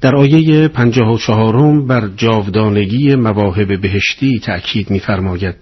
در 0.00 0.16
آیه 0.16 0.68
پنجاه 0.68 1.14
و 1.14 1.18
چهارم 1.18 1.86
بر 1.86 2.08
جاودانگی 2.16 3.14
مواهب 3.14 3.80
بهشتی 3.80 4.40
تأکید 4.40 4.90
می‌فرماید. 4.90 5.54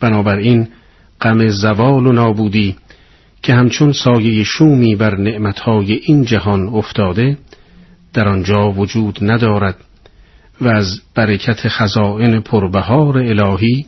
بنابراین 0.00 0.68
غم 1.24 1.48
زوال 1.48 2.06
و 2.06 2.12
نابودی 2.12 2.76
که 3.42 3.54
همچون 3.54 3.92
سایه 3.92 4.44
شومی 4.44 4.96
بر 4.96 5.16
نعمتهای 5.16 5.92
این 5.92 6.24
جهان 6.24 6.68
افتاده 6.68 7.38
در 8.12 8.28
آنجا 8.28 8.70
وجود 8.70 9.18
ندارد 9.22 9.76
و 10.60 10.68
از 10.68 11.00
برکت 11.14 11.68
خزائن 11.68 12.40
پربهار 12.40 13.18
الهی 13.18 13.86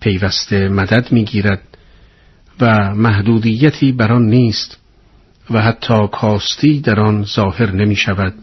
پیوسته 0.00 0.68
مدد 0.68 1.12
می‌گیرد 1.12 1.62
و 2.60 2.94
محدودیتی 2.94 3.92
بر 3.92 4.12
آن 4.12 4.26
نیست 4.26 4.78
و 5.50 5.62
حتی 5.62 6.08
کاستی 6.12 6.80
در 6.80 7.00
آن 7.00 7.24
ظاهر 7.24 7.70
نمی 7.70 7.96
شود 7.96 8.34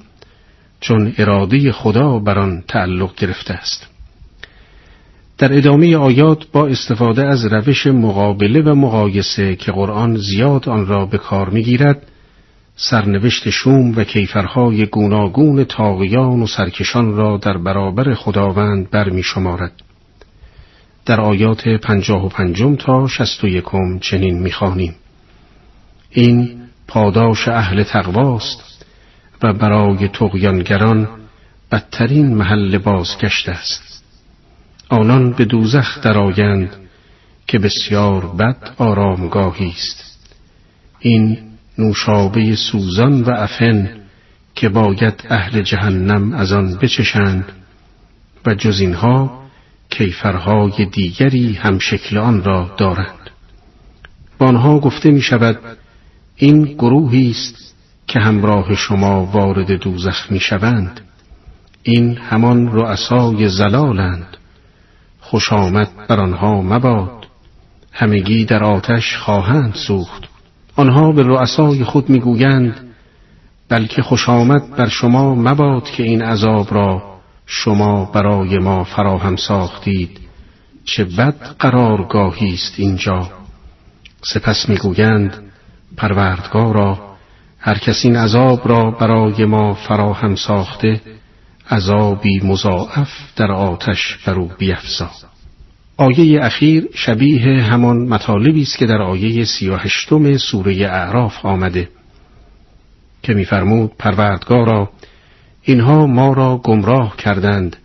چون 0.80 1.14
اراده 1.18 1.72
خدا 1.72 2.20
بر 2.20 2.40
آن 2.40 2.64
تعلق 2.68 3.16
گرفته 3.16 3.54
است. 3.54 3.91
در 5.42 5.58
ادامه 5.58 5.98
آیات 5.98 6.52
با 6.52 6.68
استفاده 6.68 7.28
از 7.28 7.46
روش 7.46 7.88
مقابله 7.88 8.62
و 8.62 8.76
مقایسه 8.76 9.56
که 9.56 9.72
قرآن 9.72 10.16
زیاد 10.18 10.70
آن 10.70 10.86
را 10.88 11.06
به 11.06 11.18
کار 11.18 11.50
می‌گیرد 11.50 12.08
سرنوشت 12.76 13.50
شوم 13.50 13.96
و 13.96 14.04
کیفرهای 14.04 14.86
گوناگون 14.86 15.64
تاغیان 15.64 16.42
و 16.42 16.48
سرکشان 16.48 17.16
را 17.16 17.38
در 17.38 17.58
برابر 17.58 18.14
خداوند 18.14 18.90
برمی 18.90 19.24
شمارد. 19.24 19.72
در 21.06 21.22
آیات 21.22 21.68
پنجاه 21.68 22.26
و 22.26 22.30
پنجم 22.30 22.76
تا 22.76 23.08
شست 23.08 23.44
و 23.44 23.48
یکم 23.48 24.00
چنین 24.00 24.40
می‌خوانیم 24.40 24.96
این 26.10 26.62
پاداش 26.88 27.48
اهل 27.48 27.84
تقواست 27.84 28.86
و 29.44 29.54
برای 29.54 30.08
تقیانگران 30.08 31.10
بدترین 31.72 32.36
محل 32.36 32.78
بازگشت 32.78 33.50
است 33.50 34.01
آنان 34.92 35.32
به 35.32 35.46
دوزخ 35.46 36.02
درآیند 36.02 36.76
که 37.48 37.60
بسیار 37.60 38.26
بد 38.26 38.74
آرامگاهی 38.78 39.70
است. 39.70 40.28
این 41.00 41.38
نوشابه 41.78 42.56
سوزان 42.56 43.22
و 43.22 43.30
افن 43.30 43.90
که 44.56 44.70
باید 44.70 45.24
اهل 45.30 45.62
جهنم 45.62 46.34
از 46.34 46.52
آن 46.52 46.76
بچشند 46.76 47.46
و 48.46 48.54
جز 48.54 48.80
اینها 48.80 49.42
کیفرهای 49.90 50.86
دیگری 50.86 51.54
هم 51.54 51.80
شکل 51.80 52.18
آن 52.18 52.44
را 52.44 52.76
دارند. 52.78 53.30
با 54.38 54.48
آنها 54.48 54.80
گفته 54.80 55.12
می 55.12 55.22
شود 55.22 55.60
این 56.36 56.64
گروهی 56.64 57.32
است 57.32 57.76
که 58.08 58.20
همراه 58.20 58.76
شما 58.76 59.26
وارد 59.26 59.72
دوزخ 59.72 60.32
می 60.32 60.40
شوند 60.40 61.02
این 61.84 62.18
همان 62.18 62.72
رؤسای 62.72 63.50
زلالند. 63.50 64.38
خوش 65.32 65.54
آمد 65.54 65.90
بر 66.08 66.20
آنها 66.20 66.62
مباد. 66.62 67.28
همگی 67.92 68.46
در 68.46 68.64
آتش 68.64 69.18
خواهند 69.18 69.76
سوخت. 69.76 70.24
آنها 70.76 71.12
به 71.12 71.24
رؤسای 71.24 71.84
خود 71.84 72.10
می‌گویند 72.10 72.76
بلکه 73.70 74.02
خوش 74.02 74.30
آمد 74.30 74.76
بر 74.76 74.88
شما 74.88 75.36
مباد 75.36 75.84
که 75.84 76.04
این 76.04 76.22
عذاب 76.22 76.74
را 76.74 77.04
شما 77.46 78.06
برای 78.06 78.58
ما 78.60 78.84
فراهم 78.84 79.36
ساختید. 79.36 80.20
چه 80.86 81.04
بد 81.04 81.56
قرارگاهی 81.60 82.54
است 82.54 82.74
اینجا. 82.78 83.30
سپس 84.24 84.70
می‌گویند 84.70 85.44
پروردگارا 85.98 87.00
هر 87.60 87.78
کس 87.78 88.06
این 88.06 88.16
عذاب 88.16 88.68
را 88.68 88.92
برای 88.92 89.46
ما 89.46 89.74
فراهم 89.74 90.36
ساخته 90.36 91.02
عذابی 91.72 92.40
مضاعف 92.44 93.10
در 93.36 93.52
آتش 93.52 94.18
بر 94.26 94.34
او 94.34 94.52
بیفزا. 94.58 95.10
آیه 95.98 96.46
اخیر 96.46 96.88
شبیه 96.94 97.64
همان 97.64 97.98
مطالبی 97.98 98.62
است 98.62 98.78
که 98.78 98.86
در 98.86 99.02
آیه 99.02 99.46
سی 99.46 99.70
و 99.70 99.76
هشتم 99.76 100.38
سوره 100.38 100.74
اعراف 100.74 101.46
آمده 101.46 101.90
که 103.24 103.34
میفرمود 103.34 103.92
پروردگارا 104.00 104.90
اینها 105.62 106.06
ما 106.06 106.34
را 106.34 106.58
گمراه 106.58 107.18
کردند. 107.18 107.76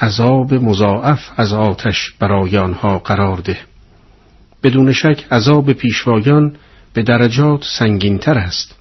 عذاب 0.00 0.54
مضاعف 0.54 1.20
از 1.36 1.52
آتش 1.52 2.10
برای 2.18 2.58
آنها 2.58 2.98
قرار 2.98 3.36
ده. 3.36 3.58
بدون 4.62 4.92
شک 4.92 5.24
عذاب 5.30 5.72
پیشوایان 5.72 6.56
به 6.92 7.02
درجات 7.02 7.64
سنگینتر 7.78 8.38
است. 8.38 8.74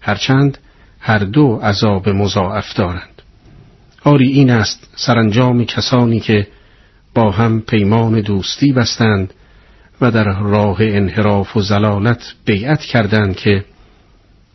هرچند 0.00 0.58
هر 1.00 1.18
دو 1.18 1.60
عذاب 1.62 2.08
مضاعف 2.08 2.74
دارند. 2.74 3.17
آری 4.08 4.28
این 4.28 4.50
است 4.50 4.88
سرانجام 4.96 5.64
کسانی 5.64 6.20
که 6.20 6.46
با 7.14 7.30
هم 7.30 7.60
پیمان 7.60 8.20
دوستی 8.20 8.72
بستند 8.72 9.34
و 10.00 10.10
در 10.10 10.24
راه 10.24 10.76
انحراف 10.80 11.56
و 11.56 11.60
زلالت 11.60 12.34
بیعت 12.44 12.80
کردند 12.80 13.36
که 13.36 13.64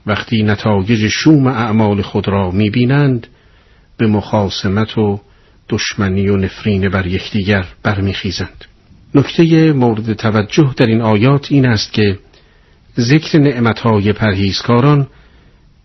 وقتی 0.06 0.44
نتایج 0.44 1.08
شوم 1.08 1.48
اعمال 1.48 2.02
خود 2.02 2.28
را 2.28 2.52
می‌بینند 2.52 3.28
به 3.98 4.08
مخاسمت 4.08 4.98
و 4.98 5.20
دشمنی 5.70 6.30
و 6.30 6.38
نفرین 6.38 6.90
بر 6.90 7.08
یکدیگر 7.08 7.66
برمیخیزند. 7.84 8.66
نکته 9.16 9.74
مورد 9.74 10.14
توجه 10.14 10.74
در 10.78 10.86
این 10.86 11.02
آیات 11.02 11.52
این 11.52 11.66
است 11.66 11.94
که 11.94 12.20
ذکر 13.00 13.40
نعمتهای 13.40 14.14
پرهیزکاران 14.14 15.08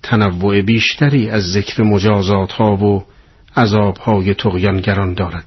تنوع 0.02 0.62
بیشتری 0.62 1.30
از 1.30 1.52
ذکر 1.52 1.82
مجازات 1.82 2.52
ها 2.52 2.76
و 2.76 3.04
عذاب 3.56 3.96
های 3.96 4.34
تغیانگران 4.34 5.14
دارد 5.14 5.46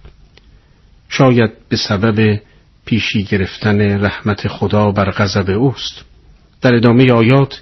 شاید 1.09 1.51
به 1.69 1.77
سبب 1.77 2.41
پیشی 2.85 3.23
گرفتن 3.23 4.05
رحمت 4.05 4.47
خدا 4.47 4.91
بر 4.91 5.11
غضب 5.11 5.49
اوست 5.49 6.05
در 6.61 6.75
ادامه 6.75 7.11
آیات 7.11 7.61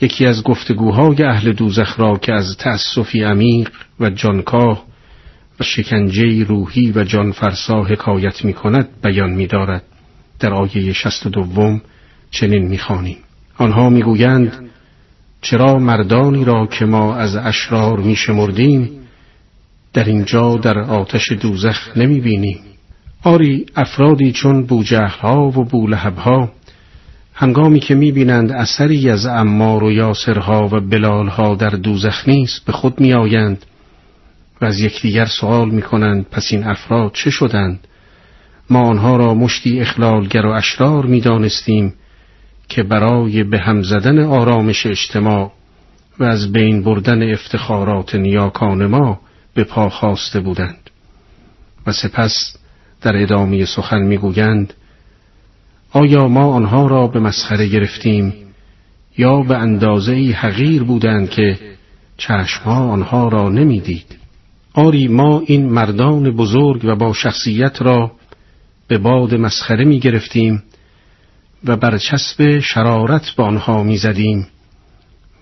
یکی 0.00 0.26
از 0.26 0.42
گفتگوهای 0.42 1.22
اهل 1.22 1.52
دوزخ 1.52 2.00
را 2.00 2.18
که 2.18 2.32
از 2.32 2.56
تأسفی 2.56 3.22
عمیق 3.22 3.70
و 4.00 4.10
جانکاه 4.10 4.84
و 5.60 5.64
شکنجه 5.64 6.44
روحی 6.44 6.92
و 6.92 7.04
جانفرسا 7.04 7.82
حکایت 7.82 8.44
می 8.44 8.52
کند 8.52 8.88
بیان 9.02 9.30
می 9.30 9.46
دارد. 9.46 9.82
در 10.40 10.54
آیه 10.54 10.92
شست 10.92 11.26
دوم 11.26 11.82
چنین 12.30 12.68
می 12.68 12.78
خانیم. 12.78 13.16
آنها 13.58 13.90
می 13.90 14.02
گویند 14.02 14.70
چرا 15.40 15.78
مردانی 15.78 16.44
را 16.44 16.66
که 16.66 16.84
ما 16.84 17.16
از 17.16 17.36
اشرار 17.36 17.98
می 17.98 18.16
شمردیم 18.16 18.90
در 19.94 20.04
اینجا 20.04 20.56
در 20.56 20.78
آتش 20.78 21.32
دوزخ 21.32 21.96
نمی 21.96 22.20
بینیم 22.20 22.58
آری 23.22 23.66
افرادی 23.76 24.32
چون 24.32 24.66
ها 25.20 25.50
و 25.50 25.94
ها 26.16 26.52
هنگامی 27.34 27.80
که 27.80 27.94
می‌بینند 27.94 28.52
اثری 28.52 29.10
از 29.10 29.26
امار 29.26 29.84
و 29.84 29.92
یاسرها 29.92 30.68
و 30.72 30.80
بلالها 30.80 31.54
در 31.54 31.70
دوزخ 31.70 32.28
نیست 32.28 32.64
به 32.64 32.72
خود 32.72 33.00
میآیند 33.00 33.66
و 34.60 34.64
از 34.64 34.80
یکدیگر 34.80 35.24
سوال 35.24 35.70
می‌کنند 35.70 36.26
پس 36.30 36.48
این 36.50 36.64
افراد 36.64 37.12
چه 37.14 37.30
شدند؟ 37.30 37.78
ما 38.70 38.80
آنها 38.80 39.16
را 39.16 39.34
مشتی 39.34 39.80
اخلالگر 39.80 40.46
و 40.46 40.50
اشرار 40.50 41.06
می‌دانستیم 41.06 41.94
که 42.68 42.82
برای 42.82 43.44
به 43.44 43.58
هم 43.58 43.82
زدن 43.82 44.18
آرامش 44.18 44.86
اجتماع 44.86 45.52
و 46.18 46.24
از 46.24 46.52
بین 46.52 46.82
بردن 46.82 47.32
افتخارات 47.32 48.14
نیاکان 48.14 48.86
ما 48.86 49.20
به 49.54 49.64
پا 49.64 49.88
خواسته 49.88 50.40
بودند. 50.40 50.90
و 51.86 51.92
سپس 51.92 52.56
در 53.02 53.22
ادامه 53.22 53.64
سخن 53.64 54.02
می‌گویند 54.02 54.74
آیا 55.92 56.28
ما 56.28 56.46
آنها 56.46 56.86
را 56.86 57.06
به 57.06 57.20
مسخره 57.20 57.66
گرفتیم 57.66 58.34
یا 59.18 59.40
به 59.40 59.58
اندازه 59.58 60.12
حقیر 60.12 60.82
بودند 60.82 61.30
که 61.30 61.58
چشمها 62.16 62.88
آنها 62.88 63.28
را 63.28 63.48
نمی‌دید؟ 63.48 64.16
آری 64.74 65.08
ما 65.08 65.42
این 65.46 65.68
مردان 65.68 66.30
بزرگ 66.30 66.84
و 66.84 66.96
با 66.96 67.12
شخصیت 67.12 67.82
را 67.82 68.12
به 68.88 68.98
باد 68.98 69.34
مسخره 69.34 69.84
می 69.84 70.00
گرفتیم 70.00 70.62
و 71.64 71.76
برچسب 71.76 72.58
شرارت 72.58 73.30
به 73.30 73.42
آنها 73.42 73.82
می 73.82 73.96
زدیم 73.96 74.46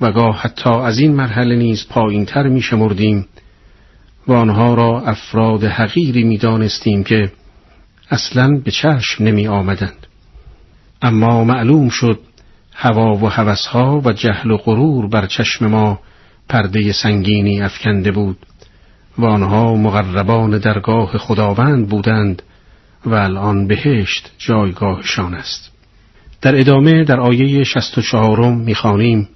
و 0.00 0.12
گاه 0.12 0.36
حتی 0.36 0.70
از 0.70 0.98
این 0.98 1.14
مرحله 1.14 1.56
نیز 1.56 1.86
پایینتر 1.88 2.48
می 2.48 2.62
شمردیم 2.62 3.26
و 4.28 4.32
آنها 4.32 4.74
را 4.74 5.00
افراد 5.00 5.64
حقیری 5.64 6.24
می 6.24 6.38
دانستیم 6.38 7.04
که 7.04 7.32
اصلا 8.10 8.60
به 8.64 8.70
چشم 8.70 9.24
نمی 9.24 9.48
آمدند 9.48 10.06
اما 11.02 11.44
معلوم 11.44 11.88
شد 11.88 12.20
هوا 12.74 13.16
و 13.16 13.28
هوسها 13.28 14.00
و 14.04 14.12
جهل 14.12 14.50
و 14.50 14.56
غرور 14.56 15.08
بر 15.08 15.26
چشم 15.26 15.66
ما 15.66 16.00
پرده 16.48 16.92
سنگینی 16.92 17.62
افکنده 17.62 18.12
بود 18.12 18.38
و 19.18 19.24
آنها 19.24 19.74
مقربان 19.74 20.58
درگاه 20.58 21.18
خداوند 21.18 21.88
بودند 21.88 22.42
و 23.06 23.14
الان 23.14 23.66
بهشت 23.66 24.32
جایگاهشان 24.38 25.34
است. 25.34 25.70
در 26.40 26.60
ادامه 26.60 27.04
در 27.04 27.20
آیه 27.20 27.64
شست 27.64 27.98
و 27.98 28.02
چهارم 28.02 28.58
می‌خوانیم 28.58 29.28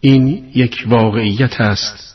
این 0.00 0.44
یک 0.54 0.84
واقعیت 0.86 1.60
است 1.60 2.13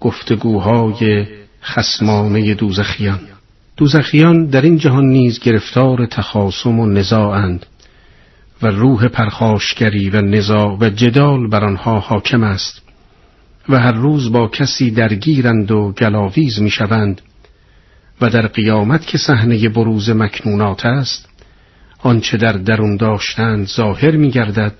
گفتگوهای 0.00 1.26
خسمانه 1.62 2.54
دوزخیان. 2.54 3.20
دوزخیان 3.76 4.46
در 4.46 4.62
این 4.62 4.76
جهان 4.76 5.04
نیز 5.04 5.40
گرفتار 5.40 6.06
تخاصم 6.06 6.78
و 6.78 6.86
نزاعند 6.86 7.66
و 8.62 8.66
روح 8.66 9.08
پرخاشگری 9.08 10.10
و 10.10 10.20
نزاع 10.20 10.76
و 10.80 10.90
جدال 10.90 11.48
بر 11.48 11.64
آنها 11.64 11.98
حاکم 11.98 12.42
است 12.42 12.82
و 13.68 13.78
هر 13.78 13.92
روز 13.92 14.32
با 14.32 14.48
کسی 14.48 14.90
درگیرند 14.90 15.70
و 15.70 15.92
گلاویز 15.92 16.60
می‌شوند 16.60 17.20
و 18.20 18.30
در 18.30 18.46
قیامت 18.46 19.06
که 19.06 19.18
صحنه 19.18 19.68
بروز 19.68 20.10
مکنونات 20.10 20.86
است 20.86 21.28
آنچه 21.98 22.36
در 22.36 22.52
درون 22.52 22.96
داشتند 22.96 23.66
ظاهر 23.66 24.16
می 24.16 24.30
گردد 24.30 24.72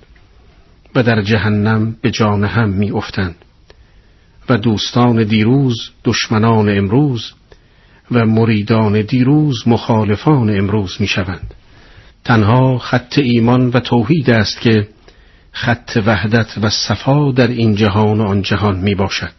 و 0.95 1.03
در 1.03 1.23
جهنم 1.23 1.97
به 2.03 2.11
جان 2.11 2.45
هم 2.45 2.69
می 2.69 2.91
افتند 2.91 3.35
و 4.49 4.57
دوستان 4.57 5.25
دیروز 5.25 5.91
دشمنان 6.05 6.79
امروز 6.79 7.33
و 8.11 8.27
مریدان 8.27 9.03
دیروز 9.03 9.69
مخالفان 9.69 10.59
امروز 10.59 10.97
می 11.01 11.07
شوند. 11.07 11.55
تنها 12.25 12.79
خط 12.79 13.19
ایمان 13.19 13.69
و 13.69 13.81
توحید 13.81 14.31
است 14.31 14.61
که 14.61 14.89
خط 15.53 16.03
وحدت 16.07 16.59
و 16.63 16.71
صفا 16.71 17.33
در 17.33 17.49
این 17.49 17.75
جهان 17.75 18.21
و 18.21 18.29
آن 18.29 18.43
جهان 18.43 18.79
می 18.79 18.95
باشد. 18.95 19.33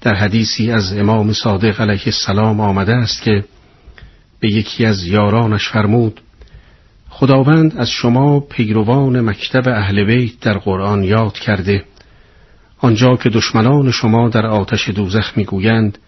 در 0.00 0.14
حدیثی 0.14 0.70
از 0.70 0.96
امام 0.96 1.32
صادق 1.32 1.80
علیه 1.80 2.02
السلام 2.06 2.60
آمده 2.60 2.94
است 2.94 3.22
که 3.22 3.44
به 4.40 4.52
یکی 4.52 4.86
از 4.86 5.06
یارانش 5.06 5.68
فرمود 5.68 6.20
خداوند 7.08 7.76
از 7.76 7.90
شما 7.90 8.40
پیروان 8.40 9.20
مکتب 9.20 9.68
اهل 9.68 10.04
بیت 10.04 10.40
در 10.40 10.58
قرآن 10.58 11.04
یاد 11.04 11.38
کرده 11.38 11.84
آنجا 12.84 13.16
که 13.16 13.30
دشمنان 13.30 13.90
شما 13.90 14.28
در 14.28 14.46
آتش 14.46 14.88
دوزخ 14.88 15.36
می‌گویند 15.36 15.98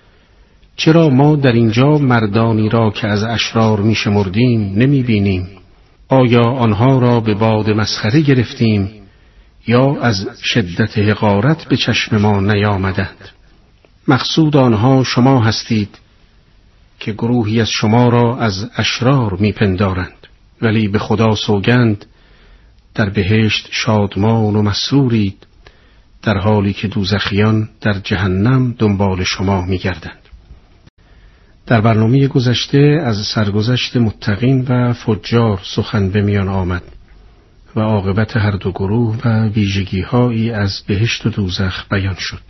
چرا 0.76 1.08
ما 1.08 1.36
در 1.36 1.52
اینجا 1.52 1.98
مردانی 1.98 2.68
را 2.68 2.90
که 2.90 3.06
از 3.06 3.22
اشرار 3.22 3.80
میشمردیم 3.80 4.72
نمی‌بینیم؟ 4.76 5.48
آیا 6.08 6.42
آنها 6.42 6.98
را 6.98 7.20
به 7.20 7.34
باد 7.34 7.70
مسخره 7.70 8.20
گرفتیم 8.20 8.90
یا 9.66 10.00
از 10.00 10.28
شدت 10.42 10.98
حقارت 10.98 11.64
به 11.64 11.76
چشم 11.76 12.16
ما 12.16 12.40
نیامدند؟ 12.40 13.28
مقصود 14.08 14.56
آنها 14.56 15.04
شما 15.04 15.40
هستید 15.40 15.98
که 17.00 17.12
گروهی 17.12 17.60
از 17.60 17.70
شما 17.70 18.08
را 18.08 18.36
از 18.38 18.70
اشرار 18.76 19.36
میپندارند 19.40 20.26
ولی 20.62 20.88
به 20.88 20.98
خدا 20.98 21.34
سوگند 21.34 22.06
در 22.94 23.10
بهشت 23.10 23.68
شادمان 23.70 24.56
و 24.56 24.62
مسرورید. 24.62 25.46
در 26.26 26.38
حالی 26.38 26.72
که 26.72 26.88
دوزخیان 26.88 27.68
در 27.80 27.92
جهنم 27.92 28.74
دنبال 28.78 29.24
شما 29.24 29.62
میگردند 29.62 30.18
در 31.66 31.80
برنامه 31.80 32.28
گذشته 32.28 32.98
از 33.04 33.16
سرگذشت 33.34 33.96
متقین 33.96 34.66
و 34.68 34.92
فجار 34.92 35.60
سخن 35.74 36.10
به 36.10 36.22
میان 36.22 36.48
آمد 36.48 36.82
و 37.76 37.80
عاقبت 37.80 38.36
هر 38.36 38.50
دو 38.50 38.72
گروه 38.72 39.18
و 39.24 39.48
ویژگی 39.48 40.50
از 40.50 40.82
بهشت 40.86 41.26
و 41.26 41.30
دوزخ 41.30 41.88
بیان 41.90 42.16
شد. 42.18 42.42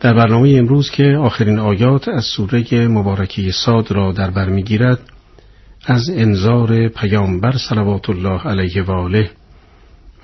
در 0.00 0.14
برنامه 0.14 0.48
امروز 0.48 0.90
که 0.90 1.04
آخرین 1.04 1.58
آیات 1.58 2.08
از 2.08 2.24
سوره 2.24 2.88
مبارکی 2.88 3.52
صاد 3.52 3.92
را 3.92 4.12
در 4.12 4.30
بر 4.30 4.48
می‌گیرد 4.48 5.00
از 5.86 6.10
انظار 6.10 6.88
پیامبر 6.88 7.56
صلوات 7.68 8.10
الله 8.10 8.40
علیه 8.40 8.82
و 8.82 8.90
آله 8.90 9.30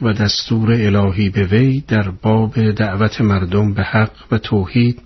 و 0.02 0.12
دستور 0.12 0.72
الهی 0.72 1.28
به 1.28 1.44
وی 1.44 1.84
در 1.88 2.10
باب 2.10 2.70
دعوت 2.70 3.20
مردم 3.20 3.74
به 3.74 3.82
حق 3.82 4.12
و 4.30 4.38
توحید 4.38 5.02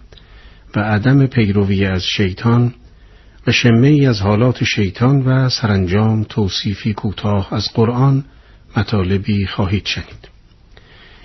و 0.77 0.81
عدم 0.81 1.27
پیروی 1.27 1.85
از 1.85 2.03
شیطان 2.17 2.75
و 3.47 3.53
شمه 3.53 3.89
ای 3.89 4.07
از 4.07 4.21
حالات 4.21 4.65
شیطان 4.65 5.23
و 5.23 5.49
سرانجام 5.49 6.25
توصیفی 6.25 6.95
کوتاه 6.95 7.55
از 7.55 7.69
قرآن 7.75 8.25
مطالبی 8.77 9.47
خواهید 9.47 9.87
شنید. 9.87 10.29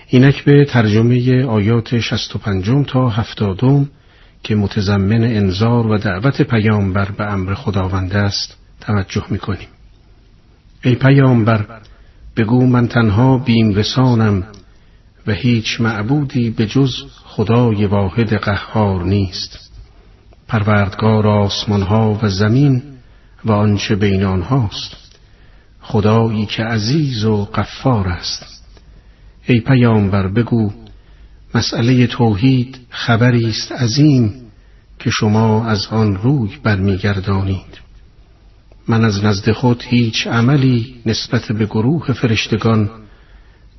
اینک 0.07 0.43
به 0.43 0.65
ترجمه 0.65 1.45
آیات 1.45 1.99
65 1.99 2.87
تا 2.87 3.09
70 3.09 3.89
که 4.43 4.55
متضمن 4.55 5.23
انذار 5.23 5.87
و 5.87 5.97
دعوت 5.97 6.41
پیامبر 6.41 7.11
به 7.11 7.31
امر 7.31 7.53
خداوند 7.53 8.13
است 8.13 8.57
توجه 8.81 9.25
می‌کنیم. 9.29 9.67
ای 10.83 10.95
پیامبر 10.95 11.65
بگو 12.37 12.65
من 12.65 12.87
تنها 12.87 13.37
بیم 13.37 13.73
رسانم 13.73 14.43
و 15.27 15.31
هیچ 15.31 15.81
معبودی 15.81 16.49
به 16.49 16.65
جز 16.65 17.03
خدای 17.23 17.85
واحد 17.85 18.33
قهار 18.33 19.03
نیست. 19.03 19.71
پروردگار 20.47 21.27
آسمانها 21.27 22.19
و 22.21 22.29
زمین 22.29 22.83
و 23.45 23.51
آنچه 23.51 23.95
بین 23.95 24.23
آنهاست. 24.23 24.95
خدایی 25.81 26.45
که 26.45 26.63
عزیز 26.63 27.25
و 27.25 27.45
قفار 27.45 28.07
است. 28.07 28.63
ای 29.47 29.59
پیامبر 29.59 30.27
بگو 30.27 30.71
مسئله 31.55 32.07
توحید 32.07 32.79
خبری 32.89 33.49
است 33.49 33.71
عظیم 33.71 34.33
که 34.99 35.09
شما 35.09 35.65
از 35.65 35.87
آن 35.87 36.15
روی 36.15 36.49
برمیگردانید. 36.63 37.80
من 38.87 39.05
از 39.05 39.23
نزد 39.23 39.51
خود 39.51 39.83
هیچ 39.87 40.27
عملی 40.27 40.95
نسبت 41.05 41.51
به 41.51 41.65
گروه 41.65 42.13
فرشتگان 42.13 42.89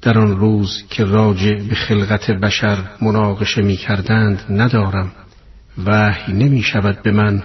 در 0.02 0.18
آن 0.18 0.36
روز 0.36 0.84
که 0.90 1.04
راجع 1.04 1.54
به 1.54 1.74
خلقت 1.74 2.30
بشر 2.30 2.78
مناقشه 3.02 3.62
می 3.62 3.76
کردند 3.76 4.40
ندارم. 4.50 5.12
وحی 5.86 6.32
نمی 6.32 6.62
شود 6.62 7.02
به 7.02 7.12
من 7.12 7.42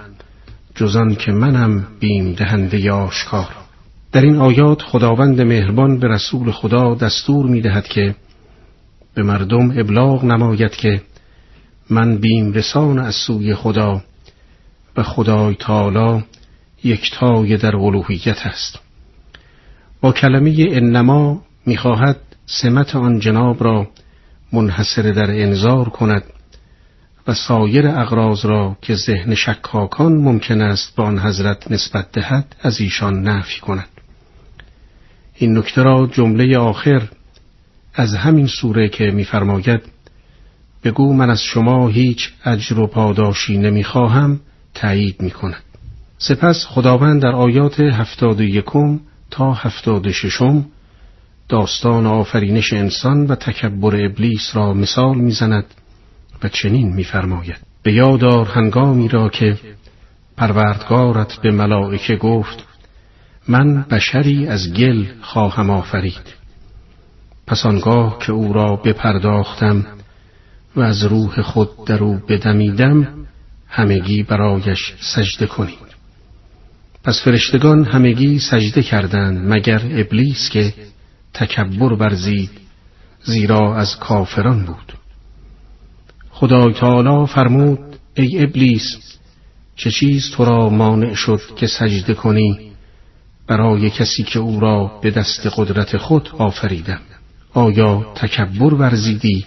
جزان 0.75 1.15
که 1.15 1.31
منم 1.31 1.87
بیم 1.99 2.33
دهنده 2.33 2.91
آشکار. 2.91 3.47
در 4.11 4.21
این 4.21 4.35
آیات 4.35 4.81
خداوند 4.81 5.41
مهربان 5.41 5.99
به 5.99 6.07
رسول 6.07 6.51
خدا 6.51 6.95
دستور 6.95 7.45
می 7.45 7.61
دهد 7.61 7.87
که 7.87 8.15
به 9.13 9.23
مردم 9.23 9.79
ابلاغ 9.79 10.25
نماید 10.25 10.71
که 10.71 11.01
من 11.89 12.17
بیم 12.17 12.53
رسان 12.53 12.99
از 12.99 13.15
سوی 13.15 13.55
خدا 13.55 14.01
و 14.97 15.03
خدای 15.03 15.55
تعالی 15.55 16.23
یکتای 16.83 17.57
در 17.57 17.75
الوهیت 17.75 18.45
است 18.45 18.79
با 20.01 20.11
کلمه 20.11 20.67
انما 20.71 21.41
می‌خواهد 21.65 22.17
سمت 22.45 22.95
آن 22.95 23.19
جناب 23.19 23.63
را 23.63 23.87
منحصر 24.53 25.01
در 25.01 25.31
انذار 25.43 25.89
کند 25.89 26.23
و 27.27 27.33
سایر 27.33 27.87
اغراض 27.87 28.45
را 28.45 28.77
که 28.81 28.95
ذهن 28.95 29.35
شکاکان 29.35 30.13
ممکن 30.13 30.61
است 30.61 30.95
به 30.95 31.03
آن 31.03 31.19
حضرت 31.19 31.71
نسبت 31.71 32.11
دهد 32.11 32.55
از 32.61 32.81
ایشان 32.81 33.23
نفی 33.23 33.59
کند 33.59 33.89
این 35.35 35.57
نکته 35.57 35.83
را 35.83 36.09
جمله 36.11 36.57
آخر 36.57 37.07
از 37.93 38.13
همین 38.13 38.47
سوره 38.47 38.89
که 38.89 39.11
میفرماید 39.11 39.81
بگو 40.83 41.13
من 41.13 41.29
از 41.29 41.41
شما 41.41 41.87
هیچ 41.87 42.29
اجر 42.45 42.79
و 42.79 42.87
پاداشی 42.87 43.57
نمی‌خواهم 43.57 44.39
تایید 44.73 45.21
می 45.21 45.31
کند. 45.31 45.66
سپس 46.17 46.65
خداوند 46.65 47.21
در 47.21 47.35
آیات 47.35 47.79
هفتاد 47.79 48.41
یکم 48.41 48.99
تا 49.31 49.53
هفتاد 49.53 50.11
ششم 50.11 50.65
داستان 51.49 52.05
آفرینش 52.05 52.73
انسان 52.73 53.25
و 53.25 53.35
تکبر 53.35 54.05
ابلیس 54.05 54.51
را 54.53 54.73
مثال 54.73 55.17
می‌زند 55.17 55.65
و 56.43 56.49
چنین 56.49 56.93
میفرماید. 56.93 57.57
به 57.83 57.93
یادار 57.93 58.45
هنگامی 58.45 59.07
را 59.07 59.29
که 59.29 59.57
پروردگارت 60.37 61.35
به 61.35 61.51
ملائکه 61.51 62.15
گفت 62.15 62.63
من 63.47 63.81
بشری 63.81 64.47
از 64.47 64.73
گل 64.73 65.05
خواهم 65.21 65.69
آفرید. 65.69 66.33
پس 67.47 67.65
آنگاه 67.65 68.19
که 68.19 68.31
او 68.31 68.53
را 68.53 68.75
بپرداختم 68.75 69.85
و 70.75 70.81
از 70.81 71.03
روح 71.03 71.41
خود 71.41 71.85
در 71.85 72.03
او 72.03 72.19
بدمیدم 72.27 73.07
همگی 73.69 74.23
برایش 74.23 74.93
سجده 74.99 75.47
کنید 75.47 75.86
پس 77.07 77.21
فرشتگان 77.23 77.85
همگی 77.85 78.39
سجده 78.39 78.83
کردند 78.83 79.53
مگر 79.53 79.81
ابلیس 79.91 80.49
که 80.49 80.73
تکبر 81.33 81.95
برزید 81.95 82.49
زیرا 83.23 83.75
از 83.75 83.97
کافران 83.99 84.65
بود. 84.65 84.93
خدای 86.29 86.73
تعالی 86.73 87.27
فرمود 87.27 87.79
ای 88.15 88.43
ابلیس 88.43 88.97
چه 89.75 89.91
چیز 89.91 90.31
تو 90.31 90.45
را 90.45 90.69
مانع 90.69 91.13
شد 91.13 91.41
که 91.55 91.67
سجده 91.67 92.13
کنی؟ 92.13 92.71
برای 93.47 93.89
کسی 93.89 94.23
که 94.23 94.39
او 94.39 94.59
را 94.59 94.99
به 95.01 95.11
دست 95.11 95.47
قدرت 95.55 95.97
خود 95.97 96.29
آفریدم. 96.37 97.01
آیا 97.53 98.13
تکبر 98.15 98.73
ورزیدی؟ 98.73 99.45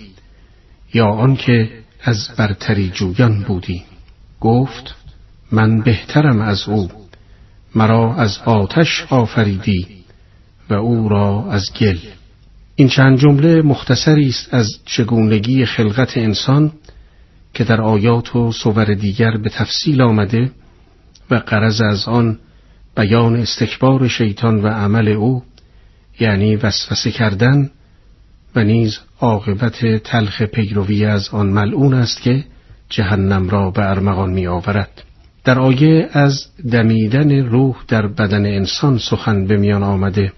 یا 0.95 1.07
آنکه 1.07 1.71
از 2.03 2.29
برتری 2.39 2.91
جویان 2.95 3.43
بودی؟ 3.43 3.83
گفت 4.41 4.95
من 5.53 5.81
بهترم 5.81 6.41
از 6.41 6.69
او. 6.69 7.00
مرا 7.75 8.15
از 8.15 8.39
آتش 8.45 9.07
آفریدی 9.11 9.87
و 10.71 10.75
او 10.75 11.09
را 11.09 11.47
از 11.51 11.71
گل 11.81 11.99
این 12.77 12.89
چند 12.89 13.19
جمله 13.19 13.63
مختصری 13.63 14.29
است 14.29 14.55
از 14.55 14.79
چگونگی 14.85 15.67
خلقت 15.67 16.17
انسان 16.17 16.73
که 17.55 17.65
در 17.65 17.81
آیات 17.81 18.37
و 18.37 18.53
صور 18.53 18.95
دیگر 18.95 19.37
به 19.37 19.51
تفصیل 19.51 20.03
آمده 20.03 20.51
و 21.31 21.35
قرض 21.35 21.81
از 21.81 22.09
آن 22.09 22.39
بیان 22.97 23.37
استکبار 23.37 24.09
شیطان 24.09 24.63
و 24.63 24.69
عمل 24.69 25.09
او 25.09 25.43
یعنی 26.21 26.57
وسوسه 26.57 27.11
کردن 27.11 27.71
و 28.57 28.65
نیز 28.65 28.99
عاقبت 29.21 29.87
تلخ 30.05 30.43
پیروی 30.43 31.05
از 31.05 31.29
آن 31.33 31.47
ملعون 31.47 31.95
است 31.95 32.23
که 32.23 32.45
جهنم 32.89 33.49
را 33.49 33.71
به 33.71 33.91
ارمغان 33.91 34.31
می 34.31 34.47
آورد. 34.47 35.03
در 35.45 35.59
آیه 35.59 36.09
از 36.13 36.47
دمیدن 36.71 37.47
روح 37.47 37.77
در 37.89 38.07
بدن 38.07 38.47
انسان 38.47 38.99
سخن 38.99 39.47
به 39.47 39.57
میان 39.57 39.83
آمده 39.83 40.33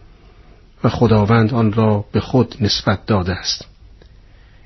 و 0.85 0.89
خداوند 0.89 1.55
آن 1.55 1.73
را 1.73 2.05
به 2.13 2.21
خود 2.21 2.55
نسبت 2.61 3.07
داده 3.07 3.33
است. 3.33 3.69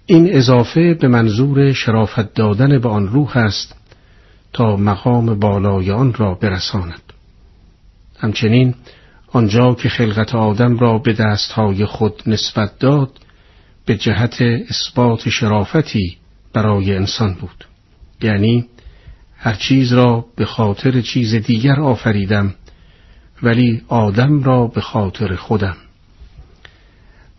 این 0.07 0.34
اضافه 0.34 0.95
به 0.95 1.09
منظور 1.09 1.72
شرافت 1.72 2.34
دادن 2.34 2.78
به 2.78 2.89
آن 2.89 3.09
روح 3.09 3.37
است 3.37 3.74
تا 4.53 4.76
مقام 4.76 5.39
بالای 5.39 5.91
آن 5.91 6.14
را 6.14 6.34
برساند. 6.34 7.03
همچنین 8.18 8.74
آنجا 9.32 9.74
که 9.74 9.89
خلقت 9.89 10.34
آدم 10.34 10.78
را 10.78 10.99
به 10.99 11.12
دستهای 11.12 11.87
خود 11.87 12.22
نسبت 12.26 12.78
داد 12.78 13.11
به 13.87 13.97
جهت 13.97 14.43
اثبات 14.43 15.28
شرافتی 15.28 16.16
برای 16.53 16.97
انسان 16.97 17.34
بود 17.34 17.64
یعنی 18.22 18.66
هر 19.47 19.55
چیز 19.55 19.93
را 19.93 20.25
به 20.37 20.45
خاطر 20.45 21.01
چیز 21.01 21.35
دیگر 21.35 21.81
آفریدم 21.81 22.55
ولی 23.43 23.83
آدم 23.89 24.43
را 24.43 24.67
به 24.67 24.81
خاطر 24.81 25.35
خودم. 25.35 25.77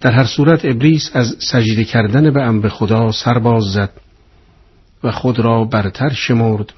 در 0.02 0.12
هر 0.12 0.26
صورت 0.26 0.66
ابلیس 0.66 1.10
از 1.14 1.36
سجده 1.40 1.84
کردن 1.84 2.34
به 2.34 2.44
امر 2.44 2.68
خدا 2.68 3.12
سرباز 3.12 3.64
زد 3.64 3.90
و 5.04 5.12
خود 5.12 5.40
را 5.40 5.64
برتر 5.64 6.10
شمرد 6.10 6.74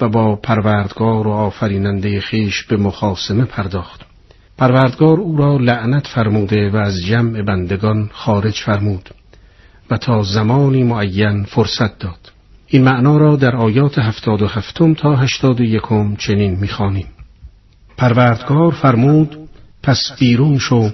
و 0.00 0.08
با 0.08 0.36
پروردگار 0.36 1.26
و 1.26 1.30
آفریننده 1.30 2.20
خیش 2.20 2.62
به 2.62 2.76
مخاسمه 2.76 3.44
پرداخت. 3.44 4.00
پروردگار 4.58 5.20
او 5.20 5.36
را 5.36 5.56
لعنت 5.56 6.06
فرموده 6.06 6.70
و 6.70 6.76
از 6.76 6.96
جمع 6.96 7.42
بندگان 7.42 8.10
خارج 8.12 8.62
فرمود 8.66 9.10
و 9.90 9.96
تا 9.96 10.22
زمانی 10.22 10.82
معین 10.82 11.44
فرصت 11.44 11.98
داد. 11.98 12.39
این 12.72 12.84
معنا 12.84 13.16
را 13.16 13.36
در 13.36 13.56
آیات 13.56 13.98
هفتاد 13.98 14.42
و 14.42 14.46
هفتم 14.46 14.94
تا 14.94 15.16
هشتاد 15.16 15.60
و 15.60 15.64
یکم 15.64 16.16
چنین 16.16 16.58
می‌خوانیم. 16.60 17.06
پروردگار 17.96 18.72
فرمود 18.72 19.36
پس 19.82 20.12
بیرون 20.18 20.58
شو 20.58 20.90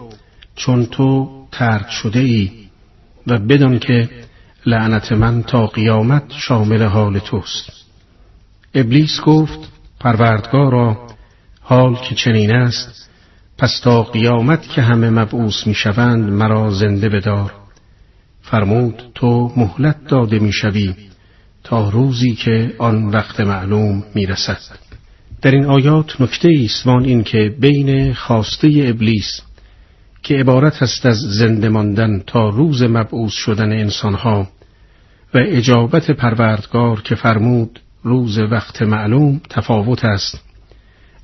چون 0.57 0.87
تو 0.87 1.31
ترد 1.53 1.89
شده 1.89 2.21
ای 2.21 2.51
و 3.27 3.39
بدان 3.39 3.79
که 3.79 4.09
لعنت 4.67 5.13
من 5.13 5.43
تا 5.43 5.67
قیامت 5.67 6.23
شامل 6.29 6.83
حال 6.83 7.19
توست. 7.19 7.71
ابلیس 8.75 9.21
گفت 9.21 9.59
پروردگارا 10.01 11.07
حال 11.61 11.95
که 11.95 12.15
چنین 12.15 12.53
است 12.53 13.11
پس 13.59 13.81
تا 13.81 14.03
قیامت 14.03 14.69
که 14.69 14.83
همه 14.83 15.11
مبعوث 15.11 15.67
می‌شوند 15.67 16.31
مرا 16.31 16.71
زنده 16.71 17.09
بدار. 17.09 17.53
فرمود 18.43 19.03
تو 19.15 19.53
مهلت 19.57 20.07
داده 20.09 20.39
می‌شوی. 20.39 20.95
تا 21.67 21.89
روزی 21.89 22.35
که 22.35 22.75
آن 22.79 23.05
وقت 23.05 23.41
معلوم 23.41 24.05
می‌رسد. 24.15 24.59
در 25.43 25.51
این 25.51 25.65
آیات 25.65 26.21
نکته 26.21 26.49
است 26.65 26.87
وان 26.87 27.05
این 27.05 27.25
که 27.25 27.55
بین 27.61 28.15
خواسته 28.15 28.69
ابلیس 28.77 29.41
که 30.23 30.35
عبارت 30.35 30.83
است 30.83 31.07
از 31.07 31.17
زنده 31.17 31.69
ماندن 31.69 32.23
تا 32.27 32.49
روز 32.49 32.83
مبعوث 32.83 33.33
شدن 33.33 33.73
انسانها 33.73 34.49
و 35.35 35.39
اجابت 35.39 36.11
پروردگار 36.11 37.01
که 37.03 37.15
فرمود 37.15 37.81
روز 38.03 38.39
وقت 38.39 38.83
معلوم 38.83 39.41
تفاوت 39.51 40.05
است 40.05 40.41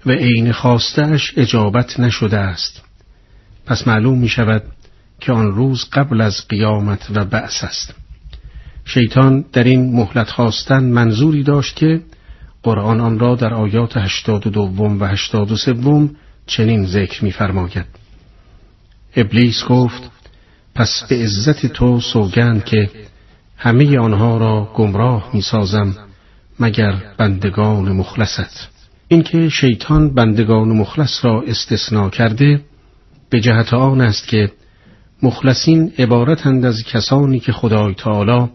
و 0.06 0.10
عین 0.10 0.52
خواستش 0.52 1.32
اجابت 1.36 2.00
نشده 2.00 2.38
است. 2.38 2.82
پس 3.66 3.88
معلوم 3.88 4.18
می 4.18 4.28
شود 4.28 4.62
که 5.20 5.32
آن 5.32 5.52
روز 5.52 5.90
قبل 5.92 6.20
از 6.20 6.48
قیامت 6.48 7.06
و 7.14 7.24
بعث 7.24 7.64
است. 7.64 8.01
شیطان 8.84 9.44
در 9.52 9.64
این 9.64 9.96
مهلت 9.96 10.30
خواستن 10.30 10.84
منظوری 10.84 11.42
داشت 11.42 11.76
که 11.76 12.00
قرآن 12.62 13.00
آن 13.00 13.18
را 13.18 13.34
در 13.34 13.54
آیات 13.54 13.96
هشتاد 13.96 14.46
و 14.46 14.50
دوم 14.50 15.00
و 15.00 15.04
هشتاد 15.04 15.52
و 15.52 15.56
سوم 15.56 16.10
چنین 16.46 16.86
ذکر 16.86 17.24
می‌فرماید. 17.24 17.86
ابلیس 19.16 19.64
گفت 19.64 20.10
پس 20.74 21.04
به 21.08 21.16
عزت 21.16 21.66
تو 21.66 22.00
سوگند 22.00 22.64
که 22.64 22.90
همه 23.56 23.98
آنها 23.98 24.36
را 24.36 24.72
گمراه 24.74 25.30
می‌سازم 25.34 25.94
مگر 26.60 26.94
بندگان 27.18 27.92
مخلصت. 27.92 28.68
اینکه 29.08 29.48
شیطان 29.48 30.14
بندگان 30.14 30.68
مخلص 30.68 31.24
را 31.24 31.42
استثنا 31.42 32.10
کرده 32.10 32.60
به 33.30 33.40
جهت 33.40 33.74
آن 33.74 34.00
است 34.00 34.28
که 34.28 34.52
مخلصین 35.22 35.92
عبارتند 35.98 36.64
از 36.64 36.84
کسانی 36.84 37.40
که 37.40 37.52
خدای 37.52 37.94
تعالی 37.94 38.48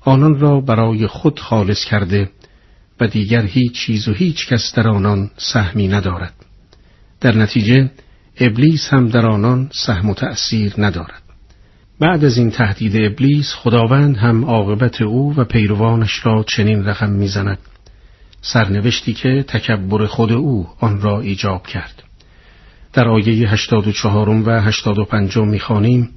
آنان 0.00 0.40
را 0.40 0.60
برای 0.60 1.06
خود 1.06 1.40
خالص 1.40 1.84
کرده 1.84 2.30
و 3.00 3.06
دیگر 3.06 3.42
هیچ 3.42 3.72
چیز 3.72 4.08
و 4.08 4.12
هیچ 4.12 4.48
کس 4.48 4.74
در 4.74 4.88
آنان 4.88 5.30
سهمی 5.36 5.88
ندارد. 5.88 6.34
در 7.20 7.36
نتیجه 7.36 7.90
ابلیس 8.40 8.88
هم 8.88 9.08
در 9.08 9.26
آنان 9.26 9.70
سهم 9.72 10.10
و 10.10 10.14
تأثیر 10.14 10.74
ندارد. 10.78 11.22
بعد 12.00 12.24
از 12.24 12.38
این 12.38 12.50
تهدید 12.50 13.12
ابلیس 13.12 13.54
خداوند 13.54 14.16
هم 14.16 14.44
عاقبت 14.44 15.02
او 15.02 15.36
و 15.36 15.44
پیروانش 15.44 16.26
را 16.26 16.44
چنین 16.48 16.84
رقم 16.84 17.10
می‌زند. 17.10 17.58
سرنوشتی 18.42 19.12
که 19.12 19.44
تکبر 19.48 20.06
خود 20.06 20.32
او 20.32 20.68
آن 20.80 21.00
را 21.00 21.20
ایجاب 21.20 21.66
کرد. 21.66 22.02
در 22.92 23.08
آیه 23.08 23.50
84 23.50 24.28
و 24.28 24.50
85 24.50 25.38
می‌خوانیم 25.38 26.10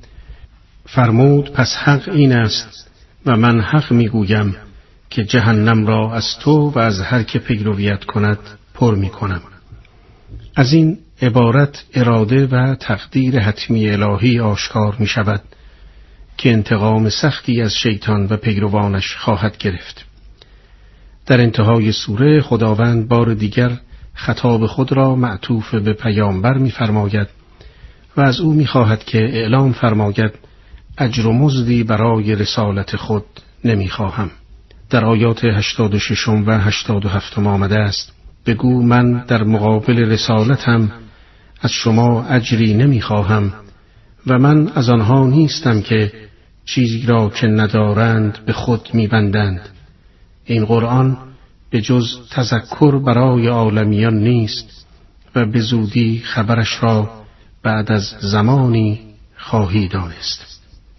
فرمود 0.85 1.51
پس 1.51 1.75
حق 1.75 2.09
این 2.09 2.31
است 2.31 2.92
و 3.25 3.37
من 3.37 3.61
حق 3.61 3.91
می‌گویم 3.91 4.55
که 5.09 5.23
جهنم 5.23 5.85
را 5.87 6.13
از 6.13 6.25
تو 6.39 6.69
و 6.69 6.79
از 6.79 7.01
هر 7.01 7.23
که 7.23 7.39
پیرویت 7.39 8.03
کند 8.03 8.39
پر 8.73 8.95
می‌کنم. 8.95 9.41
از 10.55 10.73
این 10.73 10.97
عبارت 11.21 11.83
اراده 11.93 12.47
و 12.47 12.75
تقدیر 12.75 13.39
حتمی 13.39 13.89
الهی 13.89 14.39
آشکار 14.39 14.95
می 14.99 15.07
شود 15.07 15.41
که 16.37 16.51
انتقام 16.51 17.09
سختی 17.09 17.61
از 17.61 17.73
شیطان 17.73 18.27
و 18.29 18.37
پیروانش 18.37 19.15
خواهد 19.15 19.57
گرفت. 19.57 20.05
در 21.25 21.41
انتهای 21.41 21.91
سوره 21.91 22.41
خداوند 22.41 23.07
بار 23.07 23.33
دیگر 23.33 23.71
خطاب 24.13 24.65
خود 24.67 24.91
را 24.91 25.15
معطوف 25.15 25.75
به 25.75 25.93
پیامبر 25.93 26.57
می‌فرماید 26.57 27.27
و 28.17 28.21
از 28.21 28.39
او 28.39 28.53
می‌خواهد 28.53 29.03
که 29.03 29.17
اعلام 29.17 29.71
فرماید 29.73 30.31
اجر 30.97 31.27
و 31.27 31.33
مزدی 31.33 31.83
برای 31.83 32.35
رسالت 32.35 32.95
خود 32.95 33.25
نمی‌خواهم. 33.65 34.31
در 34.89 35.05
آیات 35.05 35.45
86 35.45 36.27
و 36.27 36.51
87 36.51 37.37
آمده 37.37 37.79
است 37.79 38.11
بگو 38.45 38.83
من 38.83 39.25
در 39.27 39.43
مقابل 39.43 39.99
رسالتم 39.99 40.91
از 41.61 41.71
شما 41.71 42.23
اجری 42.23 42.73
نمی‌خواهم 42.73 43.53
و 44.27 44.39
من 44.39 44.69
از 44.75 44.89
آنها 44.89 45.27
نیستم 45.27 45.81
که 45.81 46.11
چیزی 46.65 47.05
را 47.05 47.29
که 47.29 47.47
ندارند 47.47 48.45
به 48.45 48.53
خود 48.53 48.89
میبندند 48.93 49.69
این 50.45 50.65
قرآن 50.65 51.17
به 51.69 51.81
جز 51.81 52.17
تذکر 52.31 52.99
برای 52.99 53.47
عالمیان 53.47 54.13
نیست 54.13 54.85
و 55.35 55.45
به 55.45 55.59
زودی 55.59 56.21
خبرش 56.25 56.83
را 56.83 57.09
بعد 57.63 57.91
از 57.91 58.03
زمانی 58.21 58.99
خواهی 59.37 59.87
دانست 59.87 60.52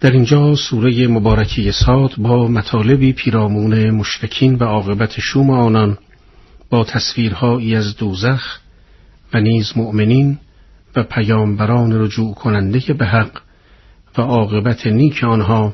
در 0.05 0.11
اینجا 0.11 0.55
سوره 0.55 1.07
مبارکی 1.07 1.71
ساد 1.71 2.15
با 2.17 2.47
مطالبی 2.47 3.13
پیرامون 3.13 3.89
مشرکین 3.89 4.55
و 4.55 4.63
عاقبت 4.63 5.19
شوم 5.19 5.49
آنان 5.49 5.97
با 6.69 6.83
تصویرهایی 6.83 7.75
از 7.75 7.97
دوزخ 7.97 8.59
و 9.33 9.41
نیز 9.41 9.71
مؤمنین 9.75 10.37
و 10.95 11.03
پیامبران 11.03 12.01
رجوع 12.01 12.33
کننده 12.33 12.93
به 12.93 13.05
حق 13.05 13.41
و 14.17 14.21
عاقبت 14.21 14.87
نیک 14.87 15.23
آنها 15.23 15.73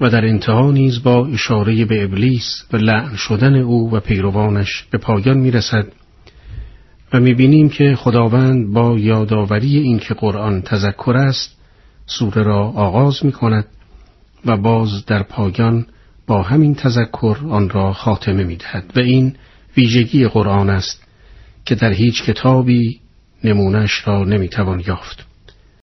و 0.00 0.10
در 0.10 0.24
انتها 0.24 0.70
نیز 0.70 1.02
با 1.02 1.26
اشاره 1.26 1.84
به 1.84 2.04
ابلیس 2.04 2.64
و 2.72 2.76
لعن 2.76 3.16
شدن 3.16 3.54
او 3.54 3.94
و 3.94 4.00
پیروانش 4.00 4.84
به 4.90 4.98
پایان 4.98 5.38
می 5.38 5.50
رسد 5.50 5.86
و 7.12 7.20
می 7.20 7.34
بینیم 7.34 7.68
که 7.68 7.96
خداوند 7.96 8.72
با 8.72 8.98
یادآوری 8.98 9.78
اینکه 9.78 10.14
قرآن 10.14 10.62
تذکر 10.62 11.16
است 11.16 11.54
سوره 12.06 12.42
را 12.42 12.60
آغاز 12.60 13.24
می 13.24 13.32
کند 13.32 13.66
و 14.44 14.56
باز 14.56 15.06
در 15.06 15.22
پایان 15.22 15.86
با 16.26 16.42
همین 16.42 16.74
تذکر 16.74 17.36
آن 17.50 17.70
را 17.70 17.92
خاتمه 17.92 18.44
می 18.44 18.56
دهد 18.56 18.92
و 18.96 19.00
این 19.00 19.36
ویژگی 19.76 20.28
قرآن 20.28 20.70
است 20.70 21.02
که 21.64 21.74
در 21.74 21.92
هیچ 21.92 22.22
کتابی 22.22 23.00
نمونش 23.44 24.08
را 24.08 24.24
نمی 24.24 24.48
توان 24.48 24.82
یافت. 24.86 25.23